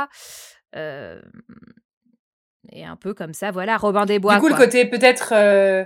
Euh, 0.77 1.21
et 2.71 2.85
un 2.85 2.95
peu 2.95 3.13
comme 3.13 3.33
ça, 3.33 3.51
voilà, 3.51 3.75
Robin 3.75 4.05
des 4.05 4.19
Bois. 4.19 4.35
du 4.35 4.39
coup, 4.39 4.47
quoi. 4.47 4.57
le 4.59 4.63
côté 4.65 4.85
peut-être 4.89 5.33
euh, 5.35 5.83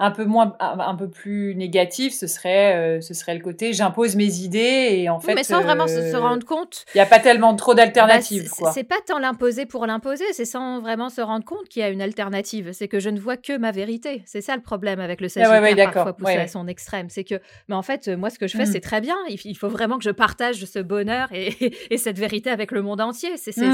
un 0.00 0.10
peu 0.12 0.24
moins, 0.24 0.56
un, 0.60 0.78
un 0.78 0.94
peu 0.94 1.08
plus 1.10 1.54
négatif, 1.56 2.14
ce 2.14 2.28
serait, 2.28 2.76
euh, 2.76 3.00
ce 3.00 3.14
serait 3.14 3.34
le 3.34 3.40
côté 3.42 3.72
j'impose 3.72 4.14
mes 4.14 4.36
idées 4.38 4.90
et 4.92 5.08
en 5.08 5.18
Oui, 5.18 5.24
fait. 5.24 5.34
mais 5.34 5.42
sans 5.42 5.60
vraiment 5.60 5.88
se, 5.88 5.94
se 6.10 6.14
euh, 6.16 6.20
rendre 6.20 6.46
compte 6.46 6.84
Il 6.94 6.98
n'y 6.98 7.00
a 7.00 7.06
pas 7.06 7.18
tellement 7.18 7.54
trop 7.56 7.72
Bah, 7.74 7.82
d'alternatives, 7.84 8.48
quoi. 8.50 8.70
C'est 8.72 8.84
pas 8.84 8.98
tant 9.06 9.18
l'imposer 9.18 9.66
pour 9.66 9.86
l'imposer, 9.86 10.24
c'est 10.32 10.44
sans 10.44 10.78
vraiment 10.80 11.08
se 11.08 11.20
rendre 11.20 11.44
compte 11.44 11.68
qu'il 11.68 11.80
y 11.82 11.84
a 11.84 11.88
une 11.88 12.00
alternative. 12.00 12.70
C'est 12.72 12.86
que 12.86 13.00
je 13.00 13.10
ne 13.10 13.18
vois 13.18 13.36
que 13.36 13.56
ma 13.58 13.72
vérité. 13.72 14.22
C'est 14.24 14.40
ça 14.40 14.54
le 14.54 14.62
problème 14.62 15.00
avec 15.00 15.20
le 15.20 15.26
Ah 15.26 15.38
ouais, 15.38 15.44
Sagittaire, 15.44 15.62
ouais, 15.62 15.74
d'accord. 15.74 15.92
parfois 15.94 16.12
poussé 16.16 16.32
Ouais, 16.36 16.38
à 16.42 16.46
son 16.48 16.68
extrême. 16.68 17.08
C'est 17.10 17.24
que, 17.24 17.40
mais 17.68 17.74
en 17.74 17.82
fait, 17.82 18.06
moi, 18.08 18.30
ce 18.30 18.38
que 18.38 18.46
je 18.46 18.56
fais, 18.56 18.64
Mm. 18.64 18.72
c'est 18.72 18.80
très 18.80 19.00
bien. 19.00 19.16
Il, 19.28 19.56
faut 19.56 19.68
vraiment 19.68 19.98
que 19.98 20.04
je 20.04 20.10
partage 20.10 20.64
ce 20.64 20.78
bonheur 20.78 21.28
et, 21.32 21.56
et 21.90 21.98
cette 21.98 22.18
vérité 22.18 22.50
avec 22.50 22.70
le 22.70 22.82
monde 22.82 23.00
entier. 23.00 23.30
C'est 23.36 23.50
c'est- 23.52 23.64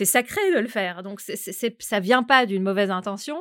Mm. 0.00 0.04
sacré 0.04 0.40
de 0.54 0.58
le 0.58 0.66
faire. 0.68 1.02
Donc, 1.04 1.20
c'est- 1.20 1.36
c'est- 1.36 1.52
c'est- 1.52 1.76
ça 1.80 2.00
vient 2.00 2.24
pas 2.24 2.46
d'une 2.46 2.64
mauvaise 2.64 2.90
intention. 2.90 3.38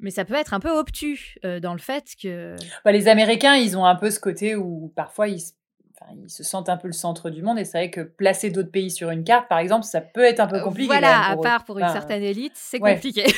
Mais 0.00 0.10
ça 0.10 0.24
peut 0.24 0.34
être 0.34 0.54
un 0.54 0.60
peu 0.60 0.70
obtus 0.70 1.36
euh, 1.44 1.60
dans 1.60 1.72
le 1.72 1.78
fait 1.78 2.04
que 2.20 2.56
Bah, 2.84 2.92
les 2.92 3.06
Américains, 3.08 3.54
ils 3.54 3.76
ont 3.76 3.84
un 3.84 3.94
peu 3.96 4.10
ce 4.10 4.18
côté 4.20 4.56
où 4.56 4.92
parfois 4.96 5.28
ils, 5.28 5.40
se- 5.40 5.52
enfin, 6.00 6.12
ils 6.22 6.30
se 6.30 6.42
sentent 6.42 6.68
un 6.68 6.76
peu 6.76 6.86
le 6.88 6.92
centre 6.92 7.30
du 7.30 7.42
monde 7.42 7.58
et 7.58 7.64
c'est 7.64 7.78
vrai 7.78 7.90
que 7.90 8.00
placer 8.00 8.50
d'autres 8.50 8.70
pays 8.70 8.90
sur 8.90 9.10
une 9.10 9.24
carte, 9.24 9.48
par 9.48 9.58
exemple, 9.58 9.84
ça 9.84 10.00
peut 10.00 10.24
être 10.24 10.40
un 10.40 10.46
peu 10.46 10.56
Euh, 10.56 10.60
compliqué. 10.62 10.86
Voilà, 10.86 11.28
à 11.30 11.36
part 11.36 11.64
pour 11.64 11.78
une 11.78 11.84
Enfin, 11.84 11.92
certaine 11.94 12.22
élite, 12.22 12.52
c'est 12.54 12.80
ouais. 12.80 12.94
compliqué. 12.94 13.24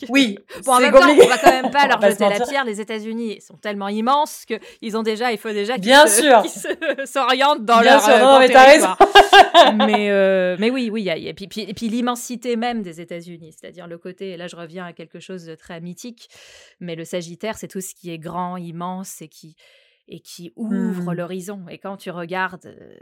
Que- 0.00 0.06
Oui, 0.08 0.38
Bon, 0.64 0.72
en 0.74 0.80
même 0.80 0.92
temps, 0.92 0.98
compliqué. 1.00 1.22
on 1.24 1.28
va 1.28 1.38
quand 1.38 1.50
même 1.62 1.70
pas 1.70 1.86
leur 1.88 2.00
jeter 2.00 2.28
la 2.28 2.40
pierre. 2.40 2.64
Les 2.64 2.80
États-Unis 2.80 3.40
sont 3.40 3.56
tellement 3.56 3.88
immenses 3.88 4.44
que 4.44 4.54
ils 4.82 4.96
ont 4.96 5.02
déjà, 5.02 5.30
il 5.32 5.38
faut 5.38 5.50
déjà 5.50 5.74
qu'ils 5.74 5.82
Bien 5.84 6.06
se- 6.06 6.20
qu'ils 6.98 7.06
s'orientent 7.06 7.64
dans 7.64 7.80
Bien 7.80 7.92
leur 7.92 8.02
sûr, 8.02 8.12
euh, 8.14 8.20
non, 8.20 8.38
mais 8.40 8.48
mais, 9.86 10.10
euh, 10.10 10.56
mais 10.58 10.70
oui, 10.70 10.90
oui, 10.92 11.02
il 11.02 11.04
y 11.04 11.10
a, 11.10 11.16
il 11.16 11.24
y 11.24 11.28
a- 11.28 11.34
puis, 11.34 11.46
puis, 11.48 11.60
et 11.62 11.74
puis 11.74 11.88
l'immensité 11.88 12.56
même 12.56 12.82
des 12.82 13.00
États-Unis, 13.00 13.54
c'est-à-dire 13.58 13.86
le 13.86 13.98
côté, 13.98 14.30
et 14.30 14.36
là 14.36 14.46
je 14.46 14.56
reviens 14.56 14.84
à 14.86 14.92
quelque 14.92 15.20
chose 15.20 15.44
de 15.44 15.54
très 15.54 15.80
mythique, 15.80 16.28
mais 16.80 16.94
le 16.96 17.04
Sagittaire, 17.04 17.56
c'est 17.56 17.68
tout 17.68 17.80
ce 17.80 17.94
qui 17.94 18.10
est 18.10 18.18
grand, 18.18 18.56
immense 18.56 19.22
et 19.22 19.28
qui, 19.28 19.56
et 20.08 20.20
qui 20.20 20.52
ouvre 20.56 21.12
Hmm. 21.12 21.16
l'horizon. 21.16 21.68
Et 21.68 21.78
quand 21.78 21.96
tu 21.96 22.10
regardes 22.10 22.66
euh, 22.66 22.98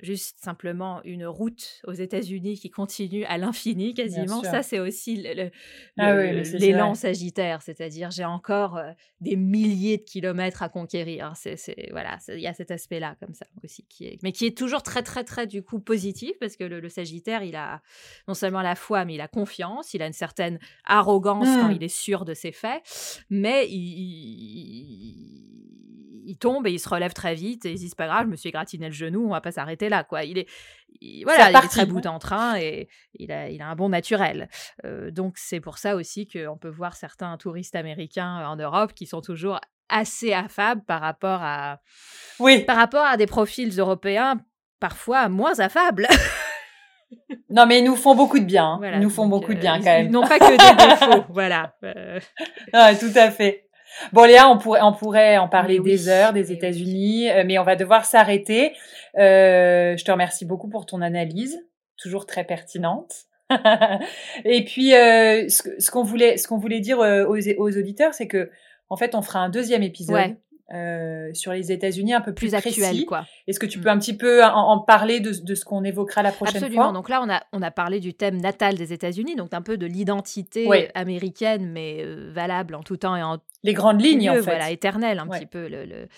juste 0.00 0.38
simplement 0.40 1.02
une 1.04 1.26
route 1.26 1.80
aux 1.86 1.92
États-Unis 1.92 2.58
qui 2.58 2.70
continue 2.70 3.24
à 3.24 3.36
l'infini 3.38 3.94
quasiment, 3.94 4.40
ça 4.52 4.62
c'est 4.62 4.78
aussi 4.78 5.26
Ah 5.98 6.14
oui, 6.14 6.42
l'élan 6.58 6.92
vrai. 6.92 6.94
sagittaire, 6.94 7.62
c'est-à-dire 7.62 8.10
j'ai 8.12 8.24
encore 8.24 8.76
euh, 8.76 8.92
des 9.20 9.34
milliers 9.36 9.96
de 9.98 10.02
kilomètres 10.04 10.62
à 10.62 10.68
conquérir. 10.68 11.32
C'est, 11.34 11.56
c'est- 11.56 11.88
voilà, 11.90 12.18
il 12.28 12.40
y 12.40 12.46
a 12.46 12.54
cet 12.54 12.70
aspect-là 12.70 13.16
comme 13.20 13.34
ça 13.34 13.46
aussi 13.64 13.84
qui 13.88 14.06
est, 14.06 14.18
mais 14.22 14.30
qui 14.32 14.46
est 14.46 14.56
toujours 14.56 14.82
très 14.82 15.02
très 15.02 15.24
très 15.24 15.46
du 15.48 15.62
coup 15.62 15.80
positif 15.80 16.32
parce 16.40 16.56
que 16.56 16.64
le, 16.64 16.78
le 16.80 16.88
Sagittaire, 16.88 17.42
il 17.42 17.56
a 17.56 17.82
non 18.28 18.34
seulement 18.34 18.62
la 18.62 18.76
foi, 18.76 19.04
mais 19.04 19.14
il 19.14 19.20
a 19.20 19.28
confiance, 19.28 19.94
il 19.94 20.02
a 20.02 20.06
une 20.06 20.12
certaine 20.12 20.58
arrogance 20.84 21.48
quand 21.60 21.68
Mm. 21.68 21.72
il 21.72 21.82
est 21.82 21.88
sûr 21.88 22.24
de 22.24 22.34
ses 22.34 22.52
faits, 22.52 22.82
mais 23.30 23.66
il, 23.68 23.74
il- 23.78 25.44
il 26.30 26.36
tombe 26.36 26.66
et 26.66 26.72
il 26.72 26.78
se 26.78 26.88
relève 26.90 27.14
très 27.14 27.34
vite 27.34 27.64
et 27.64 27.70
il 27.72 27.78
se 27.78 27.82
dit 27.84 27.88
c'est 27.88 27.96
pas 27.96 28.06
grave, 28.06 28.26
je 28.26 28.30
me 28.30 28.36
suis 28.36 28.50
égratigné 28.50 28.86
le 28.88 28.92
genou, 28.92 29.24
on 29.24 29.30
va 29.30 29.40
pas 29.40 29.50
s'arrêter 29.50 29.87
là 29.88 30.04
quoi. 30.04 30.24
Il 30.24 30.38
est 30.38 30.46
il- 31.00 31.22
voilà, 31.24 31.50
il 31.50 31.56
est 31.64 31.68
très 31.68 31.86
bout 31.86 32.04
en 32.06 32.18
train 32.18 32.56
et 32.58 32.88
il 33.18 33.30
a, 33.30 33.48
il 33.50 33.60
a 33.62 33.66
un 33.68 33.76
bon 33.76 33.88
naturel. 33.90 34.48
Euh, 34.84 35.10
donc 35.10 35.34
c'est 35.36 35.60
pour 35.60 35.78
ça 35.78 35.94
aussi 35.96 36.26
qu'on 36.26 36.56
peut 36.56 36.68
voir 36.70 36.96
certains 36.96 37.36
touristes 37.36 37.76
américains 37.76 38.46
en 38.48 38.56
Europe 38.56 38.92
qui 38.94 39.06
sont 39.06 39.20
toujours 39.20 39.60
assez 39.90 40.32
affables 40.32 40.82
par 40.84 41.00
rapport 41.00 41.40
à, 41.42 41.80
Oui, 42.40 42.64
par 42.64 42.76
rapport 42.76 43.04
à 43.06 43.16
des 43.16 43.26
profils 43.26 43.70
européens 43.78 44.40
parfois 44.80 45.28
moins 45.28 45.58
affables. 45.60 46.06
non, 47.50 47.66
mais 47.66 47.78
ils 47.78 47.84
nous 47.84 47.96
font 47.96 48.14
beaucoup 48.14 48.38
de 48.38 48.44
bien. 48.44 48.64
hein. 48.72 48.76
Voilà, 48.78 48.96
ils 48.96 49.02
nous 49.02 49.10
font 49.10 49.26
beaucoup 49.26 49.52
de 49.52 49.58
euh, 49.58 49.60
bien 49.60 49.78
quand 49.78 49.84
même. 49.84 50.06
Ils 50.06 50.12
n'ont 50.12 50.26
pas 50.26 50.38
que 50.38 50.50
des 50.50 50.86
défauts, 51.16 51.24
voilà. 51.30 51.74
Euh, 51.84 52.20
Ah, 52.72 52.94
tout 52.94 53.12
à 53.14 53.30
fait. 53.30 53.67
Bon, 54.12 54.24
Léa, 54.24 54.48
on 54.48 54.58
pourrait, 54.58 54.82
on 54.82 54.92
pourrait 54.92 55.38
en 55.38 55.48
parler 55.48 55.80
des 55.80 56.08
heures 56.08 56.32
des 56.32 56.52
États-Unis, 56.52 57.30
euh, 57.30 57.44
mais 57.46 57.58
on 57.58 57.64
va 57.64 57.76
devoir 57.76 58.04
s'arrêter. 58.04 58.72
Euh, 59.18 59.96
je 59.96 60.04
te 60.04 60.10
remercie 60.10 60.44
beaucoup 60.44 60.68
pour 60.68 60.86
ton 60.86 61.00
analyse, 61.00 61.58
toujours 61.96 62.26
très 62.26 62.44
pertinente. 62.44 63.12
Et 64.44 64.64
puis, 64.64 64.94
euh, 64.94 65.48
ce, 65.48 65.90
qu'on 65.90 66.02
voulait, 66.02 66.36
ce 66.36 66.46
qu'on 66.48 66.58
voulait 66.58 66.80
dire 66.80 66.98
aux, 66.98 67.36
aux 67.36 67.78
auditeurs, 67.78 68.14
c'est 68.14 68.28
que, 68.28 68.50
en 68.90 68.96
fait, 68.96 69.14
on 69.14 69.22
fera 69.22 69.40
un 69.40 69.48
deuxième 69.48 69.82
épisode. 69.82 70.36
Euh, 70.74 71.30
sur 71.32 71.54
les 71.54 71.72
États-Unis 71.72 72.12
un 72.12 72.20
peu 72.20 72.34
plus, 72.34 72.48
plus 72.48 72.54
actuel, 72.54 73.06
quoi. 73.06 73.24
Est-ce 73.46 73.58
que 73.58 73.64
tu 73.64 73.78
mm. 73.78 73.82
peux 73.82 73.88
un 73.88 73.98
petit 73.98 74.14
peu 74.14 74.44
en, 74.44 74.78
parler 74.80 75.18
de, 75.18 75.32
de 75.32 75.54
ce 75.54 75.64
qu'on 75.64 75.82
évoquera 75.82 76.22
la 76.22 76.30
prochaine 76.30 76.56
Absolument. 76.56 76.84
fois? 76.84 76.92
Donc 76.92 77.08
là, 77.08 77.22
on 77.24 77.30
a, 77.30 77.42
on 77.54 77.62
a 77.62 77.70
parlé 77.70 78.00
du 78.00 78.12
thème 78.12 78.38
natal 78.38 78.74
des 78.74 78.92
États-Unis, 78.92 79.34
donc 79.34 79.54
un 79.54 79.62
peu 79.62 79.78
de 79.78 79.86
l'identité 79.86 80.90
américaine, 80.94 81.70
mais 81.72 82.04
valable 82.04 82.74
en 82.74 82.82
tout 82.82 82.98
temps 82.98 83.16
et 83.16 83.22
en 83.22 83.38
les 83.62 83.72
grandes 83.72 84.00
lignes, 84.00 84.30
en 84.30 84.34
fait. 84.34 84.40
Voilà, 84.42 84.70
éternelle 84.70 85.18
un 85.18 85.26
petit 85.26 85.46
peu 85.46 85.68
le, 85.68 85.84
le 85.84 86.08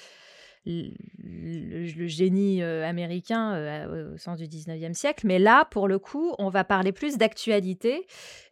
le, 0.66 2.07
génie 2.07 2.62
euh, 2.62 2.86
américain 2.86 3.55
euh, 3.55 4.14
au 4.14 4.18
sens 4.18 4.38
du 4.38 4.45
19e 4.45 4.93
siècle. 4.93 5.26
Mais 5.26 5.38
là, 5.38 5.64
pour 5.70 5.88
le 5.88 5.99
coup, 5.99 6.34
on 6.38 6.51
va 6.51 6.64
parler 6.64 6.93
plus 6.93 7.16
d'actualité. 7.16 8.07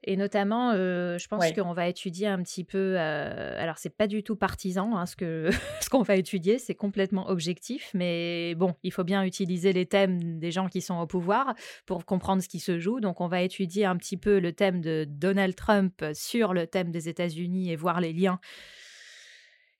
Et 0.04 0.16
notamment, 0.16 0.72
euh, 0.72 1.18
je 1.18 1.28
pense 1.28 1.52
qu'on 1.52 1.72
va 1.74 1.88
étudier 1.88 2.26
un 2.26 2.42
petit 2.42 2.64
peu. 2.64 2.98
alors, 2.98 3.76
c'est 3.78 3.94
pas 3.94 4.06
du 4.06 4.22
tout 4.22 4.36
partisan 4.36 4.96
hein, 4.96 5.04
ce 5.06 5.50
ce 5.80 5.88
qu'on 5.90 6.02
va 6.02 6.16
étudier, 6.16 6.58
c'est 6.58 6.74
complètement 6.74 7.28
objectif. 7.28 7.90
Mais 7.94 8.54
bon, 8.54 8.74
il 8.82 8.92
faut 8.92 9.04
bien 9.04 9.22
utiliser 9.24 9.72
les 9.72 9.86
thèmes 9.86 10.38
des 10.38 10.50
gens 10.50 10.68
qui 10.68 10.80
sont 10.80 10.98
au 10.98 11.06
pouvoir 11.06 11.54
pour 11.84 12.04
comprendre 12.06 12.42
ce 12.42 12.48
qui 12.48 12.60
se 12.60 12.78
joue. 12.78 13.00
Donc, 13.00 13.20
on 13.20 13.28
va 13.28 13.42
étudier 13.42 13.84
un 13.84 13.96
petit 13.96 14.16
peu 14.16 14.38
le 14.38 14.52
thème 14.52 14.80
de 14.80 15.04
Donald 15.06 15.54
Trump 15.54 16.02
sur 16.14 16.54
le 16.54 16.66
thème 16.66 16.90
des 16.90 17.08
États-Unis 17.08 17.70
et 17.70 17.76
voir 17.76 18.00
les 18.00 18.12
liens 18.12 18.40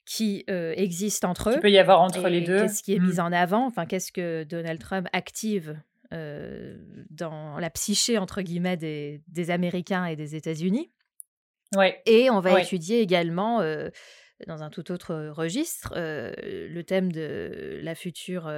qui 0.08 0.46
euh, 0.48 0.72
existent 0.74 1.28
entre 1.28 1.50
eux. 1.50 1.54
Il 1.56 1.60
peut 1.60 1.70
y 1.70 1.78
avoir 1.78 2.00
entre 2.00 2.28
les 2.28 2.40
deux. 2.40 2.62
Qu'est-ce 2.62 2.82
qui 2.82 2.94
est 2.94 2.98
mis 2.98 3.16
mm. 3.16 3.20
en 3.20 3.30
avant? 3.30 3.66
Enfin, 3.66 3.84
qu'est-ce 3.84 4.10
que 4.10 4.42
Donald 4.44 4.80
Trump 4.80 5.06
active 5.12 5.78
euh, 6.14 6.78
dans 7.10 7.58
la 7.58 7.68
psyché 7.68 8.16
entre 8.16 8.40
guillemets 8.40 8.78
des, 8.78 9.20
des 9.28 9.50
Américains 9.50 10.06
et 10.06 10.16
des 10.16 10.34
États-Unis? 10.34 10.90
Ouais. 11.76 12.00
Et 12.06 12.30
on 12.30 12.40
va 12.40 12.62
étudier 12.62 13.02
également 13.02 13.60
euh, 13.60 13.90
dans 14.46 14.62
un 14.62 14.70
tout 14.70 14.90
autre 14.90 15.28
registre 15.28 15.92
le 15.94 16.82
thème 16.84 17.12
de 17.12 17.78
la 17.82 17.94
future 17.94 18.50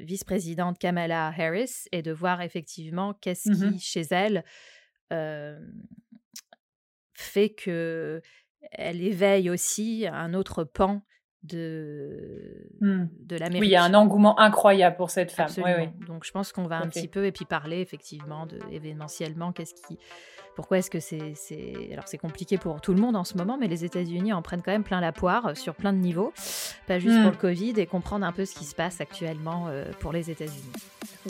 vice-présidente 0.00 0.80
Kamala 0.80 1.28
Harris 1.28 1.84
et 1.92 2.02
de 2.02 2.10
voir 2.10 2.42
effectivement 2.42 3.14
qu'est-ce 3.14 3.52
qui 3.52 3.56
mm-hmm. 3.56 3.80
chez 3.80 4.06
elle 4.10 4.42
fait 7.14 7.50
que 7.50 8.20
elle 8.72 9.02
éveille 9.02 9.50
aussi 9.50 10.06
un 10.10 10.34
autre 10.34 10.64
pan 10.64 11.02
de, 11.44 12.68
mmh. 12.80 13.04
de 13.20 13.36
l'Amérique. 13.36 13.60
Oui, 13.60 13.68
il 13.68 13.72
y 13.72 13.76
a 13.76 13.84
un 13.84 13.94
engouement 13.94 14.38
incroyable 14.40 14.96
pour 14.96 15.10
cette 15.10 15.30
femme. 15.30 15.50
Donc 16.06 16.24
je 16.24 16.32
pense 16.32 16.52
qu'on 16.52 16.66
va 16.66 16.78
un 16.78 16.88
petit 16.88 17.08
peu 17.08 17.26
et 17.26 17.32
puis 17.32 17.44
parler 17.44 17.80
effectivement 17.80 18.46
de 18.46 18.58
événementiellement 18.72 19.52
qu'est-ce 19.52 19.74
qui 19.74 19.98
pourquoi 20.56 20.78
est-ce 20.78 20.90
que 20.90 20.98
c'est 20.98 21.34
alors 21.92 22.08
c'est 22.08 22.18
compliqué 22.18 22.58
pour 22.58 22.80
tout 22.80 22.92
le 22.92 23.00
monde 23.00 23.14
en 23.14 23.22
ce 23.22 23.36
moment 23.36 23.56
mais 23.56 23.68
les 23.68 23.84
États-Unis 23.84 24.32
en 24.32 24.42
prennent 24.42 24.62
quand 24.62 24.72
même 24.72 24.82
plein 24.82 25.00
la 25.00 25.12
poire 25.12 25.56
sur 25.56 25.76
plein 25.76 25.92
de 25.92 25.98
niveaux, 25.98 26.32
pas 26.88 26.98
juste 26.98 27.14
pour 27.22 27.30
mmh. 27.30 27.34
le 27.34 27.36
Covid 27.36 27.74
et 27.76 27.86
comprendre 27.86 28.26
un 28.26 28.32
peu 28.32 28.44
ce 28.44 28.56
qui 28.56 28.64
se 28.64 28.74
passe 28.74 29.00
actuellement 29.00 29.66
euh, 29.68 29.84
pour 30.00 30.12
les 30.12 30.32
États-Unis. 30.32 30.72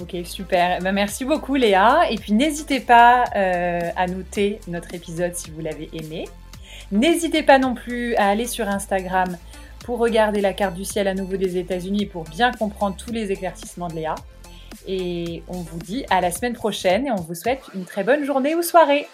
Ok, 0.00 0.16
super. 0.24 0.80
Ben, 0.80 0.92
merci 0.92 1.26
beaucoup 1.26 1.56
Léa. 1.56 2.10
Et 2.10 2.16
puis 2.16 2.32
n'hésitez 2.32 2.80
pas 2.80 3.24
euh, 3.36 3.80
à 3.96 4.06
noter 4.06 4.60
notre 4.66 4.94
épisode 4.94 5.34
si 5.34 5.50
vous 5.50 5.60
l'avez 5.60 5.90
aimé. 5.92 6.24
N'hésitez 6.90 7.42
pas 7.42 7.58
non 7.58 7.74
plus 7.74 8.14
à 8.16 8.28
aller 8.28 8.46
sur 8.46 8.68
Instagram 8.68 9.36
pour 9.84 9.98
regarder 9.98 10.40
la 10.40 10.52
carte 10.52 10.74
du 10.74 10.84
ciel 10.84 11.06
à 11.08 11.14
nouveau 11.14 11.36
des 11.36 11.56
États-Unis 11.58 12.06
pour 12.06 12.24
bien 12.24 12.52
comprendre 12.52 12.96
tous 12.96 13.12
les 13.12 13.30
éclaircissements 13.30 13.88
de 13.88 13.94
Léa. 13.94 14.14
Et 14.86 15.42
on 15.48 15.58
vous 15.60 15.78
dit 15.78 16.04
à 16.10 16.20
la 16.20 16.30
semaine 16.30 16.54
prochaine 16.54 17.06
et 17.06 17.10
on 17.10 17.16
vous 17.16 17.34
souhaite 17.34 17.62
une 17.74 17.84
très 17.84 18.04
bonne 18.04 18.24
journée 18.24 18.54
ou 18.54 18.62
soirée. 18.62 19.06